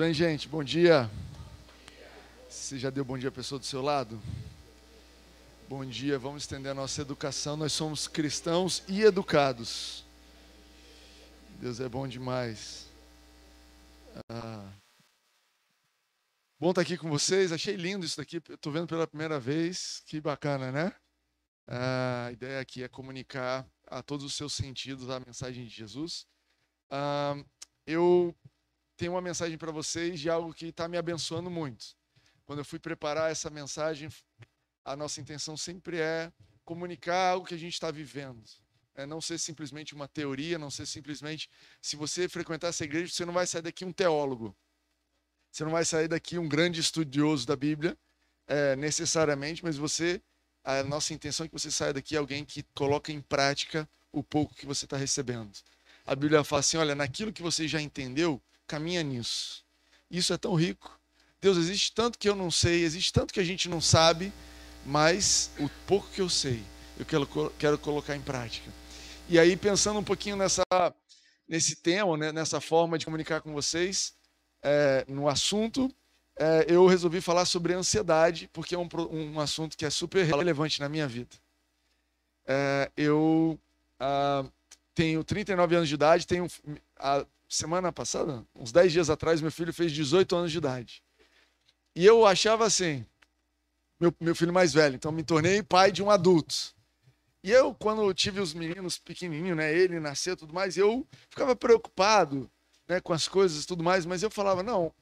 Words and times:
bem, 0.00 0.14
gente? 0.14 0.48
Bom 0.48 0.64
dia. 0.64 1.10
Você 2.48 2.78
já 2.78 2.88
deu 2.88 3.04
bom 3.04 3.18
dia 3.18 3.28
à 3.28 3.32
pessoa 3.32 3.58
do 3.58 3.66
seu 3.66 3.82
lado? 3.82 4.18
Bom 5.68 5.84
dia, 5.84 6.18
vamos 6.18 6.44
estender 6.44 6.72
a 6.72 6.74
nossa 6.74 7.02
educação. 7.02 7.54
Nós 7.54 7.74
somos 7.74 8.08
cristãos 8.08 8.82
e 8.88 9.02
educados. 9.02 10.06
Deus 11.60 11.80
é 11.80 11.86
bom 11.86 12.08
demais. 12.08 12.88
Ah. 14.30 14.72
Bom 16.58 16.70
estar 16.70 16.80
aqui 16.80 16.96
com 16.96 17.10
vocês. 17.10 17.52
Achei 17.52 17.76
lindo 17.76 18.06
isso 18.06 18.16
daqui. 18.16 18.38
Estou 18.38 18.72
vendo 18.72 18.86
pela 18.86 19.06
primeira 19.06 19.38
vez. 19.38 20.02
Que 20.06 20.18
bacana, 20.18 20.72
né? 20.72 20.94
Ah, 21.68 22.24
a 22.28 22.32
ideia 22.32 22.58
aqui 22.58 22.82
é 22.82 22.88
comunicar 22.88 23.68
a 23.86 24.02
todos 24.02 24.24
os 24.24 24.34
seus 24.34 24.54
sentidos 24.54 25.10
a 25.10 25.20
mensagem 25.20 25.66
de 25.66 25.74
Jesus. 25.74 26.26
Ah, 26.88 27.36
eu 27.86 28.34
tenho 29.00 29.12
uma 29.12 29.22
mensagem 29.22 29.56
para 29.56 29.72
vocês 29.72 30.20
de 30.20 30.28
algo 30.28 30.52
que 30.52 30.66
está 30.66 30.86
me 30.86 30.98
abençoando 30.98 31.50
muito. 31.50 31.96
Quando 32.44 32.58
eu 32.58 32.64
fui 32.66 32.78
preparar 32.78 33.32
essa 33.32 33.48
mensagem, 33.48 34.10
a 34.84 34.94
nossa 34.94 35.22
intenção 35.22 35.56
sempre 35.56 35.98
é 35.98 36.30
comunicar 36.66 37.30
algo 37.30 37.46
que 37.46 37.54
a 37.54 37.58
gente 37.58 37.72
está 37.72 37.90
vivendo. 37.90 38.44
É 38.94 39.06
não 39.06 39.18
ser 39.18 39.38
simplesmente 39.38 39.94
uma 39.94 40.06
teoria, 40.06 40.58
não 40.58 40.70
ser 40.70 40.84
simplesmente. 40.84 41.48
Se 41.80 41.96
você 41.96 42.28
frequentar 42.28 42.68
essa 42.68 42.84
igreja, 42.84 43.10
você 43.10 43.24
não 43.24 43.32
vai 43.32 43.46
sair 43.46 43.62
daqui 43.62 43.86
um 43.86 43.92
teólogo. 43.92 44.54
Você 45.50 45.64
não 45.64 45.72
vai 45.72 45.84
sair 45.86 46.06
daqui 46.06 46.36
um 46.36 46.46
grande 46.46 46.78
estudioso 46.78 47.46
da 47.46 47.56
Bíblia, 47.56 47.96
é, 48.46 48.76
necessariamente, 48.76 49.64
mas 49.64 49.78
você. 49.78 50.20
A 50.62 50.82
nossa 50.82 51.14
intenção 51.14 51.46
é 51.46 51.48
que 51.48 51.54
você 51.54 51.70
saia 51.70 51.94
daqui 51.94 52.14
alguém 52.14 52.44
que 52.44 52.62
coloca 52.74 53.10
em 53.10 53.22
prática 53.22 53.88
o 54.12 54.22
pouco 54.22 54.54
que 54.54 54.66
você 54.66 54.84
está 54.84 54.98
recebendo. 54.98 55.50
A 56.04 56.14
Bíblia 56.14 56.44
fala 56.44 56.60
assim: 56.60 56.76
olha, 56.76 56.94
naquilo 56.94 57.32
que 57.32 57.40
você 57.40 57.66
já 57.66 57.80
entendeu, 57.80 58.42
caminha 58.70 59.02
nisso. 59.02 59.64
Isso 60.08 60.32
é 60.32 60.38
tão 60.38 60.54
rico. 60.54 60.96
Deus, 61.40 61.58
existe 61.58 61.92
tanto 61.92 62.16
que 62.16 62.28
eu 62.28 62.36
não 62.36 62.50
sei, 62.50 62.84
existe 62.84 63.12
tanto 63.12 63.34
que 63.34 63.40
a 63.40 63.44
gente 63.44 63.68
não 63.68 63.80
sabe, 63.80 64.32
mas 64.86 65.50
o 65.58 65.68
pouco 65.88 66.08
que 66.10 66.20
eu 66.20 66.28
sei, 66.28 66.62
eu 66.96 67.04
quero, 67.04 67.26
quero 67.58 67.78
colocar 67.78 68.14
em 68.14 68.20
prática. 68.20 68.70
E 69.28 69.38
aí, 69.38 69.56
pensando 69.56 69.98
um 69.98 70.04
pouquinho 70.04 70.36
nessa, 70.36 70.62
nesse 71.48 71.76
tema, 71.76 72.16
né, 72.16 72.30
nessa 72.30 72.60
forma 72.60 72.96
de 72.96 73.04
comunicar 73.04 73.40
com 73.40 73.52
vocês, 73.52 74.14
é, 74.62 75.04
no 75.08 75.28
assunto, 75.28 75.92
é, 76.38 76.66
eu 76.68 76.86
resolvi 76.86 77.20
falar 77.20 77.46
sobre 77.46 77.72
ansiedade, 77.72 78.48
porque 78.52 78.74
é 78.74 78.78
um, 78.78 78.88
um 79.10 79.40
assunto 79.40 79.76
que 79.76 79.84
é 79.84 79.90
super 79.90 80.24
relevante 80.24 80.78
na 80.78 80.88
minha 80.88 81.08
vida. 81.08 81.34
É, 82.46 82.90
eu 82.96 83.58
ah, 83.98 84.44
tenho 84.94 85.24
39 85.24 85.76
anos 85.76 85.88
de 85.88 85.94
idade, 85.94 86.26
tenho, 86.26 86.46
a, 86.96 87.24
semana 87.50 87.92
passada, 87.92 88.46
uns 88.54 88.70
10 88.70 88.92
dias 88.92 89.10
atrás, 89.10 89.40
meu 89.40 89.50
filho 89.50 89.72
fez 89.74 89.90
18 89.90 90.36
anos 90.36 90.52
de 90.52 90.58
idade. 90.58 91.02
E 91.96 92.06
eu 92.06 92.24
achava 92.24 92.64
assim, 92.64 93.04
meu, 93.98 94.14
meu 94.20 94.34
filho 94.34 94.52
mais 94.52 94.72
velho, 94.72 94.94
então 94.94 95.10
me 95.10 95.24
tornei 95.24 95.62
pai 95.62 95.90
de 95.90 96.02
um 96.02 96.10
adulto. 96.10 96.54
E 97.42 97.50
eu, 97.50 97.74
quando 97.74 98.12
tive 98.14 98.40
os 98.40 98.54
meninos 98.54 98.98
pequenininhos, 98.98 99.56
né, 99.56 99.74
ele 99.74 99.98
nasceu 99.98 100.36
tudo 100.36 100.54
mais, 100.54 100.76
eu 100.76 101.06
ficava 101.28 101.56
preocupado 101.56 102.48
né, 102.86 103.00
com 103.00 103.12
as 103.12 103.26
coisas 103.26 103.64
e 103.64 103.66
tudo 103.66 103.82
mais, 103.82 104.06
mas 104.06 104.22
eu 104.22 104.30
falava, 104.30 104.62
não, 104.62 104.92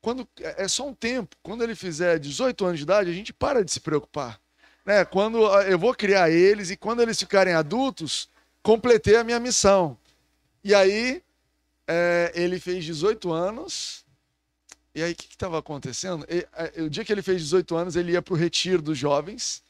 quando 0.00 0.28
é, 0.40 0.64
é 0.64 0.68
só 0.68 0.86
um 0.86 0.94
tempo, 0.94 1.34
quando 1.42 1.64
ele 1.64 1.74
fizer 1.74 2.18
18 2.18 2.64
anos 2.64 2.78
de 2.78 2.84
idade, 2.84 3.10
a 3.10 3.14
gente 3.14 3.32
para 3.32 3.64
de 3.64 3.72
se 3.72 3.80
preocupar. 3.80 4.40
Né? 4.84 5.04
Quando 5.04 5.38
eu 5.62 5.78
vou 5.78 5.94
criar 5.94 6.30
eles 6.30 6.70
e 6.70 6.76
quando 6.76 7.02
eles 7.02 7.18
ficarem 7.18 7.54
adultos, 7.54 8.28
completei 8.62 9.16
a 9.16 9.24
minha 9.24 9.40
missão. 9.40 9.98
E 10.62 10.74
aí 10.74 11.22
é, 11.90 12.32
ele 12.34 12.60
fez 12.60 12.84
18 12.84 13.32
anos. 13.32 14.04
E 14.94 15.02
aí, 15.02 15.12
o 15.12 15.16
que 15.16 15.26
estava 15.26 15.58
acontecendo? 15.58 16.24
E, 16.28 16.46
é, 16.52 16.82
o 16.82 16.88
dia 16.88 17.04
que 17.04 17.12
ele 17.12 17.22
fez 17.22 17.42
18 17.42 17.76
anos, 17.76 17.96
ele 17.96 18.12
ia 18.12 18.22
para 18.22 18.34
o 18.34 18.36
retiro 18.36 18.80
dos 18.80 18.96
jovens. 18.96 19.62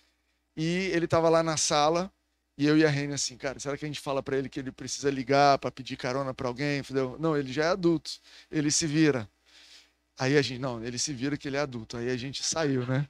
E 0.54 0.90
ele 0.92 1.06
estava 1.06 1.30
lá 1.30 1.42
na 1.42 1.56
sala. 1.56 2.12
E 2.58 2.66
eu 2.66 2.76
e 2.76 2.84
a 2.84 2.90
Rene 2.90 3.14
assim, 3.14 3.38
cara, 3.38 3.58
será 3.58 3.74
que 3.74 3.86
a 3.86 3.88
gente 3.88 4.00
fala 4.00 4.22
para 4.22 4.36
ele 4.36 4.50
que 4.50 4.60
ele 4.60 4.70
precisa 4.70 5.10
ligar 5.10 5.58
para 5.58 5.70
pedir 5.70 5.96
carona 5.96 6.34
para 6.34 6.46
alguém? 6.46 6.80
Entendeu? 6.80 7.16
Não, 7.18 7.34
ele 7.34 7.50
já 7.50 7.64
é 7.64 7.68
adulto. 7.68 8.10
Ele 8.50 8.70
se 8.70 8.86
vira. 8.86 9.26
Aí 10.18 10.36
a 10.36 10.42
gente, 10.42 10.58
não, 10.60 10.84
ele 10.84 10.98
se 10.98 11.14
vira 11.14 11.38
que 11.38 11.48
ele 11.48 11.56
é 11.56 11.60
adulto. 11.60 11.96
Aí 11.96 12.10
a 12.10 12.16
gente 12.18 12.42
saiu, 12.44 12.86
né? 12.86 13.08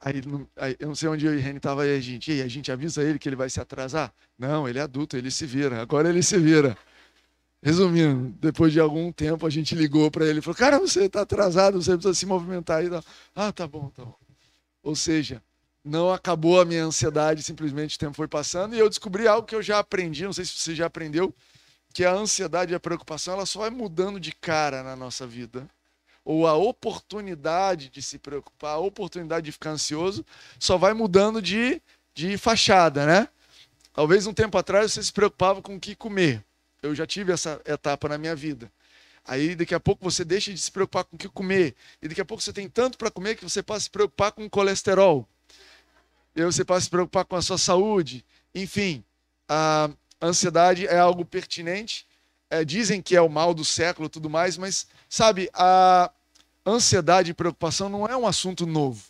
Aí, 0.00 0.20
aí, 0.56 0.76
eu 0.78 0.88
não 0.88 0.94
sei 0.94 1.08
onde 1.08 1.24
eu 1.24 1.34
e 1.34 1.40
Reni 1.40 1.58
tava 1.58 1.84
aí 1.84 1.96
a 1.96 2.00
gente. 2.00 2.30
E 2.30 2.34
aí, 2.34 2.42
a 2.42 2.48
gente 2.48 2.70
avisa 2.70 3.02
ele 3.02 3.18
que 3.18 3.26
ele 3.26 3.36
vai 3.36 3.48
se 3.48 3.58
atrasar? 3.58 4.12
Não, 4.38 4.68
ele 4.68 4.78
é 4.78 4.82
adulto, 4.82 5.16
ele 5.16 5.30
se 5.30 5.46
vira. 5.46 5.80
Agora 5.80 6.10
ele 6.10 6.22
se 6.22 6.38
vira. 6.38 6.76
Resumindo, 7.64 8.28
depois 8.38 8.74
de 8.74 8.78
algum 8.78 9.10
tempo 9.10 9.46
a 9.46 9.50
gente 9.50 9.74
ligou 9.74 10.10
para 10.10 10.26
ele 10.26 10.40
e 10.40 10.42
falou: 10.42 10.54
Cara, 10.54 10.78
você 10.78 11.04
está 11.06 11.22
atrasado, 11.22 11.82
você 11.82 11.92
precisa 11.92 12.12
se 12.12 12.26
movimentar. 12.26 12.80
aí. 12.80 12.90
ah, 13.34 13.50
tá 13.50 13.66
bom, 13.66 13.88
tá 13.88 14.04
bom. 14.04 14.14
Ou 14.82 14.94
seja, 14.94 15.42
não 15.82 16.12
acabou 16.12 16.60
a 16.60 16.64
minha 16.66 16.84
ansiedade, 16.84 17.42
simplesmente 17.42 17.96
o 17.96 17.98
tempo 17.98 18.12
foi 18.12 18.28
passando 18.28 18.74
e 18.74 18.78
eu 18.78 18.86
descobri 18.86 19.26
algo 19.26 19.46
que 19.46 19.54
eu 19.54 19.62
já 19.62 19.78
aprendi, 19.78 20.24
não 20.24 20.32
sei 20.34 20.44
se 20.44 20.52
você 20.52 20.74
já 20.74 20.84
aprendeu, 20.84 21.34
que 21.94 22.04
a 22.04 22.12
ansiedade 22.12 22.72
e 22.72 22.74
a 22.74 22.80
preocupação 22.80 23.32
ela 23.32 23.46
só 23.46 23.60
vai 23.60 23.70
mudando 23.70 24.20
de 24.20 24.32
cara 24.32 24.82
na 24.82 24.94
nossa 24.94 25.26
vida. 25.26 25.66
Ou 26.22 26.46
a 26.46 26.52
oportunidade 26.54 27.88
de 27.88 28.02
se 28.02 28.18
preocupar, 28.18 28.74
a 28.74 28.78
oportunidade 28.78 29.46
de 29.46 29.52
ficar 29.52 29.70
ansioso, 29.70 30.22
só 30.58 30.76
vai 30.76 30.92
mudando 30.92 31.40
de, 31.40 31.80
de 32.14 32.36
fachada, 32.36 33.06
né? 33.06 33.26
Talvez 33.94 34.26
um 34.26 34.34
tempo 34.34 34.58
atrás 34.58 34.92
você 34.92 35.02
se 35.02 35.12
preocupava 35.12 35.62
com 35.62 35.76
o 35.76 35.80
que 35.80 35.94
comer. 35.94 36.44
Eu 36.84 36.94
já 36.94 37.06
tive 37.06 37.32
essa 37.32 37.58
etapa 37.64 38.10
na 38.10 38.18
minha 38.18 38.36
vida. 38.36 38.70
Aí 39.24 39.56
daqui 39.56 39.74
a 39.74 39.80
pouco 39.80 40.04
você 40.04 40.22
deixa 40.22 40.52
de 40.52 40.60
se 40.60 40.70
preocupar 40.70 41.04
com 41.04 41.16
o 41.16 41.18
que 41.18 41.30
comer. 41.30 41.74
E 42.02 42.08
daqui 42.08 42.20
a 42.20 42.24
pouco 42.26 42.42
você 42.42 42.52
tem 42.52 42.68
tanto 42.68 42.98
para 42.98 43.10
comer 43.10 43.36
que 43.36 43.42
você 43.42 43.62
passa 43.62 43.78
a 43.78 43.80
se 43.84 43.90
preocupar 43.90 44.32
com 44.32 44.44
o 44.44 44.50
colesterol. 44.50 45.26
E 46.36 46.44
você 46.44 46.62
passa 46.62 46.80
a 46.80 46.82
se 46.82 46.90
preocupar 46.90 47.24
com 47.24 47.36
a 47.36 47.40
sua 47.40 47.56
saúde. 47.56 48.22
Enfim, 48.54 49.02
a 49.48 49.88
ansiedade 50.20 50.86
é 50.86 50.98
algo 50.98 51.24
pertinente. 51.24 52.06
É, 52.50 52.62
dizem 52.66 53.00
que 53.00 53.16
é 53.16 53.20
o 53.22 53.30
mal 53.30 53.54
do 53.54 53.64
século 53.64 54.10
tudo 54.10 54.28
mais, 54.28 54.58
mas 54.58 54.86
sabe, 55.08 55.48
a 55.54 56.12
ansiedade 56.66 57.30
e 57.30 57.34
preocupação 57.34 57.88
não 57.88 58.06
é 58.06 58.14
um 58.14 58.26
assunto 58.26 58.66
novo. 58.66 59.06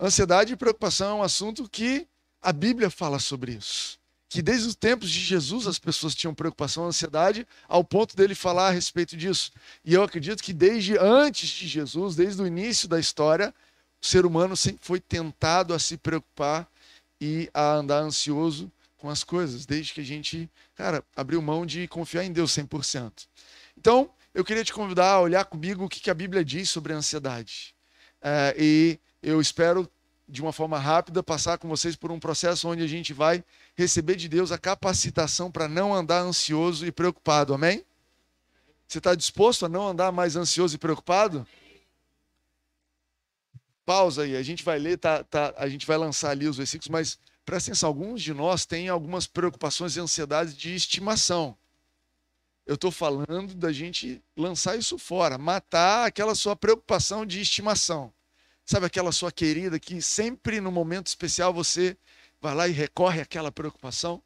Ansiedade 0.00 0.54
e 0.54 0.56
preocupação 0.56 1.10
é 1.10 1.14
um 1.20 1.22
assunto 1.22 1.68
que 1.68 2.08
a 2.40 2.54
Bíblia 2.54 2.88
fala 2.88 3.18
sobre 3.18 3.52
isso 3.52 4.00
que 4.32 4.40
desde 4.40 4.66
os 4.66 4.74
tempos 4.74 5.10
de 5.10 5.20
Jesus 5.20 5.66
as 5.66 5.78
pessoas 5.78 6.14
tinham 6.14 6.34
preocupação, 6.34 6.86
ansiedade, 6.86 7.46
ao 7.68 7.84
ponto 7.84 8.16
dele 8.16 8.34
falar 8.34 8.68
a 8.68 8.70
respeito 8.70 9.14
disso. 9.14 9.52
E 9.84 9.92
eu 9.92 10.02
acredito 10.02 10.42
que 10.42 10.54
desde 10.54 10.96
antes 10.96 11.50
de 11.50 11.68
Jesus, 11.68 12.16
desde 12.16 12.40
o 12.40 12.46
início 12.46 12.88
da 12.88 12.98
história, 12.98 13.54
o 14.00 14.06
ser 14.06 14.24
humano 14.24 14.56
sempre 14.56 14.80
foi 14.80 15.00
tentado 15.00 15.74
a 15.74 15.78
se 15.78 15.98
preocupar 15.98 16.66
e 17.20 17.50
a 17.52 17.74
andar 17.74 17.98
ansioso 17.98 18.72
com 18.96 19.10
as 19.10 19.22
coisas, 19.22 19.66
desde 19.66 19.92
que 19.92 20.00
a 20.00 20.04
gente, 20.04 20.48
cara, 20.74 21.04
abriu 21.14 21.42
mão 21.42 21.66
de 21.66 21.86
confiar 21.86 22.24
em 22.24 22.32
Deus 22.32 22.52
100%. 22.52 23.26
Então, 23.76 24.08
eu 24.32 24.42
queria 24.42 24.64
te 24.64 24.72
convidar 24.72 25.10
a 25.10 25.20
olhar 25.20 25.44
comigo 25.44 25.84
o 25.84 25.88
que 25.90 26.10
a 26.10 26.14
Bíblia 26.14 26.42
diz 26.42 26.70
sobre 26.70 26.94
a 26.94 26.96
ansiedade. 26.96 27.74
É, 28.22 28.54
e 28.58 28.98
eu 29.22 29.42
espero 29.42 29.86
de 30.28 30.40
uma 30.40 30.52
forma 30.52 30.78
rápida, 30.78 31.22
passar 31.22 31.58
com 31.58 31.68
vocês 31.68 31.96
por 31.96 32.10
um 32.10 32.18
processo 32.18 32.68
onde 32.68 32.82
a 32.82 32.86
gente 32.86 33.12
vai 33.12 33.44
receber 33.74 34.16
de 34.16 34.28
Deus 34.28 34.52
a 34.52 34.58
capacitação 34.58 35.50
para 35.50 35.68
não 35.68 35.94
andar 35.94 36.20
ansioso 36.20 36.86
e 36.86 36.92
preocupado. 36.92 37.52
Amém? 37.52 37.84
Você 38.86 38.98
está 38.98 39.14
disposto 39.14 39.66
a 39.66 39.68
não 39.68 39.88
andar 39.88 40.12
mais 40.12 40.36
ansioso 40.36 40.74
e 40.74 40.78
preocupado? 40.78 41.46
Pausa 43.84 44.22
aí, 44.22 44.36
a 44.36 44.42
gente 44.42 44.62
vai 44.62 44.78
ler, 44.78 44.96
tá, 44.96 45.24
tá, 45.24 45.54
a 45.56 45.68
gente 45.68 45.86
vai 45.86 45.96
lançar 45.96 46.30
ali 46.30 46.46
os 46.46 46.56
versículos, 46.56 46.88
mas 46.88 47.18
presta 47.44 47.70
atenção, 47.70 47.88
alguns 47.88 48.22
de 48.22 48.32
nós 48.32 48.64
têm 48.64 48.88
algumas 48.88 49.26
preocupações 49.26 49.96
e 49.96 50.00
ansiedades 50.00 50.56
de 50.56 50.74
estimação. 50.74 51.56
Eu 52.64 52.76
estou 52.76 52.92
falando 52.92 53.54
da 53.54 53.72
gente 53.72 54.22
lançar 54.36 54.78
isso 54.78 54.96
fora, 54.96 55.36
matar 55.36 56.06
aquela 56.06 56.34
sua 56.34 56.54
preocupação 56.54 57.26
de 57.26 57.40
estimação. 57.40 58.12
Sabe 58.64 58.86
aquela 58.86 59.12
sua 59.12 59.32
querida 59.32 59.78
que 59.78 60.00
sempre 60.00 60.60
no 60.60 60.70
momento 60.70 61.08
especial 61.08 61.52
você 61.52 61.96
vai 62.40 62.54
lá 62.54 62.68
e 62.68 62.72
recorre 62.72 63.20
àquela 63.20 63.50
preocupação? 63.50 64.22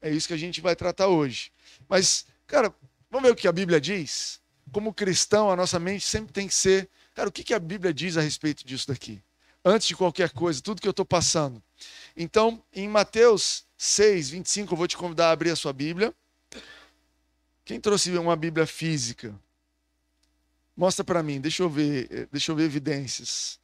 É 0.00 0.10
isso 0.10 0.28
que 0.28 0.34
a 0.34 0.38
gente 0.38 0.60
vai 0.60 0.76
tratar 0.76 1.08
hoje. 1.08 1.50
Mas, 1.88 2.26
cara, 2.46 2.74
vamos 3.10 3.26
ver 3.26 3.32
o 3.32 3.36
que 3.36 3.48
a 3.48 3.52
Bíblia 3.52 3.80
diz? 3.80 4.40
Como 4.72 4.92
cristão, 4.92 5.50
a 5.50 5.56
nossa 5.56 5.78
mente 5.78 6.04
sempre 6.04 6.32
tem 6.32 6.46
que 6.46 6.54
ser, 6.54 6.88
cara, 7.14 7.28
o 7.28 7.32
que 7.32 7.54
a 7.54 7.58
Bíblia 7.58 7.92
diz 7.92 8.16
a 8.16 8.20
respeito 8.20 8.66
disso 8.66 8.88
daqui? 8.88 9.22
Antes 9.64 9.88
de 9.88 9.96
qualquer 9.96 10.30
coisa, 10.30 10.60
tudo 10.60 10.80
que 10.80 10.86
eu 10.86 10.90
estou 10.90 11.06
passando. 11.06 11.62
Então, 12.16 12.62
em 12.72 12.88
Mateus 12.88 13.64
6, 13.78 14.30
25, 14.30 14.74
eu 14.74 14.78
vou 14.78 14.86
te 14.86 14.96
convidar 14.96 15.28
a 15.28 15.32
abrir 15.32 15.50
a 15.50 15.56
sua 15.56 15.72
Bíblia. 15.72 16.14
Quem 17.64 17.80
trouxe 17.80 18.10
uma 18.18 18.36
Bíblia 18.36 18.66
física? 18.66 19.34
Mostra 20.76 21.04
para 21.04 21.22
mim, 21.22 21.40
deixa 21.40 21.62
eu 21.62 21.70
ver, 21.70 22.08
eh, 22.10 22.28
deixa 22.30 22.52
eu 22.52 22.56
ver 22.56 22.64
evidências. 22.64 23.58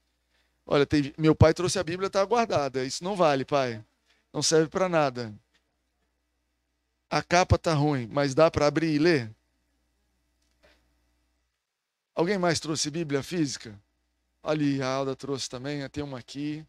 Olha, 0.73 0.87
tem, 0.87 1.13
meu 1.19 1.35
pai 1.35 1.53
trouxe 1.53 1.81
a 1.81 1.83
Bíblia, 1.83 2.07
está 2.07 2.25
guardada. 2.25 2.85
Isso 2.85 3.03
não 3.03 3.17
vale, 3.17 3.45
pai. 3.45 3.85
Não 4.33 4.41
serve 4.41 4.69
para 4.69 4.89
nada. 4.89 5.35
A 7.11 7.21
capa 7.25 7.59
tá 7.59 7.75
ruim, 7.75 8.09
mas 8.09 8.37
dá 8.37 8.49
para 8.49 8.69
abrir 8.69 8.95
e 8.95 8.99
ler? 9.01 9.35
Alguém 12.15 12.39
mais 12.39 12.61
trouxe 12.61 12.89
Bíblia 12.89 13.21
física? 13.21 13.77
Ali, 14.45 14.81
a 14.81 14.87
Alda 14.87 15.17
trouxe 15.17 15.51
também, 15.51 15.87
tem 15.89 16.05
uma 16.05 16.21
aqui. 16.21 16.65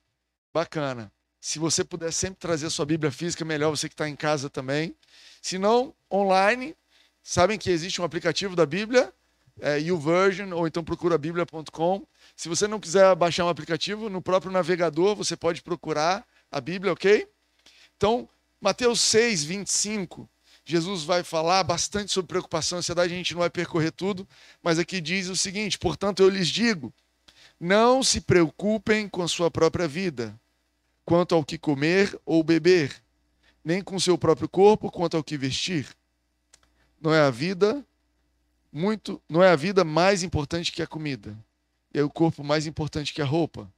Bacana. 0.51 1.11
Se 1.39 1.59
você 1.59 1.83
puder 1.83 2.11
sempre 2.11 2.39
trazer 2.39 2.65
a 2.65 2.71
sua 2.71 2.87
Bíblia 2.87 3.11
física, 3.11 3.45
melhor 3.45 3.69
você 3.69 3.87
que 3.87 3.93
está 3.93 4.09
em 4.09 4.15
casa 4.15 4.49
também. 4.49 4.95
Se 5.43 5.59
não, 5.59 5.93
online, 6.11 6.75
sabem 7.21 7.59
que 7.59 7.69
existe 7.69 8.01
um 8.01 8.03
aplicativo 8.03 8.55
da 8.55 8.65
Bíblia, 8.65 9.13
é, 9.59 9.77
YouVersion, 9.79 10.51
ou 10.53 10.65
então 10.65 10.83
procura 10.83 11.19
bíblia.com. 11.19 12.03
Se 12.35 12.49
você 12.49 12.67
não 12.67 12.79
quiser 12.79 13.15
baixar 13.15 13.45
um 13.45 13.49
aplicativo, 13.49 14.09
no 14.09 14.21
próprio 14.21 14.51
navegador 14.51 15.15
você 15.15 15.35
pode 15.35 15.61
procurar 15.61 16.25
a 16.51 16.59
Bíblia, 16.59 16.93
ok? 16.93 17.27
Então, 17.95 18.27
Mateus 18.59 18.99
6, 19.01 19.43
25, 19.43 20.29
Jesus 20.63 21.03
vai 21.03 21.23
falar 21.23 21.63
bastante 21.63 22.11
sobre 22.11 22.29
preocupação 22.29 22.77
e 22.77 22.79
ansiedade, 22.79 23.13
a 23.13 23.17
gente 23.17 23.33
não 23.33 23.39
vai 23.39 23.49
percorrer 23.49 23.91
tudo, 23.91 24.27
mas 24.61 24.79
aqui 24.79 25.01
diz 25.01 25.27
o 25.27 25.35
seguinte: 25.35 25.77
portanto, 25.77 26.21
eu 26.21 26.29
lhes 26.29 26.47
digo, 26.47 26.93
não 27.59 28.03
se 28.03 28.21
preocupem 28.21 29.07
com 29.07 29.21
a 29.21 29.27
sua 29.27 29.51
própria 29.51 29.87
vida, 29.87 30.39
quanto 31.05 31.35
ao 31.35 31.43
que 31.43 31.57
comer 31.57 32.19
ou 32.25 32.43
beber, 32.43 33.03
nem 33.63 33.81
com 33.81 33.99
seu 33.99 34.17
próprio 34.17 34.49
corpo 34.49 34.91
quanto 34.91 35.17
ao 35.17 35.23
que 35.23 35.37
vestir. 35.37 35.87
Não 36.99 37.13
é 37.13 37.21
a 37.21 37.29
vida 37.29 37.85
muito, 38.71 39.21
não 39.27 39.43
é 39.43 39.49
a 39.49 39.55
vida 39.55 39.83
mais 39.83 40.23
importante 40.23 40.71
que 40.71 40.81
a 40.81 40.87
comida, 40.87 41.37
e 41.93 41.99
é 41.99 42.03
o 42.03 42.09
corpo 42.09 42.43
mais 42.43 42.65
importante 42.65 43.13
que 43.13 43.21
a 43.21 43.25
roupa. 43.25 43.71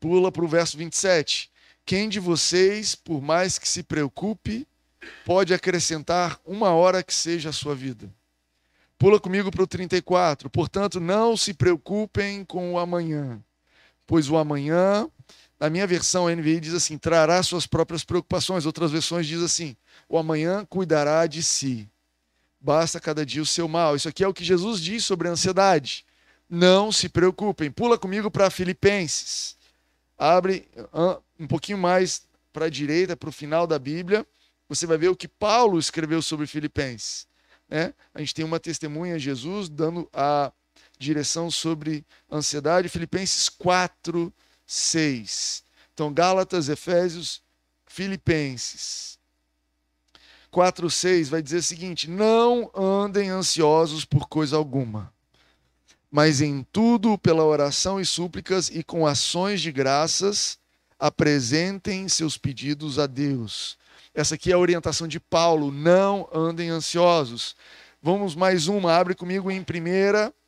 Pula 0.00 0.30
para 0.30 0.44
o 0.44 0.48
verso 0.48 0.76
27. 0.76 1.50
Quem 1.84 2.08
de 2.08 2.20
vocês, 2.20 2.94
por 2.94 3.20
mais 3.20 3.58
que 3.58 3.68
se 3.68 3.82
preocupe, 3.82 4.66
pode 5.24 5.52
acrescentar 5.52 6.38
uma 6.44 6.70
hora 6.70 7.02
que 7.02 7.14
seja 7.14 7.50
a 7.50 7.52
sua 7.52 7.74
vida? 7.74 8.10
Pula 8.98 9.20
comigo 9.20 9.50
para 9.50 9.62
o 9.62 9.66
34. 9.66 10.48
Portanto, 10.48 11.00
não 11.00 11.36
se 11.36 11.52
preocupem 11.52 12.44
com 12.44 12.72
o 12.72 12.78
amanhã, 12.78 13.42
pois 14.06 14.30
o 14.30 14.36
amanhã 14.36 15.10
na 15.58 15.70
minha 15.70 15.86
versão, 15.86 16.26
a 16.26 16.34
NVI 16.34 16.60
diz 16.60 16.74
assim: 16.74 16.98
trará 16.98 17.42
suas 17.42 17.66
próprias 17.66 18.04
preocupações. 18.04 18.66
Outras 18.66 18.90
versões 18.90 19.26
diz 19.26 19.42
assim: 19.42 19.76
o 20.08 20.18
amanhã 20.18 20.64
cuidará 20.64 21.26
de 21.26 21.42
si. 21.42 21.88
Basta 22.60 23.00
cada 23.00 23.24
dia 23.24 23.42
o 23.42 23.46
seu 23.46 23.68
mal. 23.68 23.94
Isso 23.94 24.08
aqui 24.08 24.24
é 24.24 24.28
o 24.28 24.34
que 24.34 24.44
Jesus 24.44 24.80
diz 24.80 25.04
sobre 25.04 25.28
a 25.28 25.30
ansiedade. 25.30 26.04
Não 26.54 26.92
se 26.92 27.08
preocupem. 27.08 27.70
Pula 27.70 27.98
comigo 27.98 28.30
para 28.30 28.48
Filipenses. 28.48 29.56
Abre 30.16 30.68
um 31.38 31.48
pouquinho 31.48 31.78
mais 31.78 32.22
para 32.52 32.66
a 32.66 32.70
direita, 32.70 33.16
para 33.16 33.28
o 33.28 33.32
final 33.32 33.66
da 33.66 33.78
Bíblia. 33.78 34.24
Você 34.68 34.86
vai 34.86 34.96
ver 34.96 35.08
o 35.08 35.16
que 35.16 35.26
Paulo 35.26 35.78
escreveu 35.78 36.22
sobre 36.22 36.46
Filipenses. 36.46 37.26
Né? 37.68 37.92
A 38.14 38.20
gente 38.20 38.34
tem 38.34 38.44
uma 38.44 38.60
testemunha, 38.60 39.18
Jesus, 39.18 39.68
dando 39.68 40.08
a 40.12 40.52
direção 40.96 41.50
sobre 41.50 42.04
ansiedade. 42.30 42.88
Filipenses 42.88 43.48
4, 43.48 44.32
6. 44.64 45.64
Então, 45.92 46.12
Gálatas, 46.12 46.68
Efésios, 46.68 47.42
Filipenses. 47.84 49.18
4, 50.52 50.88
6 50.88 51.28
vai 51.28 51.42
dizer 51.42 51.56
o 51.56 51.62
seguinte: 51.62 52.08
Não 52.08 52.70
andem 52.74 53.28
ansiosos 53.28 54.04
por 54.04 54.28
coisa 54.28 54.56
alguma, 54.56 55.12
mas 56.14 56.40
em 56.40 56.64
tudo, 56.70 57.18
pela 57.18 57.42
oração 57.42 58.00
e 58.00 58.06
súplicas 58.06 58.68
e 58.68 58.84
com 58.84 59.04
ações 59.04 59.60
de 59.60 59.72
graças, 59.72 60.56
apresentem 60.96 62.08
seus 62.08 62.38
pedidos 62.38 63.00
a 63.00 63.06
Deus. 63.08 63.76
Essa 64.14 64.36
aqui 64.36 64.52
é 64.52 64.54
a 64.54 64.58
orientação 64.58 65.08
de 65.08 65.18
Paulo: 65.18 65.72
não 65.72 66.28
andem 66.32 66.70
ansiosos. 66.70 67.56
Vamos 68.00 68.36
mais 68.36 68.68
uma, 68.68 68.96
abre 68.96 69.16
comigo 69.16 69.50
em 69.50 69.58
1 69.58 69.64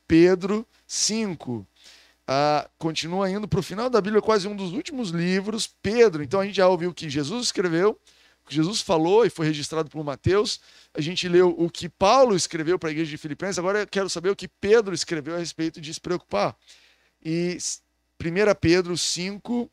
Pedro 0.07 0.65
5 0.87 1.67
ah, 2.29 2.69
continua 2.79 3.29
indo 3.29 3.47
para 3.47 3.61
o 3.61 3.63
final 3.63 3.89
da 3.89 4.01
Bíblia, 4.01 4.23
quase 4.23 4.49
um 4.49 4.57
dos 4.57 4.73
últimos 4.73 5.11
livros, 5.11 5.69
Pedro. 5.83 6.23
Então 6.23 6.41
a 6.41 6.45
gente 6.45 6.57
já 6.57 6.69
ouviu 6.69 6.93
que 6.93 7.09
Jesus 7.09 7.47
escreveu, 7.47 7.99
que 8.47 8.55
Jesus 8.55 8.81
falou 8.81 9.27
e 9.27 9.31
foi 9.31 9.47
registrado 9.47 9.91
por 9.91 10.03
Mateus. 10.05 10.61
A 10.95 11.01
gente 11.01 11.29
leu 11.29 11.55
o 11.59 11.69
que 11.69 11.89
Paulo 11.89 12.37
escreveu 12.37 12.79
para 12.79 12.89
a 12.89 12.93
igreja 12.93 13.11
de 13.11 13.19
Filipenses. 13.19 13.59
Agora 13.59 13.81
eu 13.81 13.87
quero 13.87 14.09
saber 14.09 14.31
o 14.31 14.37
que 14.37 14.49
Pedro 14.49 14.95
escreveu 14.95 15.35
a 15.35 15.39
respeito 15.39 15.81
de 15.81 15.93
se 15.93 16.01
preocupar. 16.01 16.57
E 17.25 17.59
1 18.23 18.55
Pedro 18.61 18.97
5, 18.97 19.71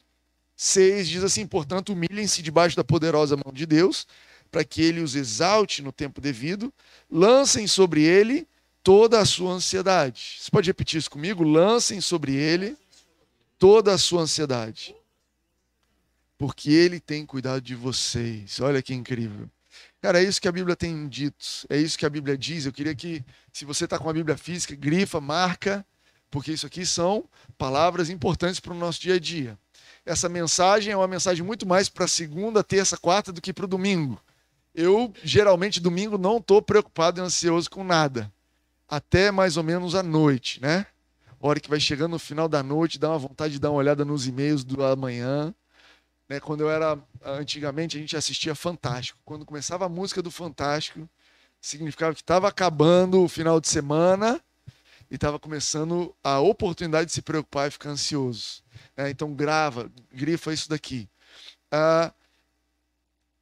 6 0.56 1.08
diz 1.08 1.24
assim: 1.24 1.46
Portanto, 1.46 1.94
humilhem-se 1.94 2.42
debaixo 2.42 2.76
da 2.76 2.84
poderosa 2.84 3.38
mão 3.38 3.54
de 3.54 3.66
Deus, 3.66 4.08
para 4.52 4.64
que 4.64 4.82
ele 4.82 5.02
os 5.02 5.16
exalte 5.16 5.82
no 5.82 5.92
tempo 5.92 6.20
devido, 6.20 6.74
lancem 7.10 7.68
sobre 7.68 8.04
ele 8.04 8.48
toda 8.84 9.20
a 9.20 9.26
sua 9.26 9.54
ansiedade. 9.54 10.38
Você 10.40 10.52
pode 10.52 10.70
repetir 10.70 11.00
isso 11.00 11.10
comigo? 11.10 11.44
Lancem 11.44 12.02
sobre 12.02 12.36
ele 12.36 12.76
toda 13.58 13.94
a 13.94 13.98
sua 13.98 14.24
ansiedade. 14.24 14.96
Porque 16.38 16.72
ele 16.72 17.00
tem 17.00 17.26
cuidado 17.26 17.62
de 17.62 17.76
vocês. 17.76 18.60
Olha 18.60 18.82
que 18.82 18.94
incrível. 18.94 19.50
Cara, 20.02 20.22
é 20.22 20.24
isso 20.24 20.42
que 20.42 20.48
a 20.48 20.52
Bíblia 20.52 20.76
tem 20.76 21.08
dito. 21.08 21.46
É 21.70 21.78
isso 21.78 21.98
que 21.98 22.06
a 22.06 22.10
Bíblia 22.10 22.38
diz. 22.38 22.66
Eu 22.66 22.74
queria 22.74 22.94
que, 22.94 23.24
se 23.52 23.66
você 23.66 23.86
está 23.86 23.98
com 23.98 24.10
a 24.10 24.14
Bíblia 24.14 24.38
física, 24.38 24.76
grifa, 24.76 25.22
marca, 25.22 25.86
porque 26.30 26.52
isso 26.52 26.66
aqui 26.66 26.86
são 26.86 27.26
palavras 27.58 28.10
importantes 28.10 28.60
para 28.60 28.74
o 28.74 28.78
nosso 28.78 29.02
dia 29.02 29.16
a 29.16 29.20
dia. 29.20 29.58
Essa 30.06 30.28
mensagem 30.28 30.92
é 30.92 30.98
uma 30.98 31.08
mensagem 31.08 31.46
muito 31.46 31.66
mais 31.66 31.88
para 31.88 32.08
segunda, 32.08 32.64
terça, 32.64 32.98
quarta 32.98 33.32
do 33.32 33.42
que 33.42 33.54
para 33.54 33.66
o 33.66 33.68
domingo. 33.68 34.22
Eu, 34.76 35.14
geralmente, 35.24 35.80
domingo 35.80 36.18
não 36.18 36.38
estou 36.38 36.62
preocupado 36.62 37.20
e 37.20 37.24
ansioso 37.24 37.70
com 37.70 37.84
nada 37.84 38.32
até 38.88 39.32
mais 39.32 39.58
ou 39.58 39.64
menos 39.64 39.96
a 39.96 40.04
noite, 40.04 40.62
né? 40.62 40.86
Hora 41.40 41.60
que 41.60 41.70
vai 41.70 41.80
chegando 41.80 42.12
no 42.12 42.20
final 42.20 42.48
da 42.48 42.62
noite, 42.62 43.00
dá 43.00 43.10
uma 43.10 43.18
vontade 43.18 43.54
de 43.54 43.60
dar 43.60 43.72
uma 43.72 43.80
olhada 43.80 44.06
nos 44.06 44.28
e-mails 44.28 44.64
do 44.64 44.84
amanhã. 44.84 45.54
Né? 46.28 46.40
Quando 46.40 46.62
eu 46.62 46.70
era 46.70 46.98
antigamente, 47.24 47.98
a 47.98 48.00
gente 48.00 48.18
assistia 48.18 48.56
Fantástico. 48.56 49.20
Quando 49.26 49.46
começava 49.46 49.86
a 49.86 49.90
música 49.90 50.22
do 50.22 50.32
Fantástico, 50.32 51.08
significava 51.62 52.14
que 52.14 52.22
estava 52.22 52.48
acabando 52.48 53.24
o 53.24 53.30
final 53.30 53.60
de 53.60 53.68
semana 53.68 54.42
e 55.10 55.16
estava 55.16 55.40
começando 55.40 56.16
a 56.24 56.40
oportunidade 56.40 57.08
de 57.08 57.14
se 57.14 57.22
preocupar 57.22 57.68
e 57.68 57.72
ficar 57.72 57.90
ansioso. 57.90 58.64
Né? 58.98 59.10
Então 59.10 59.34
grava, 59.34 59.92
grifa 60.12 60.54
isso 60.54 60.70
daqui. 60.70 61.08
Ah, 61.72 62.14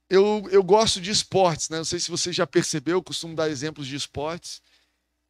eu, 0.09 0.45
eu 0.51 0.61
gosto 0.61 0.99
de 0.99 1.09
esportes, 1.09 1.69
né? 1.69 1.77
Não 1.77 1.85
sei 1.85 1.97
se 1.97 2.11
você 2.11 2.33
já 2.33 2.45
percebeu, 2.45 2.97
eu 2.97 3.03
costumo 3.03 3.33
dar 3.33 3.49
exemplos 3.49 3.87
de 3.87 3.95
esportes. 3.95 4.61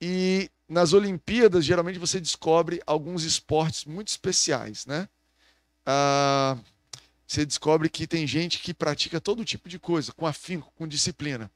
E 0.01 0.49
nas 0.67 0.93
Olimpíadas, 0.93 1.63
geralmente 1.63 1.99
você 1.99 2.19
descobre 2.19 2.81
alguns 2.87 3.23
esportes 3.23 3.85
muito 3.85 4.07
especiais, 4.07 4.87
né? 4.87 5.07
Ah, 5.85 6.57
você 7.31 7.45
descobre 7.45 7.87
que 7.87 8.05
tem 8.05 8.27
gente 8.27 8.59
que 8.59 8.73
pratica 8.73 9.21
todo 9.21 9.45
tipo 9.45 9.69
de 9.69 9.79
coisa, 9.79 10.11
com 10.11 10.27
afinco, 10.27 10.69
com 10.75 10.85
disciplina. 10.85 11.49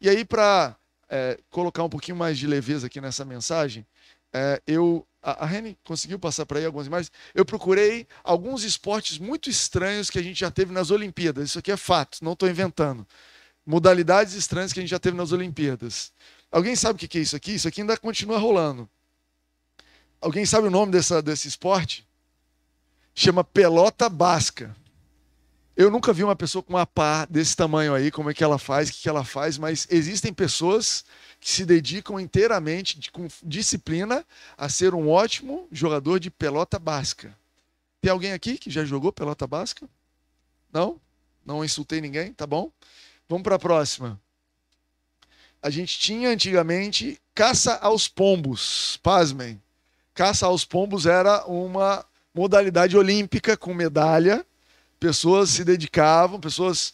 E 0.00 0.08
aí, 0.08 0.24
para 0.24 0.76
é, 1.08 1.38
colocar 1.50 1.84
um 1.84 1.88
pouquinho 1.88 2.16
mais 2.16 2.36
de 2.36 2.48
leveza 2.48 2.88
aqui 2.88 3.00
nessa 3.00 3.24
mensagem, 3.24 3.86
é, 4.32 4.60
eu 4.66 5.06
a, 5.22 5.44
a 5.44 5.46
Reni 5.46 5.78
conseguiu 5.84 6.18
passar 6.18 6.44
para 6.46 6.58
aí 6.58 6.64
algumas 6.64 6.88
imagens. 6.88 7.12
Eu 7.32 7.44
procurei 7.44 8.08
alguns 8.24 8.64
esportes 8.64 9.18
muito 9.18 9.48
estranhos 9.48 10.10
que 10.10 10.18
a 10.18 10.22
gente 10.22 10.40
já 10.40 10.50
teve 10.50 10.72
nas 10.72 10.90
Olimpíadas. 10.90 11.50
Isso 11.50 11.60
aqui 11.60 11.70
é 11.70 11.76
fato, 11.76 12.18
não 12.24 12.32
estou 12.32 12.48
inventando. 12.48 13.06
Modalidades 13.64 14.34
estranhas 14.34 14.72
que 14.72 14.80
a 14.80 14.82
gente 14.82 14.90
já 14.90 14.98
teve 14.98 15.16
nas 15.16 15.30
Olimpíadas. 15.30 16.12
Alguém 16.50 16.74
sabe 16.74 16.96
o 16.96 17.08
que 17.08 17.18
é 17.18 17.20
isso 17.20 17.36
aqui? 17.36 17.54
Isso 17.54 17.68
aqui 17.68 17.82
ainda 17.82 17.96
continua 17.96 18.36
rolando. 18.36 18.90
Alguém 20.20 20.44
sabe 20.44 20.66
o 20.66 20.70
nome 20.72 20.90
dessa, 20.90 21.22
desse 21.22 21.46
esporte? 21.46 22.04
Chama 23.14 23.44
pelota 23.44 24.08
basca. 24.08 24.74
Eu 25.80 25.90
nunca 25.90 26.12
vi 26.12 26.22
uma 26.22 26.36
pessoa 26.36 26.62
com 26.62 26.74
uma 26.74 26.84
pá 26.84 27.24
desse 27.24 27.56
tamanho 27.56 27.94
aí, 27.94 28.10
como 28.10 28.30
é 28.30 28.34
que 28.34 28.44
ela 28.44 28.58
faz, 28.58 28.90
o 28.90 28.92
que, 28.92 29.08
ela 29.08 29.24
faz, 29.24 29.56
mas 29.56 29.86
existem 29.88 30.30
pessoas 30.30 31.04
que 31.40 31.50
se 31.50 31.64
dedicam 31.64 32.20
inteiramente, 32.20 32.98
de, 32.98 33.10
com 33.10 33.26
disciplina, 33.42 34.26
a 34.58 34.68
ser 34.68 34.94
um 34.94 35.08
ótimo 35.08 35.66
jogador 35.72 36.20
de 36.20 36.30
pelota 36.30 36.78
basca. 36.78 37.34
Tem 38.02 38.10
alguém 38.10 38.32
aqui 38.32 38.58
que 38.58 38.68
já 38.68 38.84
jogou 38.84 39.10
pelota 39.10 39.46
basca? 39.46 39.88
Não? 40.70 41.00
Não 41.46 41.64
insultei 41.64 42.00
ninguém? 42.02 42.34
Tá 42.34 42.46
bom? 42.46 42.70
Vamos 43.26 43.42
para 43.42 43.54
a 43.54 43.58
próxima 43.58 44.20
a 45.62 45.68
gente 45.68 45.98
tinha 45.98 46.30
antigamente 46.30 47.20
caça 47.34 47.74
aos 47.76 48.08
pombos. 48.08 48.98
Pasmem. 49.02 49.60
Caça 50.14 50.46
aos 50.46 50.64
pombos 50.64 51.06
era 51.06 51.44
uma 51.46 52.04
modalidade 52.34 52.96
olímpica 52.96 53.56
com 53.56 53.74
medalha. 53.74 54.44
Pessoas 55.00 55.50
se 55.50 55.64
dedicavam, 55.64 56.38
pessoas 56.38 56.92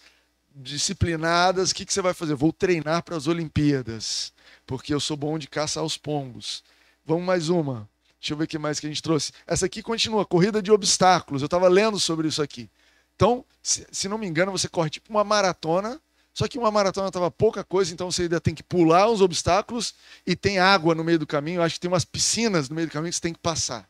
disciplinadas. 0.55 1.71
O 1.71 1.75
que, 1.75 1.85
que 1.85 1.93
você 1.93 2.01
vai 2.01 2.15
fazer? 2.15 2.35
Vou 2.35 2.53
treinar 2.53 3.03
para 3.03 3.17
as 3.17 3.27
Olimpíadas, 3.27 4.33
porque 4.65 4.95
eu 4.95 5.01
sou 5.01 5.17
bom 5.17 5.37
de 5.39 5.49
caça 5.49 5.81
aos 5.81 5.99
pombos. 5.99 6.63
Vamos 7.05 7.25
mais 7.25 7.49
uma. 7.49 7.89
Deixa 8.21 8.33
eu 8.33 8.39
ver 8.39 8.45
o 8.45 8.47
que 8.47 8.59
mais 8.59 8.81
que 8.81 8.87
a 8.87 8.89
gente 8.89 9.03
trouxe. 9.03 9.33
Essa 9.47 9.67
aqui 9.67 9.83
continua, 9.83 10.25
corrida 10.25 10.63
de 10.63 10.71
obstáculos. 10.73 11.43
Eu 11.43 11.47
estava 11.47 11.69
lendo 11.69 11.99
sobre 12.01 12.29
isso 12.29 12.41
aqui. 12.41 12.71
Então, 13.15 13.45
se, 13.63 13.87
se 13.91 14.09
não 14.09 14.19
me 14.19 14.27
engano, 14.27 14.53
você 14.53 14.69
corre 14.69 14.91
tipo 14.91 15.11
uma 15.11 15.25
maratona 15.25 16.01
Só 16.35 16.47
que 16.47 16.59
uma 16.59 16.71
maratona 16.71 17.09
estava 17.09 17.31
pouca 17.31 17.65
coisa, 17.65 17.93
então 17.93 18.11
você 18.11 18.23
ainda 18.23 18.41
tem 18.41 18.55
que 18.55 18.63
pular 18.63 19.11
uns 19.11 19.21
obstáculos 19.21 19.95
e 20.27 20.37
tem 20.37 20.59
água 20.59 20.95
no 20.95 21.03
meio 21.03 21.19
do 21.19 21.27
caminho. 21.27 21.59
Eu 21.59 21.63
acho 21.63 21.75
que 21.77 21.81
tem 21.81 21.91
umas 21.91 22.05
piscinas 22.05 22.69
no 22.69 22.77
meio 22.77 22.89
do 22.89 22.93
caminho 22.93 23.11
que 23.11 23.17
você 23.17 23.23
tem 23.23 23.33
que 23.33 23.41
passar. 23.41 23.89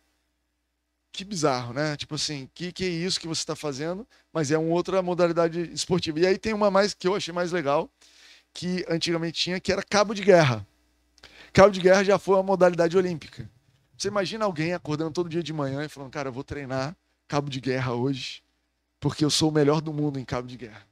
Que 1.17 1.25
bizarro, 1.25 1.73
né? 1.73 1.97
Tipo 1.97 2.17
assim, 2.17 2.47
que, 2.53 2.71
que 2.71 2.85
é 2.85 2.89
isso 2.89 3.19
que 3.19 3.27
você 3.27 3.41
está 3.41 3.57
fazendo? 3.57 4.07
Mas 4.31 4.51
é 4.51 4.59
uma 4.59 4.75
outra 4.75 5.01
modalidade 5.01 5.73
esportiva. 5.73 6.21
E 6.21 6.27
aí 6.27 6.37
tem 6.37 6.53
uma 6.53 6.71
mais 6.71 6.93
que 6.93 7.09
eu 7.09 7.15
achei 7.15 7.33
mais 7.33 7.53
legal, 7.53 7.91
que 8.53 8.85
antigamente 8.87 9.41
tinha, 9.41 9.59
que 9.59 9.73
era 9.73 9.83
cabo 9.83 10.13
de 10.13 10.23
guerra. 10.23 10.67
Cabo 11.55 11.71
de 11.71 11.81
guerra 11.81 12.05
já 12.05 12.19
foi 12.19 12.35
uma 12.37 12.43
modalidade 12.43 12.99
olímpica. 12.99 13.51
Você 13.97 14.09
imagina 14.09 14.45
alguém 14.45 14.75
acordando 14.75 15.11
todo 15.11 15.27
dia 15.27 15.43
de 15.43 15.55
manhã 15.55 15.87
e 15.87 15.89
falando, 15.89 16.11
cara, 16.11 16.29
eu 16.29 16.33
vou 16.35 16.45
treinar 16.45 16.95
cabo 17.27 17.49
de 17.49 17.63
guerra 17.63 17.95
hoje, 17.95 18.43
porque 19.01 19.25
eu 19.25 19.31
sou 19.31 19.49
o 19.49 19.55
melhor 19.55 19.81
do 19.81 19.95
mundo 19.95 20.19
em 20.19 20.25
cabo 20.25 20.47
de 20.47 20.59
guerra. 20.59 20.87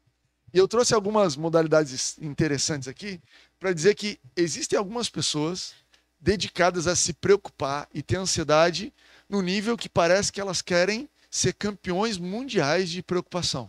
E 0.54 0.57
eu 0.57 0.66
trouxe 0.66 0.95
algumas 0.95 1.37
modalidades 1.37 2.16
interessantes 2.19 2.88
aqui 2.88 3.21
para 3.61 3.75
dizer 3.75 3.95
que 3.95 4.19
existem 4.35 4.78
algumas 4.78 5.11
pessoas 5.11 5.75
dedicadas 6.19 6.87
a 6.87 6.97
se 6.97 7.12
preocupar 7.12 7.87
e 7.93 8.02
ter 8.02 8.16
ansiedade 8.16 8.90
no 9.28 9.43
nível 9.43 9.76
que 9.76 9.88
parece 9.88 10.33
que 10.33 10.40
elas 10.40 10.62
querem 10.62 11.09
ser 11.31 11.52
campeões 11.54 12.16
mundiais 12.16 12.90
de 12.90 13.02
preocupação. 13.02 13.69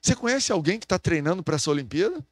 Você 0.00 0.14
conhece 0.14 0.52
alguém 0.52 0.78
que 0.78 0.84
está 0.86 0.98
treinando 0.98 1.42
para 1.42 1.56
essa 1.56 1.70
Olimpíada? 1.70 2.24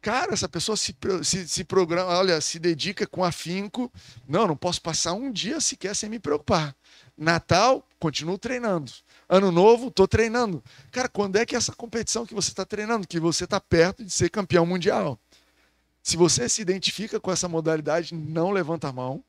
Cara, 0.00 0.32
essa 0.32 0.48
pessoa 0.48 0.76
se, 0.76 0.96
se, 1.22 1.46
se 1.46 1.62
programa, 1.62 2.10
olha, 2.10 2.40
se 2.40 2.58
dedica 2.58 3.06
com 3.06 3.22
afinco. 3.22 3.92
Não, 4.26 4.48
não 4.48 4.56
posso 4.56 4.82
passar 4.82 5.12
um 5.12 5.30
dia 5.30 5.60
sequer 5.60 5.94
sem 5.94 6.10
me 6.10 6.18
preocupar. 6.18 6.74
Natal, 7.16 7.86
continuo 8.00 8.36
treinando. 8.36 8.90
Ano 9.28 9.52
novo, 9.52 9.88
estou 9.88 10.08
treinando. 10.08 10.62
Cara, 10.90 11.08
quando 11.08 11.36
é 11.36 11.46
que 11.46 11.54
é 11.54 11.58
essa 11.58 11.72
competição 11.72 12.26
que 12.26 12.34
você 12.34 12.50
está 12.50 12.64
treinando? 12.64 13.06
Que 13.06 13.20
você 13.20 13.44
está 13.44 13.60
perto 13.60 14.04
de 14.04 14.10
ser 14.10 14.28
campeão 14.28 14.66
mundial. 14.66 15.16
Se 16.02 16.16
você 16.16 16.48
se 16.48 16.60
identifica 16.60 17.20
com 17.20 17.30
essa 17.30 17.46
modalidade, 17.46 18.12
não 18.12 18.50
levanta 18.50 18.88
a 18.88 18.92
mão. 18.92 19.22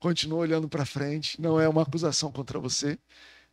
Continua 0.00 0.40
olhando 0.40 0.68
para 0.68 0.84
frente. 0.84 1.40
Não 1.40 1.60
é 1.60 1.68
uma 1.68 1.82
acusação 1.82 2.32
contra 2.32 2.58
você. 2.58 2.98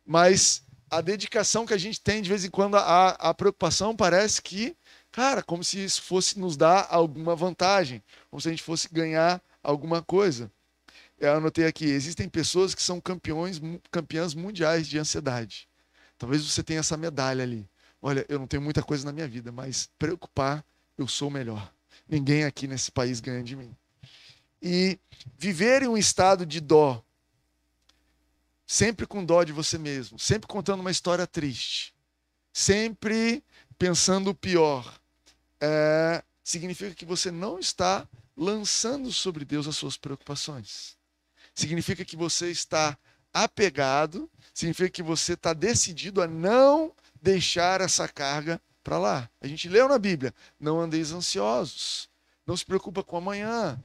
Mas 0.04 0.64
a 0.90 1.00
dedicação 1.00 1.64
que 1.64 1.74
a 1.74 1.78
gente 1.78 2.00
tem, 2.00 2.20
de 2.20 2.28
vez 2.28 2.44
em 2.44 2.50
quando, 2.50 2.76
a, 2.76 3.10
a 3.10 3.32
preocupação 3.32 3.94
parece 3.94 4.42
que, 4.42 4.76
cara, 5.12 5.42
como 5.42 5.62
se 5.62 5.84
isso 5.84 6.02
fosse 6.02 6.40
nos 6.40 6.56
dar 6.56 6.88
alguma 6.90 7.36
vantagem. 7.36 8.02
Como 8.30 8.40
se 8.40 8.48
a 8.48 8.50
gente 8.50 8.62
fosse 8.64 8.88
ganhar 8.90 9.40
alguma 9.62 10.02
coisa 10.02 10.50
eu 11.20 11.34
anotei 11.34 11.66
aqui, 11.66 11.84
existem 11.84 12.28
pessoas 12.28 12.74
que 12.74 12.82
são 12.82 13.00
campeões, 13.00 13.60
campeãs 13.90 14.34
mundiais 14.34 14.86
de 14.86 14.98
ansiedade. 14.98 15.68
Talvez 16.16 16.44
você 16.44 16.62
tenha 16.62 16.80
essa 16.80 16.96
medalha 16.96 17.42
ali. 17.42 17.68
Olha, 18.00 18.24
eu 18.28 18.38
não 18.38 18.46
tenho 18.46 18.62
muita 18.62 18.82
coisa 18.82 19.04
na 19.04 19.12
minha 19.12 19.26
vida, 19.26 19.50
mas 19.50 19.88
preocupar, 19.98 20.64
eu 20.96 21.08
sou 21.08 21.30
melhor. 21.30 21.72
Ninguém 22.08 22.44
aqui 22.44 22.66
nesse 22.66 22.90
país 22.92 23.20
ganha 23.20 23.42
de 23.42 23.56
mim. 23.56 23.74
E 24.60 24.98
viver 25.36 25.82
em 25.82 25.88
um 25.88 25.96
estado 25.96 26.44
de 26.44 26.60
dó, 26.60 27.02
sempre 28.66 29.06
com 29.06 29.24
dó 29.24 29.42
de 29.44 29.52
você 29.52 29.78
mesmo, 29.78 30.18
sempre 30.18 30.48
contando 30.48 30.80
uma 30.80 30.90
história 30.90 31.26
triste, 31.26 31.94
sempre 32.52 33.42
pensando 33.78 34.30
o 34.30 34.34
pior, 34.34 34.98
é, 35.60 36.22
significa 36.42 36.94
que 36.94 37.04
você 37.04 37.30
não 37.30 37.58
está 37.58 38.06
lançando 38.36 39.12
sobre 39.12 39.44
Deus 39.44 39.66
as 39.66 39.76
suas 39.76 39.96
preocupações 39.96 40.98
significa 41.58 42.04
que 42.04 42.16
você 42.16 42.50
está 42.50 42.96
apegado, 43.34 44.30
significa 44.54 44.88
que 44.88 45.02
você 45.02 45.32
está 45.32 45.52
decidido 45.52 46.22
a 46.22 46.26
não 46.28 46.92
deixar 47.20 47.80
essa 47.80 48.06
carga 48.06 48.60
para 48.84 48.96
lá. 48.96 49.30
A 49.40 49.48
gente 49.48 49.68
leu 49.68 49.88
na 49.88 49.98
Bíblia: 49.98 50.32
não 50.58 50.80
andeis 50.80 51.10
ansiosos, 51.10 52.08
não 52.46 52.56
se 52.56 52.64
preocupa 52.64 53.02
com 53.02 53.16
amanhã. 53.16 53.82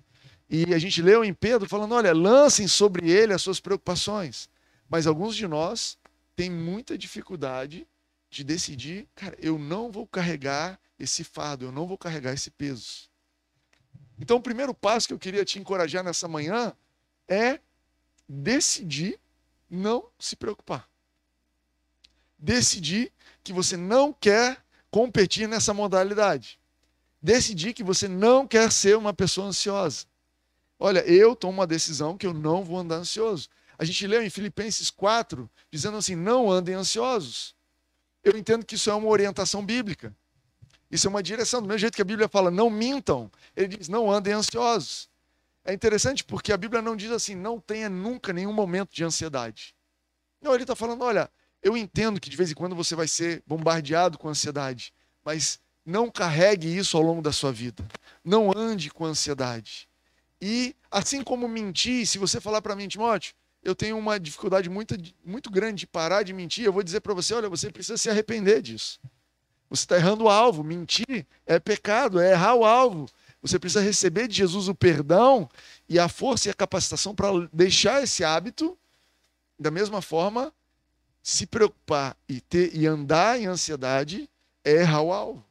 E 0.49 0.73
a 0.73 0.79
gente 0.79 1.01
leu 1.01 1.23
em 1.23 1.33
Pedro 1.33 1.67
falando: 1.67 1.93
olha, 1.95 2.13
lancem 2.13 2.67
sobre 2.67 3.09
ele 3.09 3.33
as 3.33 3.41
suas 3.41 3.59
preocupações. 3.59 4.49
Mas 4.89 5.07
alguns 5.07 5.35
de 5.35 5.47
nós 5.47 5.97
têm 6.35 6.49
muita 6.49 6.97
dificuldade 6.97 7.87
de 8.29 8.43
decidir, 8.43 9.07
cara, 9.15 9.37
eu 9.39 9.57
não 9.57 9.91
vou 9.91 10.07
carregar 10.07 10.79
esse 10.99 11.23
fardo, 11.23 11.65
eu 11.65 11.71
não 11.71 11.87
vou 11.87 11.97
carregar 11.97 12.33
esse 12.33 12.49
peso. 12.49 13.09
Então, 14.19 14.37
o 14.37 14.41
primeiro 14.41 14.73
passo 14.73 15.07
que 15.07 15.13
eu 15.13 15.19
queria 15.19 15.43
te 15.45 15.59
encorajar 15.59 16.03
nessa 16.03 16.27
manhã 16.27 16.73
é 17.27 17.59
decidir 18.27 19.19
não 19.69 20.07
se 20.19 20.35
preocupar. 20.35 20.87
Decidir 22.37 23.11
que 23.43 23.53
você 23.53 23.75
não 23.75 24.13
quer 24.13 24.63
competir 24.91 25.47
nessa 25.47 25.73
modalidade. 25.73 26.59
Decidir 27.21 27.73
que 27.73 27.83
você 27.83 28.07
não 28.07 28.47
quer 28.47 28.71
ser 28.71 28.97
uma 28.97 29.13
pessoa 29.13 29.47
ansiosa. 29.47 30.05
Olha, 30.79 30.99
eu 30.99 31.35
tomo 31.35 31.53
uma 31.53 31.67
decisão 31.67 32.17
que 32.17 32.25
eu 32.25 32.33
não 32.33 32.63
vou 32.63 32.77
andar 32.77 32.95
ansioso. 32.95 33.49
A 33.77 33.85
gente 33.85 34.05
leu 34.05 34.23
em 34.23 34.29
Filipenses 34.29 34.89
4, 34.89 35.49
dizendo 35.71 35.97
assim: 35.97 36.15
não 36.15 36.51
andem 36.51 36.75
ansiosos. 36.75 37.55
Eu 38.23 38.37
entendo 38.37 38.65
que 38.65 38.75
isso 38.75 38.89
é 38.89 38.93
uma 38.93 39.09
orientação 39.09 39.65
bíblica. 39.65 40.15
Isso 40.89 41.07
é 41.07 41.09
uma 41.09 41.23
direção. 41.23 41.61
Do 41.61 41.67
mesmo 41.67 41.79
jeito 41.79 41.95
que 41.95 42.01
a 42.01 42.05
Bíblia 42.05 42.29
fala, 42.29 42.51
não 42.51 42.69
mintam, 42.69 43.31
ele 43.55 43.75
diz, 43.75 43.89
não 43.89 44.11
andem 44.11 44.33
ansiosos. 44.33 45.09
É 45.65 45.73
interessante 45.73 46.23
porque 46.23 46.53
a 46.53 46.57
Bíblia 46.57 46.81
não 46.81 46.95
diz 46.95 47.11
assim, 47.11 47.35
não 47.35 47.59
tenha 47.59 47.89
nunca 47.89 48.31
nenhum 48.31 48.53
momento 48.53 48.93
de 48.93 49.03
ansiedade. 49.03 49.75
Não, 50.41 50.53
ele 50.53 50.63
está 50.63 50.75
falando, 50.75 51.03
olha, 51.03 51.29
eu 51.61 51.75
entendo 51.75 52.19
que 52.19 52.29
de 52.29 52.37
vez 52.37 52.51
em 52.51 52.53
quando 52.53 52.75
você 52.75 52.95
vai 52.95 53.07
ser 53.07 53.41
bombardeado 53.47 54.17
com 54.17 54.29
ansiedade, 54.29 54.93
mas 55.23 55.59
não 55.85 56.11
carregue 56.11 56.67
isso 56.67 56.95
ao 56.95 57.03
longo 57.03 57.21
da 57.21 57.31
sua 57.31 57.51
vida. 57.51 57.85
Não 58.23 58.51
ande 58.55 58.91
com 58.91 59.05
ansiedade. 59.05 59.87
E 60.45 60.75
assim 60.91 61.23
como 61.23 61.47
mentir, 61.47 62.05
se 62.05 62.17
você 62.17 62.41
falar 62.41 62.61
para 62.61 62.75
mim, 62.75 62.85
Timóteo, 62.85 63.33
eu 63.63 63.73
tenho 63.73 63.97
uma 63.97 64.19
dificuldade 64.19 64.69
muito, 64.69 64.93
muito 65.23 65.49
grande 65.49 65.79
de 65.79 65.87
parar 65.87 66.21
de 66.21 66.33
mentir, 66.33 66.65
eu 66.65 66.73
vou 66.73 66.83
dizer 66.83 66.99
para 66.99 67.13
você, 67.13 67.33
olha, 67.33 67.47
você 67.47 67.71
precisa 67.71 67.97
se 67.97 68.09
arrepender 68.09 68.61
disso. 68.61 68.99
Você 69.69 69.83
está 69.83 69.95
errando 69.95 70.25
o 70.25 70.29
alvo. 70.29 70.61
Mentir 70.61 71.25
é 71.45 71.61
pecado, 71.61 72.19
é 72.19 72.33
errar 72.33 72.55
o 72.55 72.65
alvo. 72.65 73.07
Você 73.41 73.57
precisa 73.57 73.79
receber 73.79 74.27
de 74.27 74.35
Jesus 74.35 74.67
o 74.67 74.75
perdão 74.75 75.49
e 75.87 75.97
a 75.97 76.09
força 76.09 76.49
e 76.49 76.51
a 76.51 76.53
capacitação 76.53 77.15
para 77.15 77.29
deixar 77.53 78.03
esse 78.03 78.21
hábito. 78.21 78.77
Da 79.57 79.71
mesma 79.71 80.01
forma, 80.01 80.53
se 81.21 81.45
preocupar 81.45 82.17
e 82.27 82.41
ter 82.41 82.75
e 82.75 82.85
andar 82.85 83.39
em 83.39 83.45
ansiedade 83.45 84.29
é 84.61 84.73
errar 84.73 85.03
o 85.03 85.13
alvo. 85.13 85.45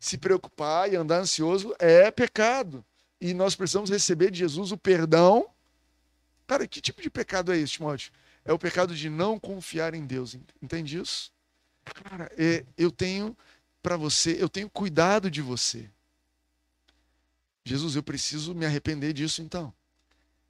Se 0.00 0.16
preocupar 0.16 0.90
e 0.90 0.96
andar 0.96 1.18
ansioso 1.18 1.74
é 1.78 2.10
pecado. 2.10 2.82
E 3.22 3.32
nós 3.32 3.54
precisamos 3.54 3.88
receber 3.88 4.32
de 4.32 4.40
Jesus 4.40 4.72
o 4.72 4.76
perdão. 4.76 5.48
Cara, 6.44 6.66
que 6.66 6.80
tipo 6.80 7.00
de 7.00 7.08
pecado 7.08 7.52
é 7.52 7.56
esse, 7.56 7.74
Timóteo? 7.74 8.10
É 8.44 8.52
o 8.52 8.58
pecado 8.58 8.96
de 8.96 9.08
não 9.08 9.38
confiar 9.38 9.94
em 9.94 10.04
Deus. 10.04 10.36
Entende 10.60 10.98
isso? 10.98 11.30
Cara, 11.84 12.28
é, 12.36 12.66
eu 12.76 12.90
tenho 12.90 13.38
para 13.80 13.96
você, 13.96 14.42
eu 14.42 14.48
tenho 14.48 14.68
cuidado 14.68 15.30
de 15.30 15.40
você. 15.40 15.88
Jesus, 17.64 17.94
eu 17.94 18.02
preciso 18.02 18.56
me 18.56 18.66
arrepender 18.66 19.12
disso 19.12 19.40
então. 19.40 19.72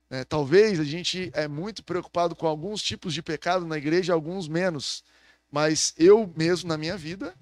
É, 0.09 0.25
talvez 0.25 0.81
a 0.81 0.85
gente 0.85 1.31
é 1.35 1.47
muito 1.47 1.85
preocupado 1.85 2.35
com 2.35 2.47
alguns 2.47 2.83
tipos 2.83 3.12
de 3.12 3.23
pecado 3.23 3.67
na 3.67 3.76
igreja, 3.76 4.14
alguns 4.14 4.49
menos. 4.49 5.05
Mas 5.50 5.93
eu 5.99 6.33
mesmo, 6.35 6.71
na 6.71 6.79
minha 6.79 6.97
vida, 6.97 7.35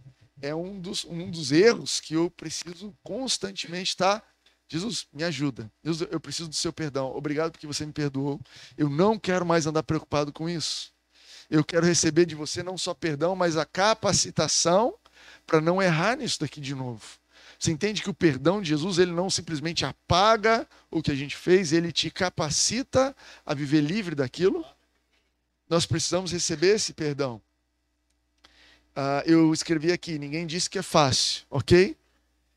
é 0.43 0.53
um 0.53 0.81
dos, 0.81 1.05
um 1.05 1.31
dos 1.31 1.53
erros 1.53 2.01
que 2.01 2.15
eu 2.15 2.29
preciso 2.33 2.93
constantemente 3.05 3.91
estar. 3.91 4.29
Jesus, 4.71 5.09
me 5.13 5.25
ajuda. 5.25 5.71
Jesus, 5.83 6.09
eu 6.13 6.21
preciso 6.21 6.49
do 6.49 6.55
seu 6.55 6.73
perdão. 6.73 7.13
Obrigado 7.15 7.51
porque 7.51 7.67
você 7.67 7.85
me 7.85 7.93
perdoou. 7.93 8.41
Eu 8.79 8.89
não 8.89 9.19
quero 9.19 9.45
mais 9.45 9.67
andar 9.67 9.83
preocupado 9.83 10.33
com 10.33 10.49
isso. 10.49 10.93
Eu 11.51 11.65
quero 11.65 11.85
receber 11.85 12.25
de 12.25 12.37
você 12.37 12.63
não 12.63 12.79
só 12.79 12.95
perdão, 12.95 13.35
mas 13.35 13.57
a 13.57 13.67
capacitação 13.67 14.95
para 15.45 15.61
não 15.61 15.83
errar 15.83 16.17
nisso 16.17 16.39
daqui 16.39 16.61
de 16.61 16.73
novo. 16.73 17.03
Você 17.59 17.73
entende 17.73 18.01
que 18.01 18.09
o 18.09 18.15
perdão 18.15 18.63
de 18.63 18.69
Jesus, 18.69 18.99
ele 18.99 19.11
não 19.11 19.29
simplesmente 19.29 19.85
apaga 19.85 20.67
o 20.89 21.03
que 21.03 21.11
a 21.11 21.17
gente 21.17 21.37
fez, 21.37 21.73
ele 21.73 21.91
te 21.91 22.09
capacita 22.09 23.15
a 23.45 23.53
viver 23.53 23.81
livre 23.81 24.15
daquilo. 24.15 24.65
Nós 25.69 25.85
precisamos 25.85 26.31
receber 26.31 26.77
esse 26.77 26.93
perdão. 26.93 27.43
Uh, 28.93 29.27
eu 29.27 29.53
escrevi 29.53 29.91
aqui, 29.91 30.17
ninguém 30.17 30.47
disse 30.47 30.71
que 30.71 30.79
é 30.79 30.83
fácil, 30.83 31.45
ok? 31.51 31.97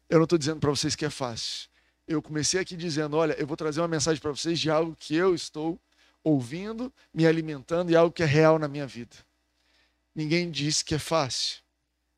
Eu 0.08 0.20
não 0.20 0.26
estou 0.26 0.38
dizendo 0.38 0.60
para 0.60 0.70
vocês 0.70 0.96
que 0.96 1.06
é 1.06 1.10
fácil. 1.10 1.73
Eu 2.08 2.22
comecei 2.22 2.60
aqui 2.60 2.76
dizendo: 2.76 3.16
olha, 3.18 3.34
eu 3.34 3.48
vou 3.48 3.58
trazer 3.58 3.82
uma 3.82 3.88
mensagem 3.88 4.22
para 4.22 4.32
vocês 4.32 4.60
de 4.60 4.70
algo 4.70 4.96
que 4.96 5.16
eu 5.16 5.34
estou 5.34 5.80
ouvindo, 6.24 6.92
me 7.14 7.28
alimentando 7.28 7.92
e 7.92 7.96
algo 7.96 8.14
que 8.14 8.24
é 8.24 8.26
real 8.26 8.58
na 8.58 8.68
minha 8.68 8.88
vida. 8.88 9.16
Ninguém 10.16 10.50
disse 10.50 10.86
que 10.86 10.96
é 10.96 11.00
fácil, 11.00 11.62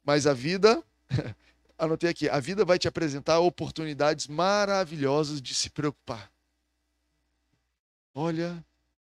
mas 0.03 0.27
a 0.27 0.33
vida 0.33 0.83
anotei 1.77 2.09
aqui, 2.09 2.29
a 2.29 2.39
vida 2.39 2.65
vai 2.65 2.77
te 2.77 2.87
apresentar 2.87 3.39
oportunidades 3.39 4.27
maravilhosas 4.27 5.41
de 5.41 5.53
se 5.53 5.69
preocupar. 5.69 6.31
Olha, 8.13 8.63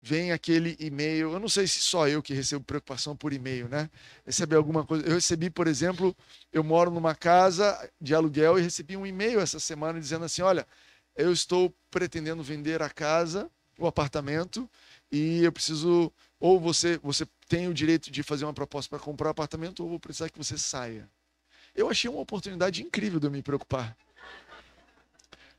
vem 0.00 0.32
aquele 0.32 0.76
e-mail. 0.78 1.32
Eu 1.32 1.40
não 1.40 1.48
sei 1.48 1.66
se 1.66 1.80
só 1.80 2.08
eu 2.08 2.22
que 2.22 2.32
recebo 2.34 2.64
preocupação 2.64 3.16
por 3.16 3.32
e-mail, 3.32 3.68
né? 3.68 3.90
Receber 4.24 4.56
alguma 4.56 4.84
coisa. 4.84 5.06
Eu 5.06 5.14
recebi, 5.14 5.50
por 5.50 5.66
exemplo, 5.66 6.16
eu 6.52 6.62
moro 6.62 6.90
numa 6.90 7.14
casa 7.14 7.90
de 8.00 8.14
aluguel 8.14 8.58
e 8.58 8.62
recebi 8.62 8.96
um 8.96 9.06
e-mail 9.06 9.40
essa 9.40 9.58
semana 9.58 10.00
dizendo 10.00 10.24
assim: 10.24 10.42
olha, 10.42 10.66
eu 11.16 11.32
estou 11.32 11.74
pretendendo 11.90 12.42
vender 12.42 12.82
a 12.82 12.90
casa, 12.90 13.50
o 13.78 13.86
apartamento, 13.86 14.68
e 15.10 15.42
eu 15.44 15.52
preciso. 15.52 16.12
Ou 16.40 16.60
você, 16.60 16.98
você 16.98 17.26
tem 17.48 17.66
o 17.66 17.74
direito 17.74 18.12
de 18.12 18.22
fazer 18.22 18.44
uma 18.44 18.54
proposta 18.54 18.88
para 18.88 19.04
comprar 19.04 19.26
o 19.26 19.30
um 19.30 19.32
apartamento, 19.32 19.82
ou 19.82 19.88
vou 19.88 19.98
precisar 19.98 20.28
que 20.30 20.38
você 20.38 20.56
saia. 20.56 21.08
Eu 21.74 21.90
achei 21.90 22.08
uma 22.08 22.20
oportunidade 22.20 22.82
incrível 22.82 23.18
de 23.18 23.26
eu 23.26 23.30
me 23.30 23.42
preocupar. 23.42 23.96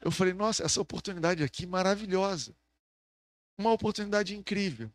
Eu 0.01 0.09
falei, 0.09 0.33
nossa, 0.33 0.63
essa 0.63 0.79
oportunidade 0.79 1.43
aqui 1.43 1.65
maravilhosa 1.65 2.55
uma 3.59 3.73
oportunidade 3.73 4.35
incrível. 4.35 4.89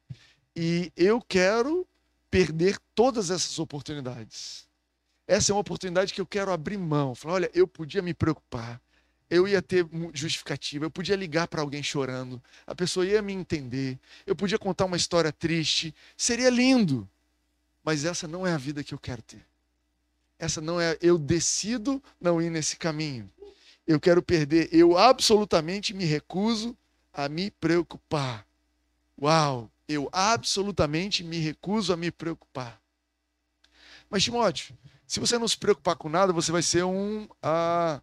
E 0.56 0.90
eu 0.96 1.20
quero 1.20 1.86
perder 2.30 2.78
todas 2.94 3.30
essas 3.30 3.58
oportunidades. 3.58 4.66
Essa 5.28 5.52
é 5.52 5.54
uma 5.54 5.60
oportunidade 5.60 6.12
que 6.12 6.20
eu 6.20 6.26
quero 6.26 6.50
abrir 6.50 6.78
mão. 6.78 7.14
Falar, 7.14 7.34
olha, 7.34 7.50
eu 7.54 7.68
podia 7.68 8.02
me 8.02 8.14
preocupar, 8.14 8.80
eu 9.28 9.46
ia 9.46 9.60
ter 9.60 9.86
justificativa, 10.12 10.84
eu 10.84 10.90
podia 10.90 11.14
ligar 11.14 11.46
para 11.46 11.60
alguém 11.60 11.82
chorando, 11.82 12.42
a 12.66 12.74
pessoa 12.74 13.06
ia 13.06 13.22
me 13.22 13.32
entender, 13.32 13.98
eu 14.26 14.34
podia 14.34 14.58
contar 14.58 14.86
uma 14.86 14.96
história 14.96 15.30
triste, 15.30 15.94
seria 16.16 16.50
lindo. 16.50 17.08
Mas 17.82 18.04
essa 18.04 18.26
não 18.26 18.46
é 18.46 18.52
a 18.52 18.58
vida 18.58 18.82
que 18.82 18.94
eu 18.94 18.98
quero 18.98 19.20
ter. 19.22 19.44
Essa 20.38 20.60
não 20.60 20.80
é, 20.80 20.96
eu 21.02 21.18
decido 21.18 22.02
não 22.20 22.40
ir 22.40 22.50
nesse 22.50 22.76
caminho. 22.76 23.30
Eu 23.86 24.00
quero 24.00 24.22
perder, 24.22 24.68
eu 24.72 24.96
absolutamente 24.96 25.92
me 25.92 26.04
recuso 26.04 26.76
a 27.12 27.28
me 27.28 27.50
preocupar. 27.50 28.46
Uau, 29.20 29.70
eu 29.88 30.08
absolutamente 30.12 31.22
me 31.22 31.38
recuso 31.38 31.92
a 31.92 31.96
me 31.96 32.10
preocupar. 32.10 32.80
Mas, 34.10 34.24
Timóteo, 34.24 34.76
se 35.06 35.20
você 35.20 35.38
não 35.38 35.48
se 35.48 35.56
preocupar 35.56 35.96
com 35.96 36.08
nada, 36.08 36.32
você 36.32 36.50
vai 36.50 36.62
ser 36.62 36.84
um 36.84 37.28
ah, 37.42 38.00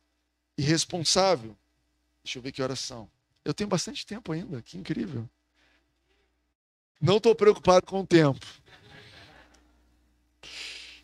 irresponsável. 0.58 1.58
Deixa 2.24 2.39
eu 2.39 2.44
ver 2.44 2.51
que 2.51 2.62
horas 2.62 2.80
são. 2.80 3.10
Eu 3.44 3.53
tenho 3.53 3.70
bastante 3.70 4.06
tempo 4.06 4.32
ainda, 4.32 4.62
que 4.62 4.77
incrível. 4.77 5.27
Não 7.01 7.18
estou 7.18 7.34
preocupado 7.34 7.86
com 7.86 8.01
o 8.01 8.08
tempo. 8.08 8.46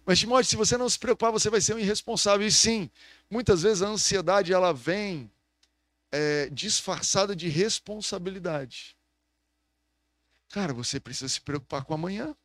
Mas, 0.05 0.19
Timóteo, 0.19 0.49
se 0.49 0.55
você 0.55 0.77
não 0.77 0.89
se 0.89 0.97
preocupar, 0.97 1.31
você 1.31 1.49
vai 1.49 1.59
ser 1.59 1.75
um 1.75 1.79
irresponsável. 1.79 2.45
E 2.47 2.51
sim, 2.51 2.89
muitas 3.29 3.63
vezes 3.63 3.81
a 3.81 3.87
ansiedade 3.87 4.53
ela 4.53 4.71
vem 4.71 5.29
é, 6.11 6.49
disfarçada 6.49 7.35
de 7.35 7.49
responsabilidade. 7.49 8.96
Cara, 10.49 10.73
você 10.73 10.99
precisa 10.99 11.27
se 11.27 11.41
preocupar 11.41 11.83
com 11.83 11.93
amanhã. 11.93 12.35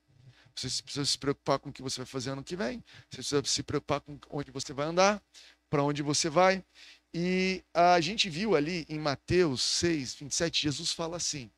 Você 0.55 0.83
precisa 0.83 1.05
se 1.05 1.19
preocupar 1.19 1.59
com 1.59 1.71
o 1.71 1.73
que 1.73 1.83
você 1.83 1.99
vai 1.99 2.07
fazer 2.07 2.31
ano 2.31 2.45
que 2.45 2.57
vem. 2.57 2.85
Você 3.11 3.17
precisa 3.17 3.43
se 3.45 3.63
preocupar 3.63 4.01
com 4.01 4.19
onde 4.31 4.51
você 4.51 4.73
vai 4.73 4.87
andar, 4.87 5.23
para 5.71 5.83
onde 5.83 6.03
você 6.03 6.29
vai. 6.29 6.65
E 7.15 7.63
a 7.73 8.01
gente 8.01 8.29
viu 8.29 8.55
ali 8.57 8.87
em 8.89 8.99
Mateus 8.99 9.63
6, 9.63 10.15
27, 10.15 10.63
Jesus 10.63 10.93
fala 10.93 11.17
assim: 11.17 11.51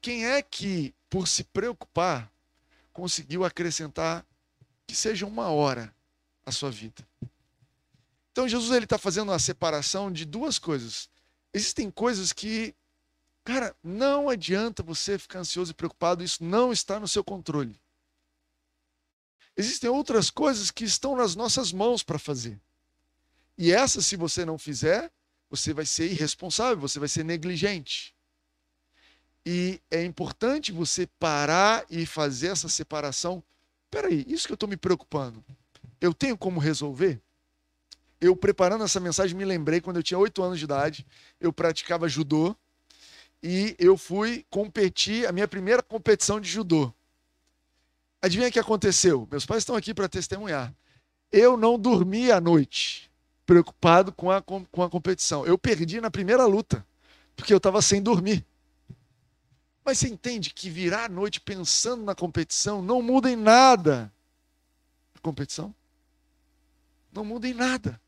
Quem 0.00 0.26
é 0.26 0.42
que, 0.42 0.94
por 1.10 1.28
se 1.28 1.44
preocupar, 1.44 2.30
conseguiu 2.92 3.44
acrescentar 3.44 4.26
que 4.86 4.94
seja 4.94 5.26
uma 5.26 5.48
hora 5.48 5.94
a 6.44 6.52
sua 6.52 6.70
vida? 6.70 7.06
Então 8.32 8.48
Jesus 8.48 8.74
ele 8.74 8.84
está 8.84 8.98
fazendo 8.98 9.30
uma 9.30 9.38
separação 9.38 10.12
de 10.12 10.24
duas 10.24 10.58
coisas. 10.58 11.08
Existem 11.52 11.90
coisas 11.90 12.32
que 12.32 12.74
Cara, 13.46 13.76
não 13.80 14.28
adianta 14.28 14.82
você 14.82 15.16
ficar 15.16 15.38
ansioso 15.38 15.70
e 15.70 15.74
preocupado, 15.74 16.24
isso 16.24 16.42
não 16.42 16.72
está 16.72 16.98
no 16.98 17.06
seu 17.06 17.22
controle. 17.22 17.80
Existem 19.56 19.88
outras 19.88 20.30
coisas 20.30 20.72
que 20.72 20.82
estão 20.82 21.14
nas 21.14 21.36
nossas 21.36 21.72
mãos 21.72 22.02
para 22.02 22.18
fazer. 22.18 22.60
E 23.56 23.70
essas, 23.70 24.04
se 24.04 24.16
você 24.16 24.44
não 24.44 24.58
fizer, 24.58 25.12
você 25.48 25.72
vai 25.72 25.86
ser 25.86 26.10
irresponsável, 26.10 26.76
você 26.76 26.98
vai 26.98 27.08
ser 27.08 27.24
negligente. 27.24 28.16
E 29.46 29.80
é 29.92 30.02
importante 30.02 30.72
você 30.72 31.06
parar 31.06 31.86
e 31.88 32.04
fazer 32.04 32.48
essa 32.48 32.68
separação. 32.68 33.40
Peraí, 33.88 34.24
isso 34.26 34.48
que 34.48 34.52
eu 34.52 34.56
estou 34.56 34.68
me 34.68 34.76
preocupando, 34.76 35.42
eu 36.00 36.12
tenho 36.12 36.36
como 36.36 36.58
resolver? 36.58 37.22
Eu, 38.20 38.34
preparando 38.34 38.82
essa 38.82 38.98
mensagem, 38.98 39.36
me 39.36 39.44
lembrei 39.44 39.80
quando 39.80 39.98
eu 39.98 40.02
tinha 40.02 40.18
oito 40.18 40.42
anos 40.42 40.58
de 40.58 40.64
idade, 40.64 41.06
eu 41.40 41.52
praticava 41.52 42.08
judô 42.08 42.56
e 43.42 43.76
eu 43.78 43.96
fui 43.96 44.44
competir, 44.50 45.26
a 45.26 45.32
minha 45.32 45.46
primeira 45.46 45.82
competição 45.82 46.40
de 46.40 46.48
judô. 46.48 46.92
Adivinha 48.20 48.48
o 48.48 48.52
que 48.52 48.58
aconteceu? 48.58 49.28
Meus 49.30 49.46
pais 49.46 49.62
estão 49.62 49.76
aqui 49.76 49.94
para 49.94 50.08
testemunhar. 50.08 50.74
Eu 51.30 51.56
não 51.56 51.78
dormi 51.78 52.30
à 52.30 52.40
noite, 52.40 53.10
preocupado 53.44 54.12
com 54.12 54.30
a, 54.30 54.42
com 54.42 54.82
a 54.82 54.90
competição. 54.90 55.46
Eu 55.46 55.58
perdi 55.58 56.00
na 56.00 56.10
primeira 56.10 56.44
luta, 56.46 56.84
porque 57.36 57.52
eu 57.52 57.58
estava 57.58 57.82
sem 57.82 58.02
dormir. 58.02 58.44
Mas 59.84 59.98
você 59.98 60.08
entende 60.08 60.50
que 60.50 60.68
virar 60.68 61.04
à 61.04 61.08
noite 61.08 61.40
pensando 61.40 62.02
na 62.02 62.14
competição 62.14 62.82
não 62.82 63.00
muda 63.00 63.30
em 63.30 63.36
nada. 63.36 64.12
A 65.14 65.20
competição? 65.20 65.72
Não 67.12 67.24
muda 67.24 67.46
em 67.46 67.54
nada. 67.54 68.00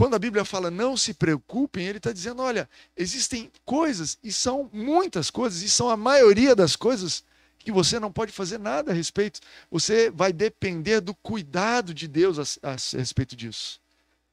Quando 0.00 0.14
a 0.14 0.18
Bíblia 0.18 0.46
fala 0.46 0.70
não 0.70 0.96
se 0.96 1.12
preocupem, 1.12 1.86
ele 1.86 1.98
está 1.98 2.10
dizendo: 2.10 2.40
olha, 2.40 2.66
existem 2.96 3.52
coisas, 3.66 4.18
e 4.24 4.32
são 4.32 4.70
muitas 4.72 5.28
coisas, 5.28 5.60
e 5.60 5.68
são 5.68 5.90
a 5.90 5.96
maioria 5.96 6.56
das 6.56 6.74
coisas 6.74 7.22
que 7.58 7.70
você 7.70 8.00
não 8.00 8.10
pode 8.10 8.32
fazer 8.32 8.58
nada 8.58 8.92
a 8.92 8.94
respeito. 8.94 9.40
Você 9.70 10.10
vai 10.10 10.32
depender 10.32 11.02
do 11.02 11.14
cuidado 11.14 11.92
de 11.92 12.08
Deus 12.08 12.38
a, 12.38 12.70
a, 12.70 12.72
a 12.72 12.96
respeito 12.96 13.36
disso. 13.36 13.78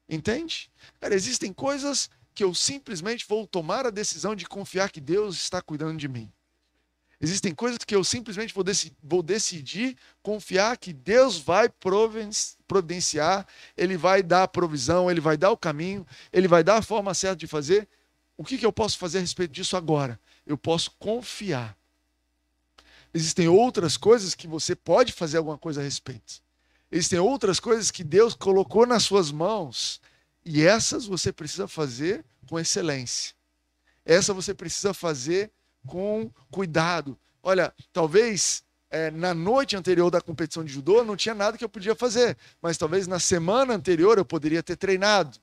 Entende? 0.08 0.70
Cara, 0.98 1.14
existem 1.14 1.52
coisas 1.52 2.08
que 2.34 2.42
eu 2.42 2.54
simplesmente 2.54 3.26
vou 3.28 3.46
tomar 3.46 3.84
a 3.84 3.90
decisão 3.90 4.34
de 4.34 4.46
confiar 4.46 4.90
que 4.90 5.02
Deus 5.02 5.36
está 5.36 5.60
cuidando 5.60 5.98
de 5.98 6.08
mim. 6.08 6.32
Existem 7.20 7.52
coisas 7.52 7.78
que 7.78 7.96
eu 7.96 8.04
simplesmente 8.04 8.54
vou, 8.54 8.62
dec 8.62 8.92
vou 9.02 9.22
decidir 9.22 9.96
confiar 10.22 10.76
que 10.76 10.92
Deus 10.92 11.36
vai 11.36 11.68
providenciar, 11.68 13.46
Ele 13.76 13.96
vai 13.96 14.22
dar 14.22 14.44
a 14.44 14.48
provisão, 14.48 15.10
Ele 15.10 15.20
vai 15.20 15.36
dar 15.36 15.50
o 15.50 15.56
caminho, 15.56 16.06
Ele 16.32 16.46
vai 16.46 16.62
dar 16.62 16.76
a 16.76 16.82
forma 16.82 17.12
certa 17.14 17.36
de 17.36 17.48
fazer. 17.48 17.88
O 18.36 18.44
que, 18.44 18.56
que 18.56 18.64
eu 18.64 18.72
posso 18.72 18.96
fazer 18.98 19.18
a 19.18 19.20
respeito 19.20 19.50
disso 19.50 19.76
agora? 19.76 20.18
Eu 20.46 20.56
posso 20.56 20.92
confiar. 20.92 21.76
Existem 23.12 23.48
outras 23.48 23.96
coisas 23.96 24.34
que 24.34 24.46
você 24.46 24.76
pode 24.76 25.12
fazer 25.12 25.38
alguma 25.38 25.58
coisa 25.58 25.80
a 25.80 25.84
respeito. 25.84 26.40
Existem 26.90 27.18
outras 27.18 27.58
coisas 27.58 27.90
que 27.90 28.04
Deus 28.04 28.34
colocou 28.34 28.86
nas 28.86 29.02
suas 29.02 29.32
mãos 29.32 30.00
e 30.44 30.64
essas 30.64 31.04
você 31.04 31.32
precisa 31.32 31.66
fazer 31.66 32.24
com 32.48 32.60
excelência. 32.60 33.34
Essa 34.04 34.32
você 34.32 34.54
precisa 34.54 34.94
fazer 34.94 35.50
com 35.86 36.30
cuidado. 36.50 37.18
Olha, 37.42 37.72
talvez 37.92 38.62
é, 38.90 39.10
na 39.10 39.34
noite 39.34 39.76
anterior 39.76 40.10
da 40.10 40.20
competição 40.20 40.64
de 40.64 40.72
judô 40.72 41.04
não 41.04 41.16
tinha 41.16 41.34
nada 41.34 41.58
que 41.58 41.64
eu 41.64 41.68
podia 41.68 41.94
fazer, 41.94 42.36
mas 42.60 42.78
talvez 42.78 43.06
na 43.06 43.18
semana 43.18 43.74
anterior 43.74 44.18
eu 44.18 44.24
poderia 44.24 44.62
ter 44.62 44.76
treinado, 44.76 45.38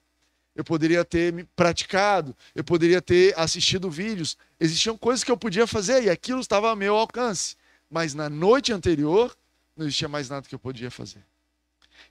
eu 0.56 0.64
poderia 0.64 1.04
ter 1.04 1.48
praticado, 1.56 2.36
eu 2.54 2.64
poderia 2.64 3.02
ter 3.02 3.38
assistido 3.38 3.90
vídeos. 3.90 4.38
Existiam 4.60 4.98
coisas 4.98 5.24
que 5.24 5.32
eu 5.32 5.38
podia 5.38 5.68
fazer 5.68 6.04
e 6.04 6.10
aquilo 6.10 6.40
estava 6.40 6.70
ao 6.70 6.76
meu 6.76 6.96
alcance, 6.96 7.56
mas 7.90 8.14
na 8.14 8.30
noite 8.30 8.72
anterior 8.72 9.36
não 9.76 9.86
existia 9.86 10.08
mais 10.08 10.30
nada 10.30 10.48
que 10.48 10.56
eu 10.56 10.60
podia 10.60 10.90
fazer. 10.90 11.24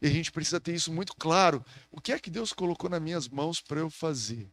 E 0.00 0.06
a 0.06 0.10
gente 0.10 0.30
precisa 0.30 0.60
ter 0.60 0.74
isso 0.74 0.92
muito 0.92 1.14
claro. 1.16 1.64
O 1.90 2.00
que 2.00 2.12
é 2.12 2.18
que 2.18 2.30
Deus 2.30 2.52
colocou 2.52 2.90
nas 2.90 3.00
minhas 3.00 3.28
mãos 3.28 3.60
para 3.60 3.80
eu 3.80 3.90
fazer? 3.90 4.48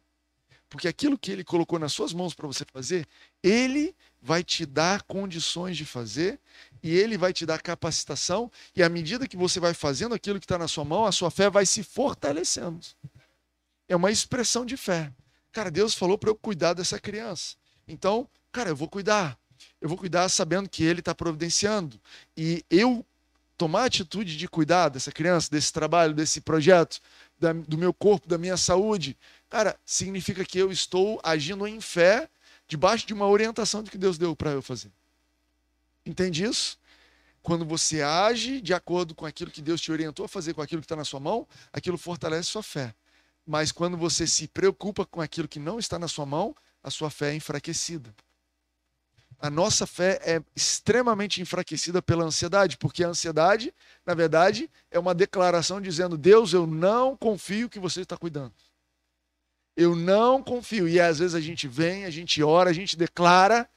Porque 0.72 0.88
aquilo 0.88 1.18
que 1.18 1.30
ele 1.30 1.44
colocou 1.44 1.78
nas 1.78 1.92
suas 1.92 2.14
mãos 2.14 2.32
para 2.32 2.46
você 2.46 2.64
fazer, 2.72 3.06
ele 3.42 3.94
vai 4.22 4.42
te 4.42 4.64
dar 4.64 5.02
condições 5.02 5.76
de 5.76 5.84
fazer 5.84 6.40
e 6.82 6.96
ele 6.96 7.18
vai 7.18 7.30
te 7.30 7.44
dar 7.44 7.60
capacitação. 7.60 8.50
E 8.74 8.82
à 8.82 8.88
medida 8.88 9.28
que 9.28 9.36
você 9.36 9.60
vai 9.60 9.74
fazendo 9.74 10.14
aquilo 10.14 10.40
que 10.40 10.46
está 10.46 10.56
na 10.56 10.66
sua 10.66 10.82
mão, 10.82 11.04
a 11.04 11.12
sua 11.12 11.30
fé 11.30 11.50
vai 11.50 11.66
se 11.66 11.82
fortalecendo. 11.82 12.86
É 13.86 13.94
uma 13.94 14.10
expressão 14.10 14.64
de 14.64 14.78
fé. 14.78 15.12
Cara, 15.52 15.70
Deus 15.70 15.92
falou 15.92 16.16
para 16.16 16.30
eu 16.30 16.34
cuidar 16.34 16.72
dessa 16.72 16.98
criança. 16.98 17.54
Então, 17.86 18.26
cara, 18.50 18.70
eu 18.70 18.76
vou 18.76 18.88
cuidar. 18.88 19.38
Eu 19.78 19.90
vou 19.90 19.98
cuidar 19.98 20.26
sabendo 20.30 20.70
que 20.70 20.82
ele 20.82 21.00
está 21.00 21.14
providenciando. 21.14 22.00
E 22.34 22.64
eu 22.70 23.04
tomar 23.58 23.82
a 23.82 23.84
atitude 23.84 24.38
de 24.38 24.48
cuidar 24.48 24.88
dessa 24.88 25.12
criança, 25.12 25.50
desse 25.50 25.70
trabalho, 25.70 26.14
desse 26.14 26.40
projeto, 26.40 26.98
da, 27.38 27.52
do 27.52 27.76
meu 27.76 27.92
corpo, 27.92 28.26
da 28.26 28.38
minha 28.38 28.56
saúde, 28.56 29.18
cara, 29.52 29.78
significa 29.84 30.46
que 30.46 30.58
eu 30.58 30.72
estou 30.72 31.20
agindo 31.22 31.66
em 31.66 31.78
fé, 31.78 32.26
debaixo 32.66 33.06
de 33.06 33.12
uma 33.12 33.28
orientação 33.28 33.82
de 33.82 33.90
que 33.90 33.98
Deus 33.98 34.16
deu 34.16 34.34
para 34.34 34.50
eu 34.52 34.62
fazer. 34.62 34.90
Entende 36.06 36.42
isso? 36.42 36.78
Quando 37.42 37.62
você 37.62 38.00
age 38.00 38.62
de 38.62 38.72
acordo 38.72 39.14
com 39.14 39.26
aquilo 39.26 39.50
que 39.50 39.60
Deus 39.60 39.78
te 39.78 39.92
orientou 39.92 40.24
a 40.24 40.28
fazer, 40.28 40.54
com 40.54 40.62
aquilo 40.62 40.80
que 40.80 40.86
está 40.86 40.96
na 40.96 41.04
sua 41.04 41.20
mão, 41.20 41.46
aquilo 41.70 41.98
fortalece 41.98 42.48
sua 42.48 42.62
fé. 42.62 42.94
Mas 43.46 43.70
quando 43.70 43.94
você 43.94 44.26
se 44.26 44.48
preocupa 44.48 45.04
com 45.04 45.20
aquilo 45.20 45.46
que 45.46 45.60
não 45.60 45.78
está 45.78 45.98
na 45.98 46.08
sua 46.08 46.24
mão, 46.24 46.56
a 46.82 46.88
sua 46.88 47.10
fé 47.10 47.32
é 47.32 47.34
enfraquecida. 47.34 48.08
A 49.38 49.50
nossa 49.50 49.86
fé 49.86 50.18
é 50.24 50.42
extremamente 50.56 51.42
enfraquecida 51.42 52.00
pela 52.00 52.24
ansiedade, 52.24 52.78
porque 52.78 53.04
a 53.04 53.08
ansiedade, 53.08 53.74
na 54.06 54.14
verdade, 54.14 54.70
é 54.90 54.98
uma 54.98 55.14
declaração 55.14 55.78
dizendo: 55.78 56.16
Deus, 56.16 56.54
eu 56.54 56.66
não 56.66 57.14
confio 57.14 57.68
que 57.68 57.78
você 57.78 58.00
está 58.00 58.16
cuidando. 58.16 58.54
Eu 59.76 59.96
não 59.96 60.42
confio. 60.42 60.88
E 60.88 61.00
às 61.00 61.18
vezes 61.18 61.34
a 61.34 61.40
gente 61.40 61.66
vem, 61.66 62.04
a 62.04 62.10
gente 62.10 62.42
ora, 62.42 62.70
a 62.70 62.72
gente 62.72 62.96
declara, 62.96 63.68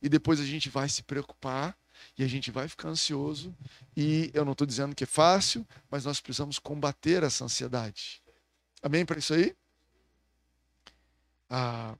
e 0.00 0.08
depois 0.08 0.40
a 0.40 0.44
gente 0.44 0.68
vai 0.68 0.88
se 0.88 1.02
preocupar, 1.02 1.76
e 2.18 2.24
a 2.24 2.28
gente 2.28 2.50
vai 2.50 2.68
ficar 2.68 2.88
ansioso. 2.88 3.54
E 3.96 4.30
eu 4.34 4.44
não 4.44 4.52
estou 4.52 4.66
dizendo 4.66 4.94
que 4.94 5.04
é 5.04 5.06
fácil, 5.06 5.66
mas 5.90 6.04
nós 6.04 6.20
precisamos 6.20 6.58
combater 6.58 7.22
essa 7.22 7.44
ansiedade. 7.44 8.22
Amém 8.82 9.04
para 9.04 9.18
isso 9.18 9.34
aí? 9.34 9.54
Ah, 11.48 11.94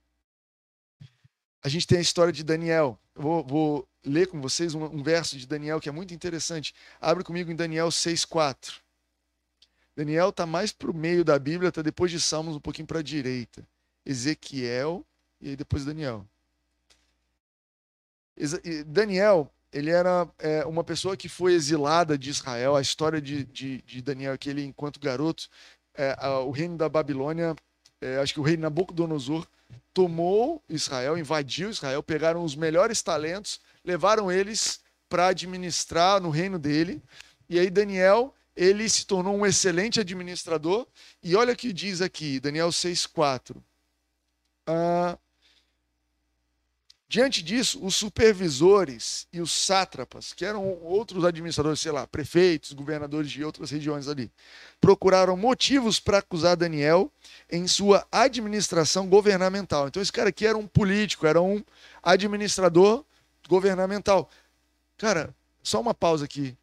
a 1.63 1.69
gente 1.69 1.87
tem 1.87 1.99
a 1.99 2.03
história 2.03 2.33
de 2.33 2.43
Daniel. 2.43 2.99
Eu 3.15 3.23
vou, 3.23 3.45
vou 3.45 3.89
ler 4.05 4.27
com 4.27 4.41
vocês 4.41 4.75
um, 4.75 4.85
um, 4.85 5.03
verso 5.03 5.39
de 5.39 5.47
Daniel 5.47 5.81
que 5.81 5.89
é 5.89 5.93
muito 5.93 6.13
interessante. 6.13 6.75
Abre 7.01 7.23
comigo 7.23 7.51
em 7.51 7.57
Daniel 7.57 7.89
6,4. 7.89 8.82
Daniel 9.95 10.31
está 10.31 10.47
mais 10.47 10.73
para 10.73 10.91
o 10.91 10.95
meio 10.95 11.25
da 11.25 11.39
Bíblia, 11.39 11.69
está 11.69 11.83
depois 11.83 12.11
de 12.11 12.21
Salmos, 12.21 12.57
um 12.57 12.61
pouquinho 12.61 12.87
para 12.87 13.01
a 13.01 13.03
direita. 13.03 13.67
Ezequiel 14.05 15.05
e 15.41 15.51
aí 15.51 15.57
depois 15.57 15.85
Daniel. 15.85 16.27
Daniel, 18.87 19.51
ele 19.73 19.91
era 19.91 20.29
é, 20.39 20.65
uma 20.65 20.83
pessoa 20.83 21.17
que 21.17 21.29
foi 21.29 21.53
exilada 21.53 22.17
de 22.17 22.31
Israel. 22.31 22.77
A 22.77 22.81
história 22.81 23.21
de, 23.21 23.45
de, 23.45 23.83
de 23.83 24.01
Daniel 24.01 24.33
é 24.33 24.39
que 24.39 24.49
ele, 24.49 24.65
enquanto 24.65 25.01
garoto, 25.01 25.49
é, 25.95 26.17
a, 26.19 26.39
o 26.41 26.51
reino 26.51 26.77
da 26.77 26.89
Babilônia, 26.89 27.55
é, 28.01 28.19
acho 28.19 28.33
que 28.33 28.41
o 28.41 28.43
rei 28.43 28.57
Nabucodonosor 28.57 29.47
tomou 29.93 30.63
Israel, 30.69 31.19
invadiu 31.19 31.71
Israel, 31.71 32.03
pegaram 32.03 32.43
os 32.43 32.57
melhores 32.57 33.03
talentos, 33.03 33.61
levaram 33.85 34.33
eles 34.33 34.81
para 35.09 35.29
administrar 35.29 36.21
no 36.21 36.31
reino 36.31 36.59
dele. 36.59 37.03
E 37.49 37.59
aí 37.59 37.69
Daniel, 37.69 38.35
ele 38.57 38.89
se 38.89 39.07
tornou 39.07 39.37
um 39.37 39.47
excelente 39.47 40.01
administrador. 40.01 40.87
E 41.23 41.35
olha 41.37 41.53
o 41.53 41.57
que 41.57 41.73
diz 41.73 42.01
aqui, 42.01 42.41
Daniel 42.41 42.69
6,4. 42.69 43.57
Ah, 44.67 45.19
Diante 47.13 47.43
disso, 47.43 47.79
os 47.85 47.95
supervisores 47.95 49.29
e 49.31 49.39
os 49.39 49.53
sátrapas, 49.53 50.33
que 50.33 50.47
eram 50.47 50.67
outros 50.83 51.27
administradores, 51.27 51.79
sei 51.79 51.93
lá, 51.93 52.07
prefeitos, 52.07 52.73
governadores 52.73 53.31
de 53.31 53.45
outras 53.45 53.71
regiões 53.71 54.09
ali, 54.09 54.33
procuraram 54.81 55.37
motivos 55.37 56.01
para 56.01 56.21
acusar 56.21 56.57
Daniel 56.57 57.13
em 57.51 57.67
sua 57.67 58.07
administração 58.11 59.11
governamental. 59.11 59.89
Então, 59.89 60.03
esse 60.03 60.11
cara 60.11 60.31
aqui 60.31 60.47
era 60.47 60.57
um 60.57 60.67
político, 60.67 61.27
era 61.27 61.39
um 61.39 61.63
administrador 62.03 63.05
governamental. 63.47 64.31
Cara, 64.97 65.35
só 65.63 65.83
uma 65.83 65.93
pausa 65.93 66.25
aqui. 66.25 66.57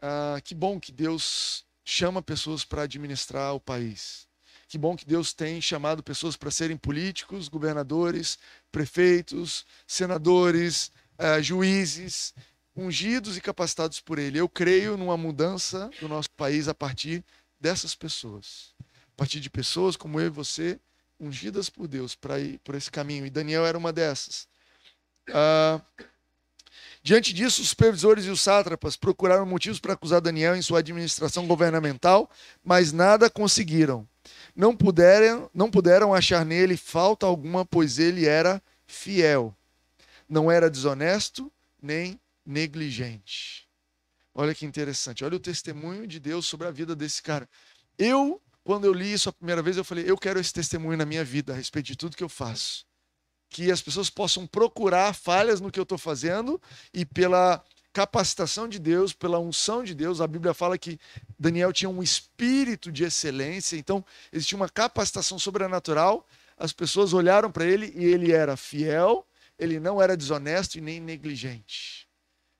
Ah, 0.00 0.40
que 0.42 0.54
bom 0.54 0.78
que 0.78 0.92
Deus 0.92 1.64
chama 1.84 2.22
pessoas 2.22 2.64
para 2.64 2.82
administrar 2.82 3.54
o 3.54 3.60
país. 3.60 4.28
Que 4.68 4.76
bom 4.76 4.94
que 4.94 5.06
Deus 5.06 5.32
tem 5.32 5.60
chamado 5.60 6.02
pessoas 6.02 6.36
para 6.36 6.50
serem 6.50 6.76
políticos, 6.76 7.48
governadores, 7.48 8.38
prefeitos, 8.70 9.64
senadores, 9.86 10.92
uh, 11.18 11.42
juízes, 11.42 12.34
ungidos 12.76 13.36
e 13.38 13.40
capacitados 13.40 13.98
por 13.98 14.18
Ele. 14.18 14.38
Eu 14.38 14.48
creio 14.48 14.98
numa 14.98 15.16
mudança 15.16 15.90
do 16.00 16.06
nosso 16.06 16.30
país 16.32 16.68
a 16.68 16.74
partir 16.74 17.24
dessas 17.58 17.94
pessoas. 17.94 18.74
A 19.14 19.16
partir 19.16 19.40
de 19.40 19.48
pessoas 19.48 19.96
como 19.96 20.20
eu 20.20 20.26
e 20.26 20.30
você, 20.30 20.78
ungidas 21.18 21.70
por 21.70 21.88
Deus 21.88 22.14
para 22.14 22.38
ir 22.38 22.58
por 22.58 22.74
esse 22.74 22.90
caminho. 22.90 23.24
E 23.24 23.30
Daniel 23.30 23.64
era 23.64 23.78
uma 23.78 23.92
dessas. 23.92 24.46
Uh, 25.30 25.82
Diante 27.08 27.32
disso, 27.32 27.62
os 27.62 27.70
supervisores 27.70 28.26
e 28.26 28.28
os 28.28 28.42
sátrapas 28.42 28.94
procuraram 28.94 29.46
motivos 29.46 29.80
para 29.80 29.94
acusar 29.94 30.20
Daniel 30.20 30.54
em 30.54 30.60
sua 30.60 30.80
administração 30.80 31.46
governamental, 31.46 32.30
mas 32.62 32.92
nada 32.92 33.30
conseguiram 33.30 34.06
não 34.54 34.76
puderam, 34.76 35.50
não 35.54 35.70
puderam 35.70 36.12
achar 36.12 36.44
nele 36.44 36.76
falta 36.76 37.24
alguma, 37.24 37.64
pois 37.64 37.98
ele 37.98 38.26
era 38.26 38.62
fiel. 38.86 39.56
Não 40.28 40.50
era 40.50 40.68
desonesto 40.68 41.50
nem 41.80 42.20
negligente. 42.44 43.68
Olha 44.34 44.54
que 44.54 44.66
interessante. 44.66 45.24
Olha 45.24 45.36
o 45.36 45.40
testemunho 45.40 46.06
de 46.06 46.20
Deus 46.20 46.46
sobre 46.46 46.66
a 46.66 46.70
vida 46.70 46.94
desse 46.94 47.22
cara. 47.22 47.48
Eu, 47.96 48.42
quando 48.64 48.84
eu 48.84 48.92
li 48.92 49.12
isso 49.12 49.28
a 49.28 49.32
primeira 49.32 49.62
vez, 49.62 49.76
eu 49.76 49.84
falei: 49.84 50.04
eu 50.06 50.18
quero 50.18 50.38
esse 50.38 50.52
testemunho 50.52 50.98
na 50.98 51.06
minha 51.06 51.24
vida 51.24 51.52
a 51.52 51.56
respeito 51.56 51.86
de 51.86 51.96
tudo 51.96 52.16
que 52.16 52.24
eu 52.24 52.28
faço. 52.28 52.87
Que 53.48 53.70
as 53.70 53.80
pessoas 53.80 54.10
possam 54.10 54.46
procurar 54.46 55.14
falhas 55.14 55.60
no 55.60 55.70
que 55.70 55.78
eu 55.78 55.84
estou 55.84 55.98
fazendo 55.98 56.60
e 56.92 57.04
pela 57.04 57.62
capacitação 57.92 58.68
de 58.68 58.78
Deus, 58.78 59.12
pela 59.12 59.38
unção 59.38 59.82
de 59.82 59.94
Deus. 59.94 60.20
A 60.20 60.26
Bíblia 60.26 60.54
fala 60.54 60.78
que 60.78 61.00
Daniel 61.38 61.72
tinha 61.72 61.88
um 61.88 62.02
espírito 62.02 62.92
de 62.92 63.04
excelência, 63.04 63.76
então 63.76 64.04
existia 64.32 64.56
uma 64.56 64.68
capacitação 64.68 65.38
sobrenatural. 65.38 66.26
As 66.56 66.72
pessoas 66.72 67.12
olharam 67.12 67.50
para 67.50 67.64
ele 67.64 67.92
e 67.96 68.04
ele 68.04 68.32
era 68.32 68.56
fiel, 68.56 69.26
ele 69.58 69.80
não 69.80 70.00
era 70.00 70.16
desonesto 70.16 70.76
e 70.76 70.80
nem 70.80 71.00
negligente. 71.00 72.06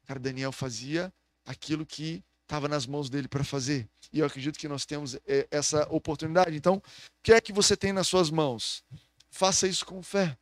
Cara, 0.06 0.18
Daniel 0.18 0.52
fazia 0.52 1.12
aquilo 1.44 1.84
que 1.84 2.22
estava 2.42 2.66
nas 2.66 2.86
mãos 2.86 3.10
dele 3.10 3.28
para 3.28 3.44
fazer. 3.44 3.86
E 4.12 4.20
eu 4.20 4.26
acredito 4.26 4.58
que 4.58 4.66
nós 4.66 4.86
temos 4.86 5.14
é, 5.26 5.46
essa 5.50 5.86
oportunidade. 5.90 6.56
Então, 6.56 6.76
o 6.76 6.82
que 7.22 7.32
é 7.32 7.40
que 7.40 7.52
você 7.52 7.76
tem 7.76 7.92
nas 7.92 8.08
suas 8.08 8.30
mãos? 8.30 8.82
Faça 9.30 9.68
isso 9.68 9.84
com 9.84 10.02
fé. 10.02 10.36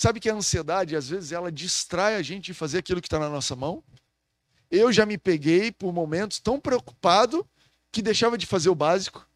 Sabe 0.00 0.18
que 0.18 0.30
a 0.30 0.34
ansiedade, 0.34 0.96
às 0.96 1.10
vezes, 1.10 1.30
ela 1.30 1.52
distrai 1.52 2.14
a 2.14 2.22
gente 2.22 2.46
de 2.46 2.54
fazer 2.54 2.78
aquilo 2.78 3.02
que 3.02 3.06
está 3.06 3.18
na 3.18 3.28
nossa 3.28 3.54
mão? 3.54 3.84
Eu 4.70 4.90
já 4.90 5.04
me 5.04 5.18
peguei 5.18 5.70
por 5.70 5.92
momentos 5.92 6.40
tão 6.40 6.58
preocupado 6.58 7.46
que 7.92 8.00
deixava 8.00 8.38
de 8.38 8.46
fazer 8.46 8.70
o 8.70 8.74
básico. 8.74 9.28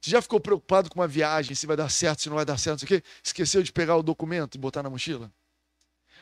Você 0.00 0.10
já 0.10 0.20
ficou 0.20 0.40
preocupado 0.40 0.90
com 0.90 0.98
uma 0.98 1.06
viagem, 1.06 1.54
se 1.54 1.68
vai 1.68 1.76
dar 1.76 1.88
certo, 1.88 2.22
se 2.22 2.28
não 2.28 2.34
vai 2.34 2.44
dar 2.44 2.58
certo, 2.58 2.80
não 2.82 2.88
sei 2.88 2.98
o 2.98 3.00
quê? 3.00 3.08
Esqueceu 3.22 3.62
de 3.62 3.70
pegar 3.70 3.94
o 3.94 4.02
documento 4.02 4.56
e 4.56 4.58
botar 4.58 4.82
na 4.82 4.90
mochila? 4.90 5.30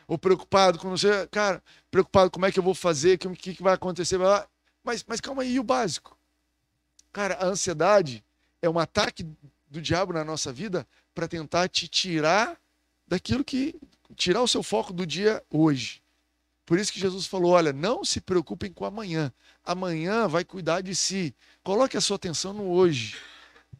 Ou 0.07 0.19
preocupado 0.19 0.79
com 0.79 0.91
você, 0.91 1.27
cara, 1.29 1.63
preocupado 1.91 2.31
como 2.31 2.45
é 2.45 2.53
que 2.53 2.59
eu 2.59 2.63
vou 2.63 2.75
fazer, 2.75 3.15
o 3.25 3.31
que, 3.31 3.55
que 3.55 3.63
vai 3.63 3.73
acontecer, 3.73 4.19
mas, 4.85 5.03
mas 5.09 5.23
calma 5.23 5.41
aí, 5.41 5.55
e 5.55 5.59
o 5.59 5.65
básico? 5.65 6.19
Cara, 7.15 7.37
a 7.37 7.47
ansiedade 7.47 8.23
é 8.61 8.69
um 8.69 8.79
ataque 8.79 9.27
do 9.67 9.81
diabo 9.81 10.13
na 10.13 10.23
nossa 10.23 10.53
vida 10.53 10.87
para 11.15 11.27
tentar 11.27 11.67
te 11.71 11.89
tirar 11.89 12.61
daquilo 13.07 13.45
que 13.45 13.75
tirar 14.17 14.43
o 14.43 14.49
seu 14.49 14.63
foco 14.63 14.93
do 14.93 15.07
dia 15.07 15.43
hoje. 15.51 16.03
Por 16.67 16.79
isso 16.79 16.93
que 16.93 16.99
Jesus 16.99 17.27
falou: 17.27 17.53
olha, 17.53 17.73
não 17.73 18.05
se 18.05 18.21
preocupem 18.21 18.73
com 18.73 18.85
amanhã. 18.85 19.33
Amanhã 19.65 20.27
vai 20.27 20.45
cuidar 20.45 20.81
de 20.81 20.95
si. 20.95 21.35
Coloque 21.63 21.97
a 21.97 22.01
sua 22.01 22.17
atenção 22.17 22.53
no 22.53 22.69
hoje. 22.71 23.17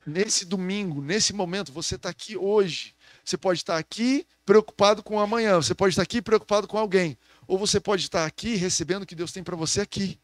Nesse 0.07 0.45
domingo, 0.45 1.03
nesse 1.03 1.33
momento, 1.33 1.73
você 1.73 1.97
está 1.97 2.09
aqui 2.09 2.37
hoje. 2.37 2.95
Você 3.25 3.37
pode 3.37 3.59
estar 3.59 3.77
aqui 3.77 4.25
preocupado 4.45 5.03
com 5.03 5.19
amanhã. 5.19 5.57
Você 5.57 5.75
pode 5.75 5.93
estar 5.93 6.03
aqui 6.03 6.23
preocupado 6.23 6.69
com 6.69 6.79
alguém. 6.79 7.19
Ou 7.49 7.59
você 7.59 7.81
pode 7.81 8.03
estar 8.03 8.25
aqui 8.25 8.55
recebendo 8.55 9.03
o 9.03 9.07
que 9.07 9.17
Deus 9.17 9.33
tem 9.33 9.43
para 9.43 9.57
você 9.57 9.81
aqui. 9.81 10.21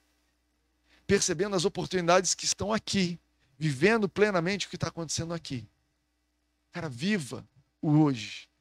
Percebendo 1.05 1.57
as 1.57 1.65
oportunidades 1.65 2.33
que 2.33 2.45
estão 2.45 2.73
aqui. 2.73 3.19
Vivendo 3.59 4.09
plenamente 4.09 4.67
o 4.69 4.71
que 4.71 4.77
está 4.77 4.87
acontecendo 4.87 5.35
aqui. 5.35 5.67
Cara, 6.71 6.89
viva 6.89 7.45
o 7.81 7.99
hoje. 8.03 8.52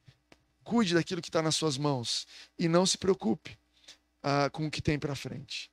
Cuide 0.64 0.94
daquilo 0.94 1.20
que 1.20 1.28
está 1.28 1.42
nas 1.42 1.56
suas 1.56 1.76
mãos 1.76 2.26
e 2.58 2.68
não 2.68 2.86
se 2.86 2.96
preocupe 2.96 3.58
ah, 4.22 4.48
com 4.50 4.66
o 4.66 4.70
que 4.70 4.80
tem 4.80 4.98
para 4.98 5.14
frente. 5.14 5.70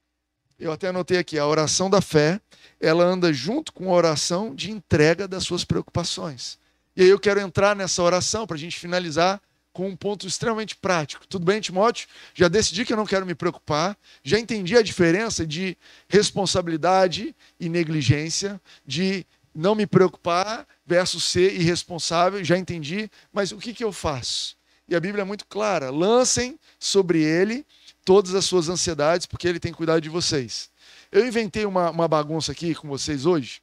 Eu 0.59 0.73
até 0.73 0.89
anotei 0.89 1.17
aqui, 1.17 1.39
a 1.39 1.47
oração 1.47 1.89
da 1.89 2.01
fé, 2.01 2.41
ela 2.81 3.05
anda 3.05 3.31
junto 3.31 3.71
com 3.71 3.89
a 3.89 3.95
oração 3.95 4.53
de 4.53 4.71
entrega 4.71 5.27
das 5.27 5.43
suas 5.43 5.63
preocupações. 5.63 6.59
E 6.95 7.03
aí 7.03 7.09
eu 7.09 7.19
quero 7.19 7.39
entrar 7.39 7.75
nessa 7.75 8.03
oração 8.03 8.45
para 8.45 8.57
a 8.57 8.59
gente 8.59 8.77
finalizar 8.77 9.41
com 9.71 9.87
um 9.87 9.95
ponto 9.95 10.27
extremamente 10.27 10.75
prático. 10.75 11.25
Tudo 11.25 11.45
bem, 11.45 11.61
Timóteo? 11.61 12.09
Já 12.33 12.49
decidi 12.49 12.83
que 12.83 12.91
eu 12.91 12.97
não 12.97 13.05
quero 13.05 13.25
me 13.25 13.33
preocupar, 13.33 13.97
já 14.21 14.37
entendi 14.37 14.75
a 14.75 14.81
diferença 14.81 15.47
de 15.47 15.77
responsabilidade 16.09 17.33
e 17.57 17.69
negligência, 17.69 18.59
de 18.85 19.25
não 19.55 19.75
me 19.75 19.87
preocupar 19.87 20.67
versus 20.85 21.23
ser 21.23 21.53
irresponsável, 21.53 22.43
já 22.43 22.57
entendi, 22.57 23.09
mas 23.31 23.53
o 23.53 23.57
que, 23.57 23.73
que 23.73 23.83
eu 23.83 23.93
faço? 23.93 24.58
E 24.89 24.95
a 24.95 24.99
Bíblia 24.99 25.21
é 25.21 25.25
muito 25.25 25.45
clara: 25.45 25.91
lancem 25.91 26.59
sobre 26.79 27.21
ele 27.21 27.65
todas 28.03 28.33
as 28.33 28.45
suas 28.45 28.67
ansiedades, 28.67 29.27
porque 29.27 29.47
ele 29.47 29.59
tem 29.59 29.71
cuidado 29.71 30.01
de 30.01 30.09
vocês. 30.09 30.69
Eu 31.11 31.25
inventei 31.27 31.65
uma, 31.65 31.91
uma 31.91 32.07
bagunça 32.07 32.51
aqui 32.51 32.73
com 32.73 32.87
vocês 32.87 33.25
hoje. 33.25 33.61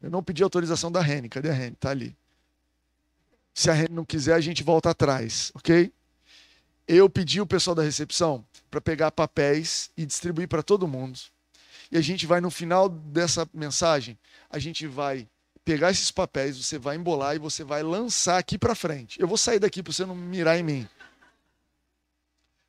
Eu 0.00 0.10
não 0.10 0.22
pedi 0.22 0.42
autorização 0.42 0.92
da 0.92 1.00
Rene. 1.00 1.28
Cadê 1.28 1.50
a 1.50 1.52
Rene? 1.52 1.72
Está 1.72 1.90
ali. 1.90 2.16
Se 3.52 3.70
a 3.70 3.72
Rene 3.72 3.94
não 3.94 4.04
quiser, 4.04 4.34
a 4.34 4.40
gente 4.40 4.62
volta 4.62 4.90
atrás, 4.90 5.50
ok? 5.54 5.92
Eu 6.86 7.08
pedi 7.08 7.40
o 7.40 7.46
pessoal 7.46 7.74
da 7.74 7.82
recepção 7.82 8.44
para 8.70 8.80
pegar 8.80 9.10
papéis 9.10 9.90
e 9.96 10.04
distribuir 10.04 10.48
para 10.48 10.62
todo 10.62 10.86
mundo. 10.86 11.18
E 11.90 11.96
a 11.96 12.00
gente 12.00 12.26
vai, 12.26 12.40
no 12.40 12.50
final 12.50 12.88
dessa 12.88 13.48
mensagem, 13.54 14.18
a 14.50 14.58
gente 14.58 14.86
vai 14.86 15.28
pegar 15.64 15.90
esses 15.90 16.10
papéis, 16.10 16.56
você 16.56 16.78
vai 16.78 16.96
embolar 16.96 17.34
e 17.34 17.38
você 17.38 17.64
vai 17.64 17.82
lançar 17.82 18.38
aqui 18.38 18.58
para 18.58 18.74
frente. 18.74 19.20
Eu 19.20 19.26
vou 19.26 19.38
sair 19.38 19.58
daqui 19.58 19.82
para 19.82 19.92
você 19.92 20.04
não 20.04 20.14
mirar 20.14 20.58
em 20.58 20.62
mim. 20.62 20.88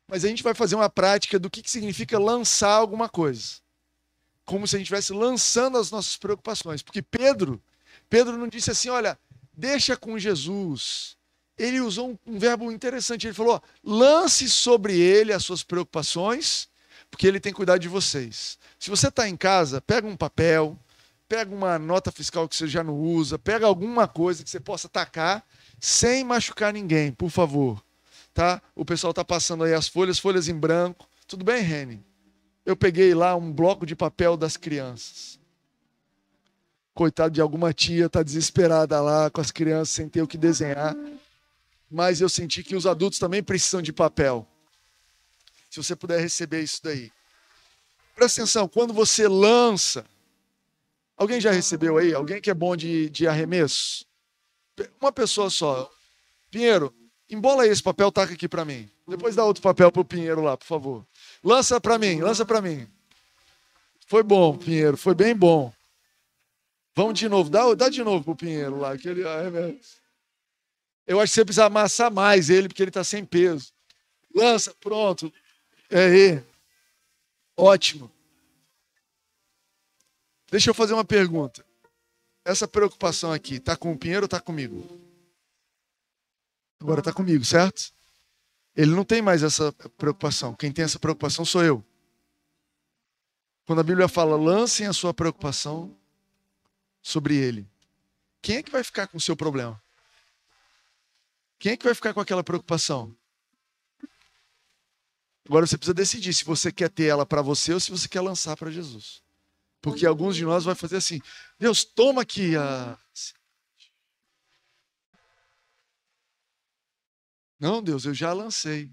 Mas 0.08 0.24
a 0.24 0.28
gente 0.28 0.42
vai 0.42 0.54
fazer 0.54 0.76
uma 0.76 0.88
prática 0.88 1.38
do 1.38 1.50
que, 1.50 1.62
que 1.62 1.70
significa 1.70 2.18
lançar 2.18 2.72
alguma 2.72 3.08
coisa. 3.08 3.56
Como 4.44 4.66
se 4.66 4.76
a 4.76 4.78
gente 4.78 4.86
estivesse 4.86 5.12
lançando 5.12 5.76
as 5.76 5.90
nossas 5.90 6.16
preocupações. 6.16 6.82
Porque 6.82 7.02
Pedro, 7.02 7.60
Pedro 8.08 8.36
não 8.38 8.48
disse 8.48 8.70
assim, 8.70 8.88
olha, 8.88 9.18
deixa 9.52 9.96
com 9.96 10.18
Jesus. 10.18 11.16
Ele 11.58 11.80
usou 11.80 12.10
um, 12.10 12.34
um 12.34 12.38
verbo 12.38 12.70
interessante. 12.70 13.26
Ele 13.26 13.34
falou: 13.34 13.62
lance 13.82 14.48
sobre 14.48 14.98
ele 14.98 15.32
as 15.32 15.44
suas 15.44 15.62
preocupações, 15.62 16.68
porque 17.10 17.26
ele 17.26 17.40
tem 17.40 17.52
cuidado 17.52 17.80
de 17.80 17.88
vocês. 17.88 18.58
Se 18.78 18.90
você 18.90 19.08
está 19.08 19.28
em 19.28 19.36
casa, 19.36 19.80
pega 19.80 20.06
um 20.06 20.16
papel, 20.16 20.78
pega 21.28 21.54
uma 21.54 21.78
nota 21.78 22.12
fiscal 22.12 22.48
que 22.48 22.56
você 22.56 22.66
já 22.66 22.82
não 22.82 22.98
usa, 22.98 23.38
pega 23.38 23.66
alguma 23.66 24.06
coisa 24.06 24.44
que 24.44 24.50
você 24.50 24.60
possa 24.60 24.88
tacar 24.88 25.44
sem 25.80 26.24
machucar 26.24 26.72
ninguém, 26.72 27.12
por 27.12 27.30
favor. 27.30 27.82
Tá? 28.32 28.60
O 28.74 28.84
pessoal 28.84 29.10
está 29.10 29.24
passando 29.24 29.64
aí 29.64 29.72
as 29.72 29.88
folhas, 29.88 30.18
folhas 30.18 30.48
em 30.48 30.54
branco. 30.54 31.08
Tudo 31.26 31.44
bem, 31.44 31.62
Rene? 31.62 32.04
Eu 32.64 32.76
peguei 32.76 33.14
lá 33.14 33.34
um 33.34 33.52
bloco 33.52 33.86
de 33.86 33.96
papel 33.96 34.36
das 34.36 34.56
crianças. 34.56 35.38
Coitado 36.94 37.34
de 37.34 37.40
alguma 37.40 37.72
tia, 37.72 38.08
tá 38.08 38.22
desesperada 38.22 39.00
lá 39.00 39.30
com 39.30 39.40
as 39.40 39.50
crianças 39.50 39.90
sem 39.90 40.08
ter 40.08 40.22
o 40.22 40.26
que 40.26 40.36
desenhar. 40.36 40.94
Mas 41.90 42.20
eu 42.20 42.28
senti 42.28 42.62
que 42.62 42.76
os 42.76 42.86
adultos 42.86 43.18
também 43.18 43.42
precisam 43.42 43.80
de 43.80 43.92
papel. 43.92 44.46
Se 45.70 45.82
você 45.82 45.94
puder 45.94 46.20
receber 46.20 46.62
isso 46.62 46.82
daí. 46.82 47.12
Presta 48.14 48.40
atenção, 48.40 48.66
quando 48.66 48.92
você 48.92 49.28
lança. 49.28 50.04
Alguém 51.16 51.40
já 51.40 51.50
recebeu 51.50 51.96
aí? 51.96 52.12
Alguém 52.12 52.40
que 52.40 52.50
é 52.50 52.54
bom 52.54 52.76
de, 52.76 53.08
de 53.08 53.26
arremesso? 53.26 54.04
Uma 55.00 55.10
pessoa 55.10 55.48
só. 55.48 55.90
Pinheiro, 56.50 56.94
embola 57.28 57.66
esse 57.66 57.82
papel, 57.82 58.12
taca 58.12 58.34
aqui 58.34 58.48
para 58.48 58.64
mim. 58.64 58.88
Depois 59.08 59.34
dá 59.34 59.44
outro 59.44 59.62
papel 59.62 59.90
pro 59.90 60.04
Pinheiro 60.04 60.42
lá, 60.42 60.56
por 60.56 60.66
favor. 60.66 61.06
Lança 61.42 61.80
para 61.80 61.98
mim, 61.98 62.20
lança 62.20 62.44
para 62.44 62.60
mim. 62.60 62.86
Foi 64.06 64.22
bom, 64.22 64.56
Pinheiro, 64.56 64.96
foi 64.96 65.14
bem 65.14 65.34
bom. 65.34 65.72
Vamos 66.94 67.18
de 67.18 67.28
novo, 67.28 67.48
dá, 67.48 67.72
dá 67.74 67.88
de 67.88 68.02
novo 68.02 68.24
pro 68.24 68.36
Pinheiro 68.36 68.78
lá, 68.78 68.92
aquele 68.92 69.26
arremesso. 69.26 69.96
Eu 71.06 71.20
acho 71.20 71.30
que 71.30 71.34
você 71.36 71.44
precisa 71.44 71.66
amassar 71.66 72.12
mais 72.12 72.50
ele, 72.50 72.68
porque 72.68 72.82
ele 72.82 72.90
está 72.90 73.04
sem 73.04 73.24
peso. 73.24 73.72
Lança, 74.34 74.74
pronto. 74.80 75.32
É 75.88 76.04
aí. 76.04 76.42
Ótimo. 77.56 78.10
Deixa 80.50 80.70
eu 80.70 80.74
fazer 80.74 80.94
uma 80.94 81.04
pergunta. 81.04 81.64
Essa 82.44 82.68
preocupação 82.68 83.32
aqui, 83.32 83.58
tá 83.58 83.76
com 83.76 83.92
o 83.92 83.98
Pinheiro 83.98 84.24
ou 84.24 84.28
tá 84.28 84.40
comigo? 84.40 85.00
Agora 86.80 87.02
tá 87.02 87.12
comigo, 87.12 87.44
certo? 87.44 87.92
Ele 88.76 88.92
não 88.94 89.04
tem 89.04 89.20
mais 89.20 89.42
essa 89.42 89.72
preocupação. 89.96 90.54
Quem 90.54 90.70
tem 90.70 90.84
essa 90.84 90.98
preocupação 90.98 91.44
sou 91.44 91.64
eu. 91.64 91.84
Quando 93.66 93.80
a 93.80 93.82
Bíblia 93.82 94.06
fala, 94.06 94.36
lancem 94.36 94.86
a 94.86 94.92
sua 94.92 95.12
preocupação 95.12 95.96
sobre 97.02 97.34
ele. 97.34 97.66
Quem 98.40 98.58
é 98.58 98.62
que 98.62 98.70
vai 98.70 98.84
ficar 98.84 99.08
com 99.08 99.16
o 99.16 99.20
seu 99.20 99.34
problema? 99.34 99.82
Quem 101.58 101.72
é 101.72 101.76
que 101.76 101.84
vai 101.84 101.94
ficar 101.94 102.14
com 102.14 102.20
aquela 102.20 102.44
preocupação? 102.44 103.16
Agora 105.48 105.66
você 105.66 105.76
precisa 105.76 105.94
decidir 105.94 106.34
se 106.34 106.44
você 106.44 106.70
quer 106.70 106.90
ter 106.90 107.06
ela 107.06 107.24
para 107.24 107.42
você 107.42 107.72
ou 107.72 107.80
se 107.80 107.90
você 107.90 108.08
quer 108.08 108.20
lançar 108.20 108.56
para 108.56 108.70
Jesus. 108.70 109.22
Porque 109.80 110.06
alguns 110.06 110.36
de 110.36 110.44
nós 110.44 110.64
vai 110.64 110.74
fazer 110.74 110.96
assim: 110.96 111.20
Deus, 111.58 111.84
toma 111.84 112.22
aqui 112.22 112.56
a. 112.56 112.98
Não, 117.58 117.82
Deus, 117.82 118.04
eu 118.04 118.12
já 118.12 118.32
lancei. 118.32 118.90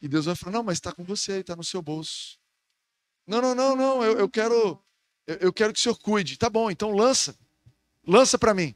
E 0.00 0.08
Deus 0.08 0.26
vai 0.26 0.34
falar: 0.34 0.52
Não, 0.52 0.64
mas 0.64 0.78
está 0.78 0.92
com 0.92 1.04
você, 1.04 1.40
está 1.40 1.56
no 1.56 1.64
seu 1.64 1.80
bolso. 1.80 2.38
Não, 3.26 3.40
não, 3.40 3.54
não, 3.54 3.76
não, 3.76 4.04
eu, 4.04 4.18
eu 4.18 4.28
quero. 4.28 4.82
Eu, 5.26 5.36
eu 5.36 5.52
quero 5.52 5.72
que 5.72 5.78
o 5.78 5.82
Senhor 5.82 5.98
cuide. 5.98 6.36
Tá 6.36 6.50
bom, 6.50 6.70
então 6.70 6.92
lança. 6.92 7.38
Lança 8.06 8.36
para 8.36 8.52
mim. 8.52 8.74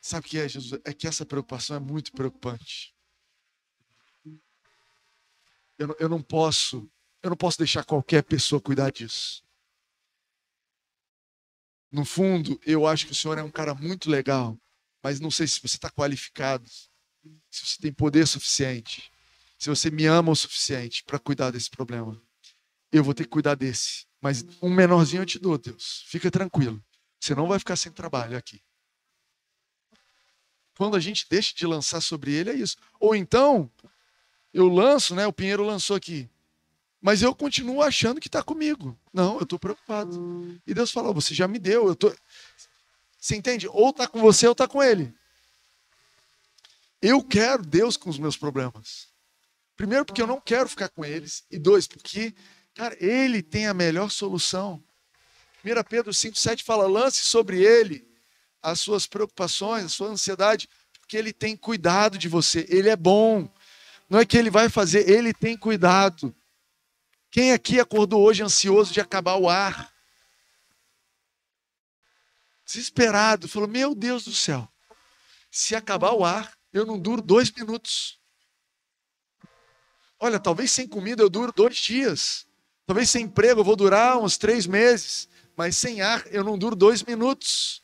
Sabe 0.00 0.24
o 0.24 0.30
que 0.30 0.38
é, 0.38 0.48
Jesus? 0.48 0.80
É 0.84 0.94
que 0.94 1.08
essa 1.08 1.26
preocupação 1.26 1.76
é 1.76 1.80
muito 1.80 2.12
preocupante. 2.12 2.94
Eu 5.76 5.88
não, 5.88 5.96
eu 5.98 6.08
não 6.08 6.22
posso 6.22 6.88
eu 7.22 7.30
não 7.30 7.36
posso 7.36 7.58
deixar 7.58 7.84
qualquer 7.84 8.22
pessoa 8.22 8.60
cuidar 8.60 8.90
disso. 8.90 9.42
No 11.90 12.04
fundo, 12.04 12.60
eu 12.66 12.86
acho 12.86 13.06
que 13.06 13.12
o 13.12 13.14
senhor 13.14 13.38
é 13.38 13.42
um 13.42 13.50
cara 13.50 13.74
muito 13.74 14.10
legal, 14.10 14.58
mas 15.02 15.20
não 15.20 15.30
sei 15.30 15.46
se 15.46 15.60
você 15.60 15.76
está 15.76 15.90
qualificado, 15.90 16.68
se 17.50 17.64
você 17.66 17.78
tem 17.80 17.92
poder 17.92 18.26
suficiente, 18.26 19.10
se 19.58 19.68
você 19.68 19.90
me 19.90 20.04
ama 20.06 20.32
o 20.32 20.36
suficiente 20.36 21.02
para 21.04 21.18
cuidar 21.18 21.50
desse 21.50 21.70
problema. 21.70 22.20
Eu 22.92 23.02
vou 23.02 23.14
ter 23.14 23.24
que 23.24 23.30
cuidar 23.30 23.54
desse. 23.54 24.06
Mas 24.20 24.44
um 24.60 24.70
menorzinho 24.70 25.22
eu 25.22 25.26
te 25.26 25.38
dou, 25.38 25.56
Deus. 25.58 26.04
Fica 26.06 26.30
tranquilo. 26.30 26.82
Você 27.20 27.34
não 27.34 27.46
vai 27.46 27.58
ficar 27.58 27.76
sem 27.76 27.92
trabalho 27.92 28.36
aqui. 28.36 28.62
Quando 30.76 30.96
a 30.96 31.00
gente 31.00 31.26
deixa 31.28 31.54
de 31.54 31.66
lançar 31.66 32.00
sobre 32.00 32.32
ele, 32.34 32.50
é 32.50 32.54
isso. 32.54 32.76
Ou 33.00 33.14
então, 33.14 33.70
eu 34.52 34.68
lanço, 34.68 35.14
né? 35.14 35.26
O 35.26 35.32
Pinheiro 35.32 35.64
lançou 35.64 35.96
aqui. 35.96 36.28
Mas 37.00 37.22
eu 37.22 37.34
continuo 37.34 37.82
achando 37.82 38.20
que 38.20 38.28
está 38.28 38.42
comigo. 38.42 38.98
Não, 39.12 39.36
eu 39.36 39.42
estou 39.42 39.58
preocupado. 39.58 40.60
E 40.66 40.74
Deus 40.74 40.90
falou: 40.90 41.14
você 41.14 41.34
já 41.34 41.46
me 41.46 41.58
deu. 41.58 41.88
Eu 41.88 41.96
tô... 41.96 42.14
Você 43.20 43.36
entende? 43.36 43.68
Ou 43.68 43.90
está 43.90 44.06
com 44.06 44.20
você 44.20 44.46
ou 44.46 44.52
está 44.52 44.66
com 44.66 44.82
ele. 44.82 45.12
Eu 47.00 47.22
quero 47.22 47.62
Deus 47.62 47.96
com 47.96 48.08
os 48.08 48.18
meus 48.18 48.36
problemas. 48.36 49.08
Primeiro, 49.76 50.04
porque 50.04 50.22
eu 50.22 50.26
não 50.26 50.40
quero 50.40 50.68
ficar 50.68 50.88
com 50.88 51.04
eles. 51.04 51.44
E 51.50 51.58
dois, 51.58 51.86
porque, 51.86 52.34
cara, 52.74 52.96
ele 52.98 53.42
tem 53.42 53.66
a 53.66 53.74
melhor 53.74 54.10
solução. 54.10 54.82
1 55.64 55.82
Pedro 55.88 56.12
5,7 56.12 56.64
fala: 56.64 56.86
lance 56.86 57.20
sobre 57.24 57.62
ele 57.62 58.06
as 58.62 58.80
suas 58.80 59.06
preocupações, 59.06 59.84
a 59.84 59.88
sua 59.88 60.08
ansiedade, 60.08 60.68
porque 60.98 61.16
ele 61.16 61.32
tem 61.32 61.56
cuidado 61.56 62.18
de 62.18 62.28
você. 62.28 62.66
Ele 62.68 62.88
é 62.88 62.96
bom. 62.96 63.52
Não 64.08 64.18
é 64.18 64.26
que 64.26 64.36
ele 64.36 64.50
vai 64.50 64.68
fazer, 64.68 65.08
ele 65.08 65.32
tem 65.34 65.56
cuidado. 65.56 66.34
Quem 67.30 67.52
aqui 67.52 67.78
acordou 67.80 68.22
hoje 68.22 68.42
ansioso 68.42 68.92
de 68.92 69.00
acabar 69.00 69.36
o 69.36 69.48
ar? 69.48 69.92
Desesperado, 72.64 73.48
falou: 73.48 73.68
Meu 73.68 73.94
Deus 73.94 74.24
do 74.24 74.34
céu, 74.34 74.68
se 75.50 75.74
acabar 75.74 76.12
o 76.12 76.24
ar, 76.24 76.56
eu 76.72 76.84
não 76.84 76.98
duro 76.98 77.22
dois 77.22 77.50
minutos. 77.50 78.18
Olha, 80.18 80.40
talvez 80.40 80.72
sem 80.72 80.88
comida 80.88 81.22
eu 81.22 81.28
duro 81.28 81.52
dois 81.52 81.76
dias. 81.76 82.46
Talvez 82.86 83.10
sem 83.10 83.24
emprego 83.24 83.60
eu 83.60 83.64
vou 83.64 83.76
durar 83.76 84.18
uns 84.18 84.38
três 84.38 84.66
meses. 84.66 85.28
Mas 85.56 85.76
sem 85.76 86.00
ar 86.02 86.24
eu 86.30 86.44
não 86.44 86.58
duro 86.58 86.76
dois 86.76 87.02
minutos. 87.02 87.82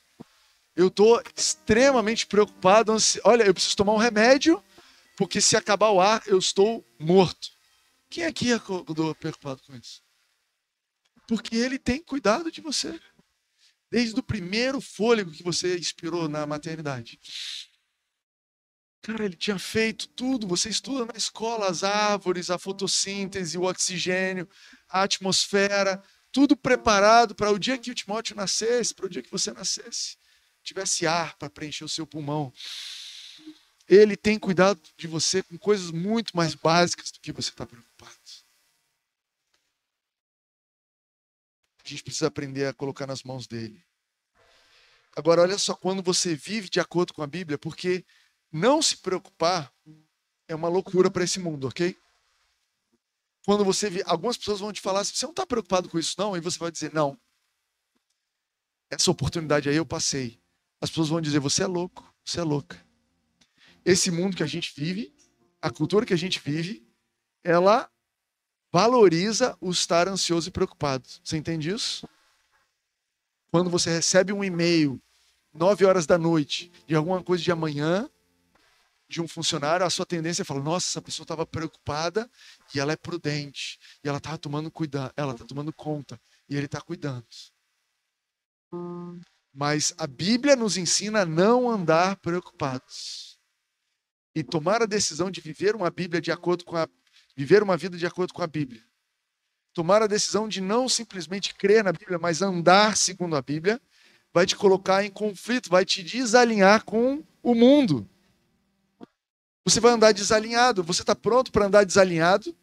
Eu 0.75 0.89
estou 0.89 1.23
extremamente 1.37 2.27
preocupado. 2.27 2.95
Olha, 3.25 3.45
eu 3.45 3.53
preciso 3.53 3.77
tomar 3.77 3.93
um 3.93 3.99
remédio, 3.99 4.63
porque 5.17 5.41
se 5.41 5.57
acabar 5.57 5.91
o 5.91 6.01
ar 6.01 6.23
eu 6.27 6.39
estou 6.39 6.85
morto. 6.99 7.49
Quem 8.13 8.25
aqui 8.25 8.53
acordou 8.53 9.15
preocupado 9.15 9.63
com 9.63 9.75
isso? 9.75 10.03
Porque 11.27 11.57
ele 11.57 11.79
tem 11.79 11.99
cuidado 12.03 12.53
de 12.53 12.61
você. 12.61 13.01
Desde 13.91 14.21
o 14.21 14.23
primeiro 14.23 14.83
fôlego 14.83 15.31
que 15.31 15.43
você 15.43 15.77
expirou 15.77 16.29
na 16.29 16.47
maternidade. 16.47 17.19
Cara, 19.01 19.25
ele 19.25 19.35
tinha 19.35 19.59
feito 19.59 20.09
tudo. 20.09 20.47
Você 20.47 20.69
estuda 20.69 21.07
na 21.07 21.17
escola 21.17 21.71
as 21.71 21.83
árvores, 21.83 22.51
a 22.51 22.59
fotossíntese, 22.59 23.57
o 23.57 23.63
oxigênio, 23.63 24.47
a 24.91 25.05
atmosfera, 25.05 26.05
tudo 26.31 26.55
preparado 26.55 27.35
para 27.35 27.51
o 27.51 27.59
dia 27.59 27.79
que 27.79 27.91
o 27.91 27.95
Timóteo 27.95 28.37
nascesse, 28.37 28.95
para 28.95 29.07
o 29.07 29.09
dia 29.09 29.23
que 29.23 29.31
você 29.31 29.53
nascesse, 29.53 30.19
tivesse 30.63 31.07
ar 31.07 31.35
para 31.39 31.49
preencher 31.49 31.85
o 31.85 31.89
seu 31.89 32.07
pulmão. 32.07 32.53
Ele 33.89 34.17
tem 34.17 34.39
cuidado 34.39 34.81
de 34.97 35.07
você 35.07 35.43
com 35.43 35.59
coisas 35.59 35.91
muito 35.91 36.37
mais 36.37 36.55
básicas 36.55 37.11
do 37.11 37.21
que 37.21 37.33
você 37.33 37.51
está 37.51 37.67
preocupado. 37.67 38.17
A 41.85 41.89
gente 41.89 42.03
precisa 42.03 42.29
aprender 42.29 42.67
a 42.67 42.73
colocar 42.73 43.07
nas 43.07 43.23
mãos 43.23 43.47
dele. 43.47 43.85
Agora, 45.17 45.43
olha 45.43 45.59
só, 45.59 45.75
quando 45.75 46.03
você 46.03 46.35
vive 46.35 46.71
de 46.71 46.81
acordo 46.81 47.13
com 47.13 47.23
a 47.23 47.27
Bíblia, 47.27 47.59
porque 47.59 48.05
não 48.51 48.81
se 48.81 48.97
preocupar 48.97 49.73
é 50.49 50.55
uma 50.55 50.69
loucura 50.69 51.11
para 51.11 51.25
esse 51.25 51.41
mundo, 51.41 51.69
ok? 51.69 51.97
Quando 53.45 53.65
você 53.65 53.91
vê, 53.91 54.03
algumas 54.07 54.37
pessoas 54.37 54.61
vão 54.61 54.73
te 54.73 54.81
falar 54.81 55.05
você 55.05 55.27
não 55.27 55.33
está 55.33 55.45
preocupado 55.45 55.89
com 55.89 55.99
isso, 55.99 56.15
não? 56.17 56.37
E 56.37 56.41
você 56.41 56.59
vai 56.59 56.71
dizer, 56.71 56.95
não. 56.95 57.19
Essa 58.89 59.11
oportunidade 59.11 59.69
aí 59.69 59.77
eu 59.77 59.85
passei. 59.85 60.41
As 60.81 60.89
pessoas 60.89 61.09
vão 61.09 61.21
dizer, 61.21 61.41
você 61.41 61.65
é 61.65 61.67
louco, 61.67 62.15
você 62.25 62.39
é 62.41 62.45
louca 62.45 62.92
esse 63.85 64.11
mundo 64.11 64.37
que 64.37 64.43
a 64.43 64.47
gente 64.47 64.73
vive, 64.77 65.15
a 65.61 65.71
cultura 65.71 66.07
que 66.07 66.15
a 66.15 66.19
gente 66.19 66.41
vive, 66.41 66.87
ela 67.45 67.91
valoriza 68.73 69.57
o 69.61 69.71
estar 69.71 70.09
ansioso 70.09 70.49
e 70.49 70.53
preocupado. 70.53 71.07
Você 71.23 71.37
entende 71.37 71.71
isso? 71.71 72.09
Quando 73.51 73.69
você 73.69 73.91
recebe 73.91 74.33
um 74.33 74.43
e-mail, 74.43 75.01
nove 75.53 75.85
horas 75.85 76.07
da 76.07 76.17
noite, 76.17 76.73
de 76.87 76.95
alguma 76.95 77.23
coisa 77.23 77.43
de 77.43 77.53
amanhã, 77.53 78.09
de 79.13 79.21
um 79.21 79.29
funcionário, 79.29 79.85
a 79.85 79.91
sua 79.91 80.07
tendência 80.07 80.41
é 80.41 80.45
falar: 80.45 80.63
nossa, 80.63 80.87
essa 80.89 81.03
pessoa 81.03 81.25
estava 81.25 81.45
preocupada 81.45 82.31
e 82.75 82.81
ela 82.81 82.93
é 82.93 82.97
prudente. 82.97 83.79
E 84.03 84.09
ela 84.09 84.17
estava 84.17 84.39
tomando 84.39 84.71
cuidado, 84.71 85.13
ela 85.17 85.33
está 85.33 85.45
tomando 85.45 85.73
conta. 85.73 86.19
E 86.49 86.57
ele 86.57 86.65
está 86.65 86.81
cuidando. 86.81 87.27
Mas 89.53 89.93
a 89.99 90.07
Bíblia 90.07 90.57
nos 90.57 90.79
ensina 90.79 91.23
a 91.23 91.27
não 91.27 91.71
andar 91.71 92.17
preocupados. 92.17 93.32
E 94.35 94.43
tomar 94.43 94.83
a 94.83 94.87
decisão 94.87 95.31
de 95.31 95.41
viver 95.41 95.75
uma 95.77 95.91
Bíblia 95.91 96.21
de 96.21 96.33
acordo 96.33 96.65
com 96.65 96.77
a 96.77 96.89
viver 97.37 97.63
uma 97.63 97.77
vida 97.77 97.97
de 97.97 98.07
acordo 98.07 98.33
com 98.33 98.43
a 98.43 98.47
Bíblia. 98.47 98.83
Tomar 99.75 100.03
a 100.03 100.07
decisão 100.07 100.49
de 100.49 100.61
não 100.61 100.89
simplesmente 100.89 101.55
crer 101.55 101.83
na 101.83 101.93
Bíblia, 101.93 102.19
mas 102.19 102.43
andar 102.43 102.97
segundo 102.97 103.37
a 103.37 103.43
Bíblia, 103.43 103.81
vai 104.33 104.47
te 104.47 104.57
colocar 104.57 105.05
em 105.05 105.11
conflito, 105.11 105.71
vai 105.71 105.85
te 105.85 106.03
desalinhar 106.03 106.85
com 106.85 107.23
o 107.43 107.55
mundo. 107.55 108.09
Você 109.65 109.81
vai 109.81 109.93
andar 109.93 110.13
desalinhado. 110.13 110.83
Você 110.83 111.03
está 111.03 111.15
pronto 111.15 111.53
para 111.53 111.67
andar 111.67 111.85
desalinhado? 111.85 112.55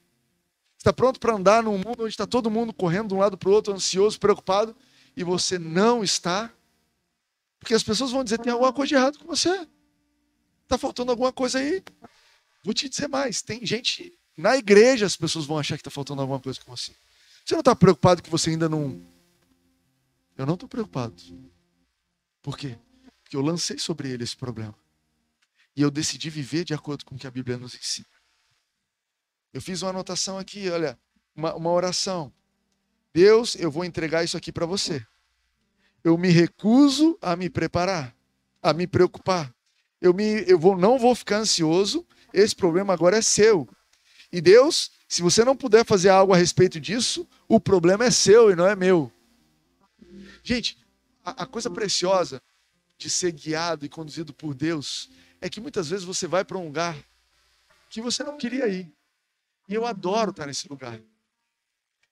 Está 0.78 0.94
pronto 0.94 1.20
para 1.20 1.34
andar 1.34 1.64
num 1.64 1.78
mundo 1.78 2.04
onde 2.04 2.10
está 2.10 2.26
todo 2.26 2.50
mundo 2.50 2.74
correndo 2.74 3.10
de 3.10 3.14
um 3.14 3.20
lado 3.20 3.38
para 3.38 3.50
o 3.50 3.52
outro, 3.52 3.74
ansioso, 3.74 4.20
preocupado, 4.20 4.76
e 5.16 5.24
você 5.24 5.60
não 5.60 6.04
está? 6.04 6.52
Porque 7.60 7.74
as 7.74 7.84
pessoas 7.84 8.12
vão 8.12 8.24
dizer: 8.24 8.40
tem 8.40 8.54
alguma 8.54 8.72
coisa 8.72 8.88
de 8.88 8.96
errado 8.96 9.20
com 9.20 9.26
você. 9.28 9.68
Está 10.70 10.78
faltando 10.78 11.10
alguma 11.10 11.34
coisa 11.34 11.58
aí. 11.58 11.84
Vou 12.64 12.76
te 12.76 12.88
dizer 12.88 13.08
mais: 13.08 13.42
tem 13.42 13.66
gente 13.66 14.14
na 14.38 14.56
igreja, 14.56 15.04
as 15.04 15.18
pessoas 15.18 15.48
vão 15.48 15.58
achar 15.58 15.76
que 15.76 15.82
está 15.82 15.90
faltando 15.90 16.22
alguma 16.22 16.40
coisa 16.40 16.60
com 16.64 16.78
você. 16.78 16.92
Você 17.44 17.56
não 17.56 17.62
está 17.62 17.76
preocupado 17.76 18.22
que 18.22 18.30
você 18.30 18.52
ainda 18.52 18.70
não. 18.70 19.04
Eu 20.38 20.46
não 20.46 20.54
estou 20.54 20.70
preocupado. 20.70 21.16
Por 22.44 22.56
quê? 22.56 22.78
Porque 23.24 23.36
eu 23.36 23.42
lancei 23.42 23.80
sobre 23.80 24.12
ele 24.12 24.24
esse 24.24 24.38
problema. 24.38 24.76
E 25.76 25.82
eu 25.82 25.90
decidi 25.90 26.30
viver 26.30 26.64
de 26.64 26.76
acordo 26.76 27.04
com 27.04 27.16
o 27.16 27.18
que 27.18 27.26
a 27.26 27.32
Bíblia 27.32 27.58
nos 27.58 27.74
ensina. 27.74 28.08
Eu 29.52 29.64
fiz 29.64 29.82
uma 29.82 29.90
anotação 29.90 30.38
aqui, 30.38 30.70
olha, 30.70 31.00
uma, 31.36 31.56
uma 31.56 31.72
oração. 31.72 32.32
Deus, 33.12 33.56
eu 33.56 33.72
vou 33.72 33.84
entregar 33.84 34.24
isso 34.24 34.38
aqui 34.38 34.52
para 34.52 34.68
você. 34.68 35.04
Eu 36.04 36.16
me 36.16 36.30
recuso 36.30 37.18
a 37.20 37.36
me 37.36 37.50
preparar, 37.50 38.16
a 38.62 38.72
me 38.72 38.86
preocupar. 38.86 39.52
Eu, 40.02 40.14
me, 40.14 40.44
eu 40.48 40.58
vou, 40.58 40.78
não 40.78 40.98
vou 40.98 41.14
ficar 41.14 41.38
ansioso. 41.38 42.06
Esse 42.34 42.56
problema 42.56 42.94
agora 42.94 43.18
é 43.18 43.22
seu. 43.22 43.68
E 44.32 44.40
Deus, 44.40 44.92
se 45.08 45.22
você 45.22 45.44
não 45.44 45.56
puder 45.56 45.86
fazer 45.86 46.10
algo 46.10 46.34
a 46.34 46.38
respeito 46.38 46.80
disso, 46.80 47.28
o 47.48 47.60
problema 47.60 48.06
é 48.06 48.12
seu 48.12 48.52
e 48.52 48.56
não 48.56 48.68
é 48.68 48.76
meu. 48.76 49.12
Gente, 50.44 50.78
a, 51.24 51.44
a 51.44 51.46
coisa 51.46 51.70
preciosa 51.70 52.42
de 52.98 53.10
ser 53.10 53.32
guiado 53.32 53.86
e 53.86 53.90
conduzido 53.90 54.34
por 54.34 54.54
Deus 54.54 55.10
é 55.42 55.50
que 55.50 55.62
muitas 55.62 55.90
vezes 55.90 56.06
você 56.06 56.28
vai 56.28 56.44
para 56.44 56.58
um 56.58 56.66
lugar 56.66 56.98
que 57.90 58.02
você 58.02 58.24
não 58.24 58.38
queria 58.38 58.68
ir. 58.68 58.92
E 59.68 59.74
eu 59.74 59.86
adoro 59.86 60.32
estar 60.32 60.46
nesse 60.46 60.68
lugar. 60.68 61.00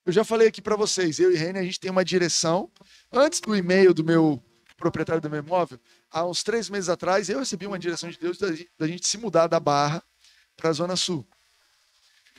Eu 0.04 0.12
já 0.12 0.24
falei 0.24 0.48
aqui 0.48 0.62
para 0.62 0.74
vocês, 0.74 1.18
eu 1.18 1.30
e 1.30 1.36
Rene, 1.36 1.58
a 1.58 1.62
gente 1.62 1.78
tem 1.78 1.90
uma 1.90 2.04
direção. 2.04 2.70
Antes 3.12 3.40
do 3.40 3.54
e-mail 3.54 3.92
do 3.92 4.02
meu 4.02 4.42
proprietário 4.76 5.20
do 5.20 5.28
meu 5.28 5.40
imóvel, 5.40 5.78
há 6.10 6.24
uns 6.24 6.42
três 6.42 6.68
meses 6.68 6.88
atrás, 6.88 7.28
eu 7.28 7.38
recebi 7.38 7.66
uma 7.66 7.78
direção 7.78 8.10
de 8.10 8.18
Deus 8.18 8.38
da 8.38 8.86
gente 8.86 9.06
se 9.06 9.18
mudar 9.18 9.46
da 9.46 9.60
Barra 9.60 10.02
para 10.56 10.70
a 10.70 10.72
Zona 10.72 10.96
Sul. 10.96 11.26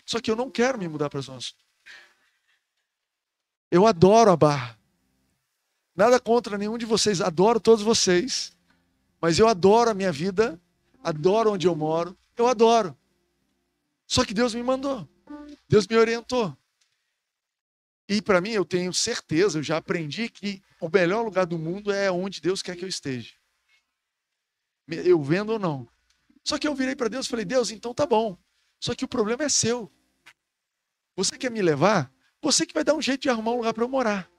Só 0.06 0.20
que 0.20 0.32
eu 0.32 0.36
não 0.36 0.50
quero 0.50 0.78
me 0.78 0.88
mudar 0.88 1.10
para 1.10 1.20
a 1.20 1.24
Zona 1.24 1.42
Sul. 1.42 1.58
Eu 3.72 3.86
adoro 3.86 4.32
a 4.32 4.36
Barra. 4.36 4.78
Nada 5.96 6.20
contra 6.20 6.58
nenhum 6.58 6.78
de 6.78 6.86
vocês, 6.86 7.22
adoro 7.22 7.60
todos 7.60 7.84
vocês. 7.84 8.58
Mas 9.22 9.38
eu 9.38 9.48
adoro 9.48 9.90
a 9.90 9.94
minha 9.94 10.12
vida, 10.12 10.60
adoro 11.04 11.52
onde 11.52 11.68
eu 11.68 11.76
moro, 11.76 12.18
eu 12.38 12.48
adoro. 12.48 12.98
Só 14.08 14.26
que 14.26 14.34
Deus 14.34 14.56
me 14.56 14.64
mandou. 14.64 15.08
Deus 15.68 15.86
me 15.86 15.98
orientou. 15.98 16.58
E 18.08 18.22
para 18.22 18.42
mim, 18.42 18.50
eu 18.50 18.66
tenho 18.66 18.92
certeza, 18.92 19.60
eu 19.60 19.64
já 19.64 19.78
aprendi 19.78 20.30
que 20.30 20.64
o 20.82 20.90
melhor 20.90 21.24
lugar 21.24 21.46
do 21.46 21.60
mundo 21.60 21.92
é 21.92 22.10
onde 22.10 22.42
Deus 22.42 22.64
quer 22.64 22.76
que 22.76 22.84
eu 22.84 22.90
esteja. 22.90 23.39
Eu 24.90 25.22
vendo 25.22 25.52
ou 25.52 25.60
não. 25.60 25.88
Só 26.44 26.58
que 26.58 26.68
eu 26.68 26.74
virei 26.74 26.96
para 26.96 27.08
Deus 27.08 27.26
e 27.26 27.30
falei: 27.30 27.46
Deus, 27.46 27.72
então 27.72 27.94
tá 27.94 28.06
bom. 28.06 28.38
Só 28.80 28.96
que 28.96 29.06
o 29.06 29.08
problema 29.08 29.44
é 29.44 29.50
seu. 29.50 29.92
Você 31.16 31.38
quer 31.38 31.52
me 31.52 31.62
levar? 31.62 32.12
Você 32.42 32.66
que 32.66 32.74
vai 32.74 32.84
dar 32.84 32.96
um 32.96 33.02
jeito 33.02 33.22
de 33.22 33.30
arrumar 33.30 33.52
um 33.52 33.58
lugar 33.58 33.74
para 33.74 33.84
eu 33.84 33.90
morar. 33.90 34.30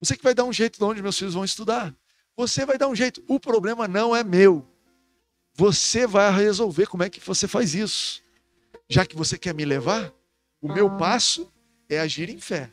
Você 0.00 0.16
que 0.16 0.22
vai 0.22 0.34
dar 0.34 0.44
um 0.44 0.52
jeito 0.52 0.78
de 0.78 0.84
onde 0.84 1.02
meus 1.02 1.18
filhos 1.18 1.34
vão 1.34 1.44
estudar. 1.44 1.94
Você 2.36 2.64
vai 2.64 2.78
dar 2.78 2.88
um 2.88 2.94
jeito. 2.94 3.24
O 3.26 3.40
problema 3.40 3.88
não 3.88 4.14
é 4.14 4.22
meu. 4.22 4.66
Você 5.54 6.06
vai 6.06 6.30
resolver 6.30 6.86
como 6.86 7.02
é 7.02 7.10
que 7.10 7.18
você 7.18 7.48
faz 7.48 7.74
isso. 7.74 8.22
Já 8.88 9.04
que 9.04 9.16
você 9.16 9.36
quer 9.36 9.54
me 9.54 9.64
levar, 9.64 10.12
o 10.60 10.72
meu 10.72 10.96
passo 10.96 11.52
é 11.88 11.98
agir 11.98 12.28
em 12.28 12.38
fé. 12.38 12.70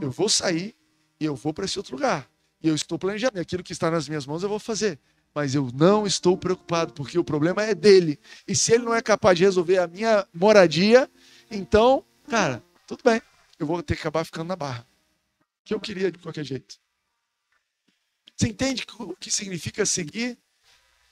Eu 0.00 0.10
vou 0.10 0.28
sair 0.28 0.74
e 1.18 1.24
eu 1.24 1.34
vou 1.34 1.52
para 1.52 1.64
esse 1.64 1.78
outro 1.78 1.94
lugar. 1.94 2.30
E 2.62 2.68
eu 2.68 2.74
estou 2.74 2.98
planejando. 2.98 3.36
E 3.36 3.40
aquilo 3.40 3.62
que 3.62 3.72
está 3.72 3.90
nas 3.90 4.08
minhas 4.08 4.24
mãos 4.26 4.42
eu 4.42 4.48
vou 4.48 4.58
fazer. 4.58 4.98
Mas 5.34 5.54
eu 5.54 5.70
não 5.72 6.06
estou 6.06 6.36
preocupado, 6.36 6.92
porque 6.92 7.18
o 7.18 7.24
problema 7.24 7.62
é 7.62 7.74
dele. 7.74 8.18
E 8.46 8.54
se 8.54 8.72
ele 8.72 8.84
não 8.84 8.94
é 8.94 9.00
capaz 9.00 9.38
de 9.38 9.44
resolver 9.44 9.78
a 9.78 9.86
minha 9.86 10.26
moradia, 10.34 11.10
então, 11.50 12.04
cara, 12.28 12.62
tudo 12.86 13.02
bem. 13.04 13.22
Eu 13.58 13.66
vou 13.66 13.82
ter 13.82 13.94
que 13.94 14.00
acabar 14.00 14.24
ficando 14.24 14.48
na 14.48 14.56
barra. 14.56 14.86
Que 15.64 15.72
eu 15.74 15.80
queria 15.80 16.10
de 16.10 16.18
qualquer 16.18 16.44
jeito. 16.44 16.80
Você 18.36 18.48
entende 18.48 18.86
o 18.98 19.14
que 19.16 19.30
significa 19.30 19.84
seguir? 19.84 20.38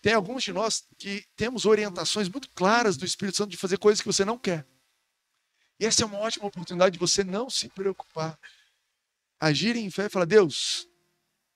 Tem 0.00 0.14
alguns 0.14 0.42
de 0.42 0.52
nós 0.52 0.84
que 0.96 1.24
temos 1.36 1.66
orientações 1.66 2.28
muito 2.28 2.48
claras 2.50 2.96
do 2.96 3.04
Espírito 3.04 3.36
Santo 3.36 3.50
de 3.50 3.56
fazer 3.56 3.78
coisas 3.78 4.00
que 4.00 4.06
você 4.06 4.24
não 4.24 4.38
quer. 4.38 4.66
E 5.78 5.86
essa 5.86 6.02
é 6.02 6.06
uma 6.06 6.18
ótima 6.18 6.46
oportunidade 6.46 6.94
de 6.94 6.98
você 6.98 7.22
não 7.22 7.50
se 7.50 7.68
preocupar. 7.68 8.38
Agir 9.38 9.76
em 9.76 9.90
fé 9.90 10.06
e 10.06 10.08
falar: 10.08 10.24
Deus, 10.24 10.88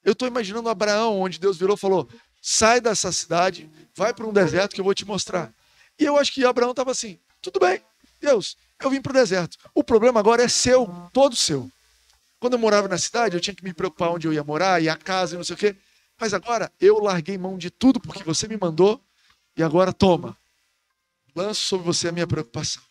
eu 0.05 0.12
estou 0.12 0.29
imaginando 0.29 0.68
Abraão, 0.68 1.20
onde 1.20 1.40
Deus 1.40 1.57
virou 1.57 1.77
e 1.77 1.81
falou: 1.81 2.09
sai 2.42 2.81
dessa 2.81 3.12
cidade, 3.12 3.70
vai 3.94 4.12
para 4.12 4.26
um 4.26 4.33
deserto 4.33 4.74
que 4.74 4.81
eu 4.81 4.85
vou 4.85 4.92
te 4.92 5.07
mostrar. 5.07 5.55
E 5.98 6.05
eu 6.05 6.18
acho 6.18 6.33
que 6.33 6.44
Abraão 6.44 6.72
estava 6.72 6.90
assim: 6.90 7.18
tudo 7.40 7.61
bem, 7.61 7.81
Deus, 8.20 8.57
eu 8.81 8.90
vim 8.90 9.00
para 9.00 9.11
o 9.11 9.14
deserto. 9.14 9.57
O 9.72 9.85
problema 9.85 10.18
agora 10.18 10.42
é 10.42 10.48
seu, 10.48 10.87
todo 11.12 11.37
seu. 11.37 11.70
Quando 12.40 12.55
eu 12.55 12.59
morava 12.59 12.88
na 12.88 12.98
cidade, 12.98 13.37
eu 13.37 13.40
tinha 13.40 13.55
que 13.55 13.62
me 13.62 13.72
preocupar 13.72 14.11
onde 14.11 14.26
eu 14.26 14.33
ia 14.33 14.42
morar, 14.42 14.83
e 14.83 14.88
a 14.88 14.96
casa 14.96 15.35
e 15.35 15.38
não 15.38 15.44
sei 15.44 15.55
o 15.55 15.59
quê. 15.59 15.76
Mas 16.18 16.35
agora 16.35 16.72
eu 16.81 16.98
larguei 16.98 17.38
mão 17.38 17.57
de 17.57 17.70
tudo 17.70 18.00
porque 18.00 18.24
você 18.24 18.48
me 18.48 18.57
mandou, 18.57 19.00
e 19.57 19.62
agora 19.62 19.92
toma. 19.92 20.37
Lanço 21.35 21.62
sobre 21.62 21.87
você 21.87 22.09
a 22.09 22.12
minha 22.12 22.26
preocupação. 22.26 22.83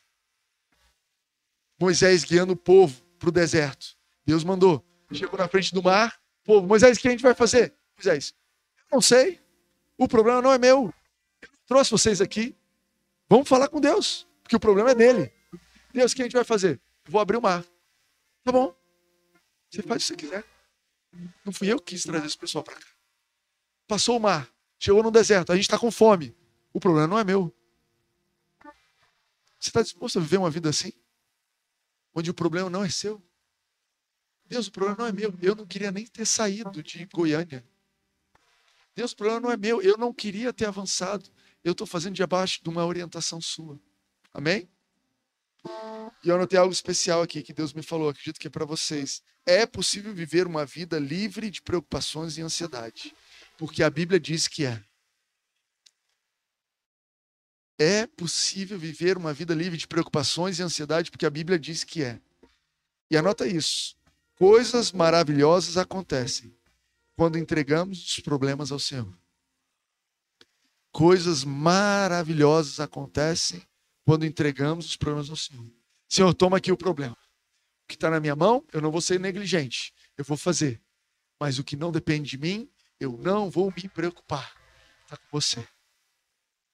Moisés 1.77 2.23
guiando 2.23 2.53
o 2.53 2.55
povo 2.55 3.01
para 3.19 3.29
o 3.29 3.31
deserto. 3.31 3.97
Deus 4.25 4.43
mandou. 4.43 4.85
Chegou 5.11 5.37
na 5.37 5.47
frente 5.47 5.73
do 5.73 5.83
mar. 5.83 6.17
Povo, 6.43 6.65
Moisés, 6.65 6.97
o 6.97 7.01
que 7.01 7.07
a 7.07 7.11
gente 7.11 7.21
vai 7.21 7.33
fazer? 7.33 7.73
Moisés, 7.97 8.33
não 8.91 9.01
sei. 9.01 9.39
O 9.97 10.07
problema 10.07 10.41
não 10.41 10.51
é 10.51 10.57
meu. 10.57 10.93
Eu 11.41 11.49
trouxe 11.67 11.91
vocês 11.91 12.21
aqui. 12.21 12.55
Vamos 13.29 13.47
falar 13.47 13.67
com 13.69 13.79
Deus, 13.79 14.27
porque 14.43 14.55
o 14.55 14.59
problema 14.59 14.91
é 14.91 14.95
dele. 14.95 15.31
Deus, 15.93 16.11
o 16.11 16.15
que 16.15 16.21
a 16.21 16.25
gente 16.25 16.33
vai 16.33 16.43
fazer? 16.43 16.79
vou 17.05 17.19
abrir 17.19 17.37
o 17.37 17.41
mar. 17.41 17.63
Tá 18.43 18.51
bom. 18.51 18.75
Você 19.69 19.81
faz 19.81 20.09
o 20.09 20.15
que 20.15 20.25
você 20.25 20.27
quiser. 20.27 20.45
Não 21.43 21.51
fui 21.51 21.71
eu 21.71 21.77
que 21.77 21.95
quis 21.95 22.03
trazer 22.03 22.25
esse 22.25 22.37
pessoal 22.37 22.63
para 22.63 22.75
cá. 22.75 22.87
Passou 23.87 24.17
o 24.17 24.19
mar. 24.19 24.49
Chegou 24.79 25.03
no 25.03 25.11
deserto. 25.11 25.51
A 25.51 25.55
gente 25.55 25.65
está 25.65 25.77
com 25.77 25.91
fome. 25.91 26.35
O 26.73 26.79
problema 26.79 27.07
não 27.07 27.19
é 27.19 27.23
meu. 27.23 27.53
Você 29.59 29.69
está 29.69 29.81
disposto 29.81 30.19
a 30.19 30.21
viver 30.21 30.37
uma 30.37 30.49
vida 30.49 30.69
assim? 30.69 30.93
onde 32.13 32.29
o 32.29 32.33
problema 32.33 32.69
não 32.69 32.83
é 32.83 32.89
seu. 32.89 33.21
Deus, 34.45 34.67
o 34.67 34.71
problema 34.71 34.97
não 34.99 35.07
é 35.07 35.11
meu. 35.11 35.33
Eu 35.41 35.55
não 35.55 35.65
queria 35.65 35.91
nem 35.91 36.05
ter 36.05 36.25
saído 36.25 36.83
de 36.83 37.05
Goiânia. 37.05 37.65
Deus, 38.95 39.11
o 39.11 39.15
problema 39.15 39.39
não 39.39 39.51
é 39.51 39.57
meu. 39.57 39.81
Eu 39.81 39.97
não 39.97 40.13
queria 40.13 40.51
ter 40.51 40.65
avançado. 40.65 41.29
Eu 41.63 41.71
estou 41.71 41.87
fazendo 41.87 42.15
de 42.15 42.23
abaixo 42.23 42.61
de 42.63 42.69
uma 42.69 42.85
orientação 42.85 43.39
sua. 43.39 43.79
Amém? 44.33 44.69
E 46.23 46.29
eu 46.29 46.35
anotei 46.35 46.57
algo 46.57 46.73
especial 46.73 47.21
aqui 47.21 47.41
que 47.43 47.53
Deus 47.53 47.73
me 47.73 47.83
falou, 47.83 48.09
acredito 48.09 48.39
que 48.39 48.47
é 48.47 48.49
para 48.49 48.65
vocês. 48.65 49.21
É 49.45 49.65
possível 49.65 50.13
viver 50.13 50.47
uma 50.47 50.65
vida 50.65 50.99
livre 50.99 51.49
de 51.49 51.61
preocupações 51.61 52.37
e 52.37 52.41
ansiedade, 52.41 53.15
porque 53.57 53.83
a 53.83 53.89
Bíblia 53.89 54.19
diz 54.19 54.47
que 54.47 54.65
é. 54.65 54.83
É 57.77 58.05
possível 58.05 58.77
viver 58.77 59.17
uma 59.17 59.33
vida 59.33 59.53
livre 59.53 59.77
de 59.77 59.87
preocupações 59.87 60.59
e 60.59 60.63
ansiedade, 60.63 61.09
porque 61.09 61.25
a 61.25 61.29
Bíblia 61.29 61.57
diz 61.57 61.83
que 61.83 62.03
é. 62.03 62.19
E 63.09 63.17
anota 63.17 63.47
isso. 63.47 63.95
Coisas 64.35 64.91
maravilhosas 64.91 65.77
acontecem 65.77 66.55
quando 67.21 67.37
entregamos 67.37 68.03
os 68.03 68.19
problemas 68.19 68.71
ao 68.71 68.79
Senhor. 68.79 69.15
Coisas 70.91 71.43
maravilhosas 71.43 72.79
acontecem 72.79 73.61
quando 74.03 74.25
entregamos 74.25 74.87
os 74.87 74.97
problemas 74.97 75.29
ao 75.29 75.35
Senhor. 75.35 75.71
Senhor, 76.09 76.33
toma 76.33 76.57
aqui 76.57 76.71
o 76.71 76.77
problema. 76.77 77.15
O 77.83 77.87
que 77.87 77.93
está 77.93 78.09
na 78.09 78.19
minha 78.19 78.35
mão, 78.35 78.65
eu 78.73 78.81
não 78.81 78.89
vou 78.89 79.01
ser 79.01 79.19
negligente. 79.19 79.93
Eu 80.17 80.25
vou 80.25 80.35
fazer. 80.35 80.81
Mas 81.39 81.59
o 81.59 81.63
que 81.63 81.75
não 81.75 81.91
depende 81.91 82.31
de 82.31 82.39
mim, 82.39 82.67
eu 82.99 83.15
não 83.19 83.51
vou 83.51 83.71
me 83.71 83.87
preocupar. 83.87 84.55
Está 85.03 85.15
com 85.15 85.27
você. 85.31 85.63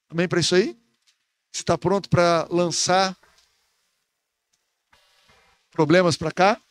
Amém 0.09 0.29
para 0.29 0.39
isso 0.39 0.55
aí? 0.55 0.79
Você 1.51 1.61
está 1.61 1.77
pronto 1.77 2.07
para 2.07 2.47
lançar 2.49 3.17
problemas 5.71 6.15
para 6.15 6.31
cá? 6.31 6.61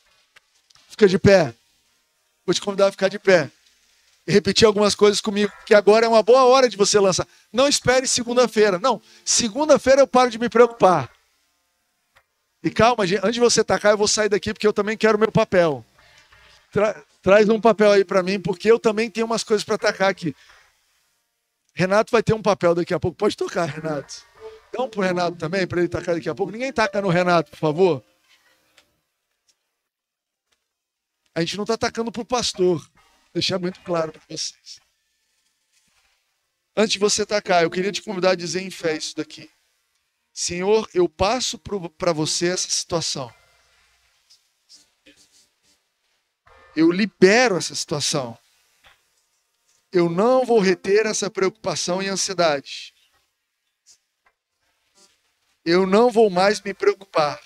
Fica 0.88 1.06
de 1.06 1.18
pé. 1.18 1.54
Vou 2.46 2.54
te 2.54 2.60
convidar 2.62 2.86
a 2.86 2.90
ficar 2.90 3.08
de 3.08 3.18
pé. 3.18 3.52
E 4.26 4.32
repetir 4.32 4.66
algumas 4.66 4.94
coisas 4.94 5.20
comigo, 5.20 5.52
que 5.64 5.74
agora 5.74 6.04
é 6.04 6.08
uma 6.08 6.22
boa 6.22 6.44
hora 6.44 6.68
de 6.68 6.76
você 6.76 6.98
lançar. 6.98 7.26
Não 7.52 7.68
espere 7.68 8.08
segunda-feira. 8.08 8.78
Não, 8.78 9.00
segunda-feira 9.24 10.00
eu 10.00 10.06
paro 10.06 10.30
de 10.30 10.38
me 10.38 10.48
preocupar. 10.48 11.10
E 12.62 12.70
calma, 12.70 13.04
antes 13.04 13.34
de 13.34 13.40
você 13.40 13.62
tacar, 13.62 13.92
eu 13.92 13.98
vou 13.98 14.08
sair 14.08 14.28
daqui 14.28 14.52
porque 14.52 14.66
eu 14.66 14.72
também 14.72 14.96
quero 14.96 15.18
meu 15.18 15.30
papel. 15.30 15.84
Tra 16.72 17.04
traz 17.22 17.48
um 17.48 17.60
papel 17.60 17.90
aí 17.90 18.04
para 18.04 18.22
mim, 18.22 18.40
porque 18.40 18.70
eu 18.70 18.78
também 18.78 19.10
tenho 19.10 19.26
umas 19.26 19.42
coisas 19.42 19.64
para 19.64 19.76
tacar 19.76 20.08
aqui. 20.08 20.34
Renato 21.74 22.10
vai 22.10 22.22
ter 22.22 22.32
um 22.32 22.42
papel 22.42 22.74
daqui 22.74 22.94
a 22.94 23.00
pouco. 23.00 23.16
Pode 23.16 23.36
tocar, 23.36 23.64
Renato. 23.66 24.24
Dá 24.72 24.82
um 24.82 24.88
pro 24.88 25.00
Renato 25.00 25.36
também, 25.36 25.66
para 25.66 25.80
ele 25.80 25.88
tacar 25.88 26.14
daqui 26.14 26.28
a 26.28 26.34
pouco. 26.34 26.52
Ninguém 26.52 26.72
taca 26.72 27.00
no 27.00 27.08
Renato, 27.08 27.50
por 27.50 27.58
favor. 27.58 28.04
A 31.34 31.40
gente 31.40 31.56
não 31.56 31.64
está 31.64 31.74
atacando 31.74 32.10
para 32.10 32.22
o 32.22 32.24
pastor. 32.24 32.84
Deixar 33.36 33.58
muito 33.58 33.78
claro 33.80 34.12
para 34.12 34.22
vocês. 34.30 34.80
Antes 36.74 36.94
de 36.94 36.98
você 36.98 37.20
atacar, 37.20 37.62
eu 37.62 37.70
queria 37.70 37.92
te 37.92 38.00
convidar 38.00 38.30
a 38.30 38.34
dizer 38.34 38.62
em 38.62 38.70
fé 38.70 38.96
isso 38.96 39.14
daqui. 39.14 39.50
Senhor, 40.32 40.88
eu 40.94 41.06
passo 41.06 41.58
para 41.58 42.14
você 42.14 42.48
essa 42.48 42.70
situação. 42.70 43.30
Eu 46.74 46.90
libero 46.90 47.58
essa 47.58 47.74
situação. 47.74 48.38
Eu 49.92 50.08
não 50.08 50.46
vou 50.46 50.58
reter 50.58 51.04
essa 51.04 51.30
preocupação 51.30 52.02
e 52.02 52.08
ansiedade. 52.08 52.94
Eu 55.62 55.86
não 55.86 56.10
vou 56.10 56.30
mais 56.30 56.62
me 56.62 56.72
preocupar. 56.72 57.38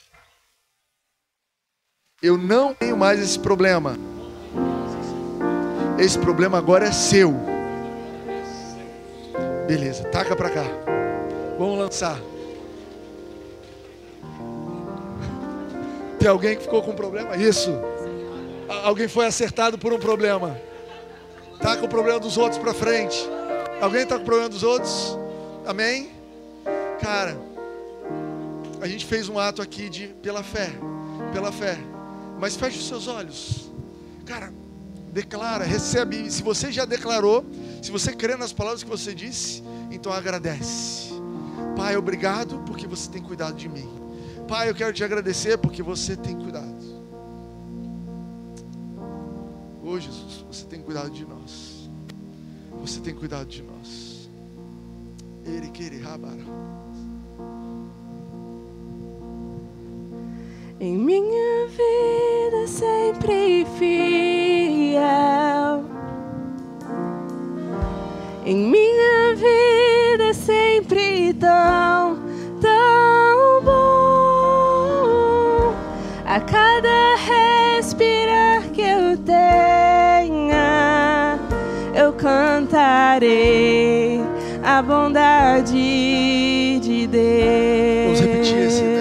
Eu 2.22 2.38
não 2.38 2.76
tenho 2.76 2.96
mais 2.96 3.18
esse 3.18 3.40
problema. 3.40 4.09
Esse 6.00 6.18
problema 6.18 6.56
agora 6.56 6.86
é 6.86 6.92
seu. 6.92 7.34
Beleza, 9.66 10.04
taca 10.04 10.34
para 10.34 10.48
cá. 10.48 10.64
Vamos 11.58 11.78
lançar. 11.78 12.18
Tem 16.18 16.26
alguém 16.26 16.56
que 16.56 16.62
ficou 16.62 16.82
com 16.82 16.92
problema? 16.92 17.36
Isso. 17.36 17.70
Alguém 18.82 19.08
foi 19.08 19.26
acertado 19.26 19.76
por 19.76 19.92
um 19.92 19.98
problema. 19.98 20.58
Tá 21.60 21.76
com 21.76 21.84
o 21.84 21.88
problema 21.88 22.18
dos 22.18 22.38
outros 22.38 22.58
para 22.58 22.72
frente. 22.72 23.28
Alguém 23.78 24.06
tá 24.06 24.16
com 24.16 24.22
o 24.22 24.24
problema 24.24 24.48
dos 24.48 24.62
outros? 24.62 25.18
Amém? 25.66 26.12
Cara, 27.02 27.36
a 28.80 28.88
gente 28.88 29.04
fez 29.04 29.28
um 29.28 29.38
ato 29.38 29.60
aqui 29.60 29.90
de 29.90 30.06
pela 30.22 30.42
fé, 30.42 30.70
pela 31.34 31.52
fé. 31.52 31.76
Mas 32.38 32.56
feche 32.56 32.78
os 32.78 32.88
seus 32.88 33.06
olhos. 33.06 33.70
Cara, 34.24 34.50
declara, 35.12 35.64
recebe. 35.64 36.30
Se 36.30 36.42
você 36.42 36.70
já 36.72 36.84
declarou, 36.84 37.44
se 37.82 37.90
você 37.90 38.12
crê 38.12 38.36
nas 38.36 38.52
palavras 38.52 38.82
que 38.82 38.88
você 38.88 39.14
disse, 39.14 39.62
então 39.90 40.12
agradece. 40.12 41.10
Pai, 41.76 41.96
obrigado 41.96 42.62
porque 42.66 42.86
você 42.86 43.10
tem 43.10 43.22
cuidado 43.22 43.56
de 43.56 43.68
mim. 43.68 43.88
Pai, 44.46 44.68
eu 44.68 44.74
quero 44.74 44.92
te 44.92 45.04
agradecer 45.04 45.58
porque 45.58 45.82
você 45.82 46.16
tem 46.16 46.36
cuidado. 46.36 47.00
Oh, 49.82 49.98
Jesus, 49.98 50.44
você 50.50 50.64
tem 50.66 50.80
cuidado 50.82 51.10
de 51.10 51.24
nós. 51.24 51.88
Você 52.80 53.00
tem 53.00 53.14
cuidado 53.14 53.46
de 53.46 53.62
nós. 53.62 54.30
Ele 55.44 55.68
querer 55.70 56.02
Em 60.80 60.96
minha 60.96 61.66
vida 61.66 62.66
sempre 62.66 63.66
fiel. 63.78 64.39
Cada 76.50 77.14
respirar 77.16 78.62
que 78.72 78.82
eu 78.82 79.16
tenha, 79.18 80.58
eu 81.94 82.12
cantarei 82.12 83.20
a 84.62 84.82
bondade 84.82 85.70
de 86.80 87.06
Deus. 87.06 88.18
Vamos 88.18 88.20
repetir 88.20 88.58
esse 88.66 88.99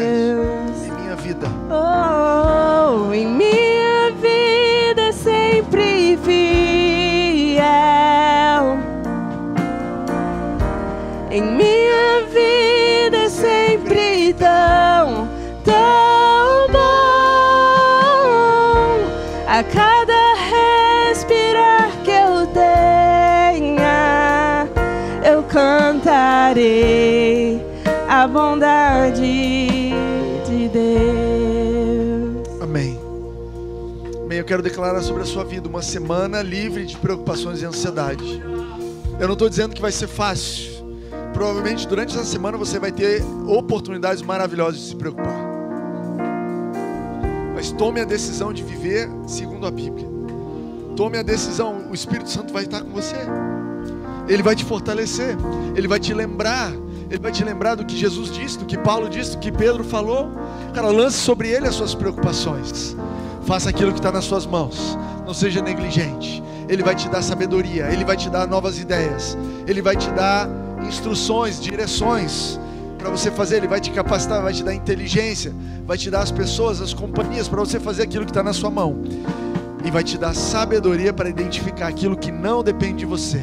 cantarei 26.50 27.62
a 28.08 28.28
bondade 28.28 29.92
de 30.46 30.70
Deus. 30.70 32.48
Amém. 32.62 33.00
Amém. 34.24 34.38
Eu 34.38 34.46
quero 34.46 34.64
declarar 34.64 35.02
sobre 35.02 35.22
a 35.22 35.26
sua 35.26 35.44
vida 35.44 35.70
uma 35.70 35.82
semana 35.84 36.42
livre 36.42 36.86
de 36.86 36.98
preocupações 36.98 37.62
e 37.62 37.66
ansiedade. 37.66 38.42
Eu 39.20 39.28
não 39.28 39.34
estou 39.34 39.48
dizendo 39.48 39.76
que 39.76 39.82
vai 39.82 39.92
ser 39.92 40.08
fácil. 40.08 40.80
Provavelmente 41.34 41.88
durante 41.88 42.16
essa 42.16 42.26
semana 42.26 42.58
você 42.58 42.80
vai 42.80 42.92
ter 42.92 43.22
oportunidades 43.48 44.24
maravilhosas 44.24 44.82
de 44.82 44.88
se 44.88 44.96
preocupar. 44.96 45.48
Mas 47.54 47.72
tome 47.72 48.02
a 48.02 48.06
decisão 48.06 48.52
de 48.52 48.64
viver 48.64 49.08
segundo 49.28 49.68
a 49.68 49.72
Bíblia. 49.72 50.08
Tome 50.96 51.18
a 51.18 51.22
decisão, 51.22 51.90
o 51.90 51.94
Espírito 51.94 52.30
Santo 52.30 52.52
vai 52.52 52.64
estar 52.64 52.82
com 52.82 52.90
você. 52.90 53.16
Ele 54.30 54.44
vai 54.44 54.56
te 54.56 54.64
fortalecer, 54.64 55.36
ele 55.76 55.88
vai 55.88 56.00
te 56.00 56.14
lembrar, 56.14 56.72
ele 57.10 57.20
vai 57.20 57.32
te 57.32 57.44
lembrar 57.44 57.76
do 57.76 57.84
que 57.84 57.98
Jesus 57.98 58.32
disse, 58.32 58.60
do 58.60 58.66
que 58.66 58.78
Paulo 58.78 59.10
disse, 59.10 59.32
do 59.32 59.40
que 59.40 59.52
Pedro 59.52 59.84
falou. 59.84 60.32
Cara, 60.74 60.88
lance 60.90 61.18
sobre 61.18 61.50
ele 61.50 61.68
as 61.68 61.76
suas 61.76 61.96
preocupações. 61.96 62.96
Faça 63.46 63.70
aquilo 63.70 63.92
que 63.92 64.00
está 64.00 64.12
nas 64.12 64.26
suas 64.26 64.46
mãos. 64.46 64.98
Não 65.26 65.34
seja 65.34 65.62
negligente. 65.62 66.44
Ele 66.70 66.84
vai 66.84 66.94
te 66.94 67.10
dar 67.10 67.24
sabedoria, 67.24 67.92
ele 67.92 68.06
vai 68.06 68.16
te 68.16 68.30
dar 68.30 68.48
novas 68.48 68.78
ideias, 68.80 69.36
ele 69.68 69.82
vai 69.82 69.96
te 69.96 70.10
dar 70.12 70.48
instruções, 70.88 71.60
direções 71.60 72.60
para 73.00 73.10
você 73.10 73.32
fazer, 73.32 73.58
Ele 73.58 73.68
vai 73.68 73.80
te 73.80 73.90
capacitar, 73.92 74.42
vai 74.42 74.54
te 74.54 74.64
dar 74.64 74.74
inteligência, 74.74 75.54
vai 75.86 75.98
te 75.98 76.12
dar 76.12 76.22
as 76.22 76.32
pessoas, 76.32 76.82
as 76.82 76.94
companhias 76.94 77.48
para 77.48 77.60
você 77.60 77.80
fazer 77.80 78.04
aquilo 78.04 78.26
que 78.26 78.32
está 78.32 78.44
na 78.44 78.52
sua 78.52 78.70
mão, 78.70 79.02
e 79.84 79.90
vai 79.90 80.04
te 80.04 80.18
dar 80.18 80.36
sabedoria 80.36 81.14
para 81.14 81.30
identificar 81.30 81.88
aquilo 81.88 82.18
que 82.18 82.32
não 82.32 82.62
depende 82.62 82.98
de 82.98 83.06
você, 83.06 83.42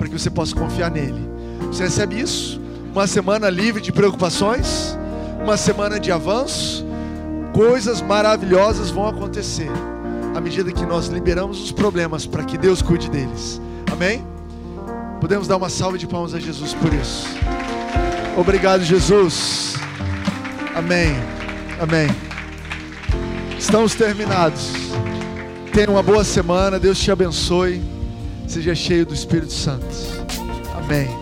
para 0.00 0.08
que 0.08 0.18
você 0.18 0.30
possa 0.30 0.56
confiar 0.56 0.90
nele. 0.90 1.28
Você 1.66 1.82
recebe 1.82 2.18
isso? 2.18 2.58
Uma 2.90 3.06
semana 3.06 3.50
livre 3.50 3.82
de 3.82 3.92
preocupações, 3.92 4.98
uma 5.44 5.58
semana 5.58 6.00
de 6.00 6.10
avanço, 6.10 6.86
coisas 7.52 8.00
maravilhosas 8.00 8.90
vão 8.90 9.06
acontecer 9.06 9.68
à 10.34 10.40
medida 10.40 10.72
que 10.72 10.86
nós 10.86 11.08
liberamos 11.08 11.62
os 11.62 11.70
problemas 11.70 12.24
para 12.24 12.42
que 12.44 12.56
Deus 12.56 12.80
cuide 12.80 13.10
deles. 13.10 13.60
Amém? 13.92 14.24
Podemos 15.20 15.46
dar 15.46 15.58
uma 15.58 15.68
salva 15.68 15.98
de 15.98 16.06
palmas 16.06 16.32
a 16.32 16.40
Jesus 16.40 16.72
por 16.72 16.94
isso. 16.94 17.28
Obrigado, 18.38 18.82
Jesus. 18.82 19.74
Amém. 20.74 21.14
Amém. 21.78 22.08
Estamos 23.58 23.94
terminados. 23.94 24.72
Tenha 25.74 25.90
uma 25.90 26.02
boa 26.02 26.24
semana. 26.24 26.78
Deus 26.78 26.98
te 26.98 27.10
abençoe. 27.10 27.99
Seja 28.50 28.74
cheio 28.74 29.06
do 29.06 29.14
Espírito 29.14 29.52
Santo. 29.52 29.86
Amém. 30.74 31.19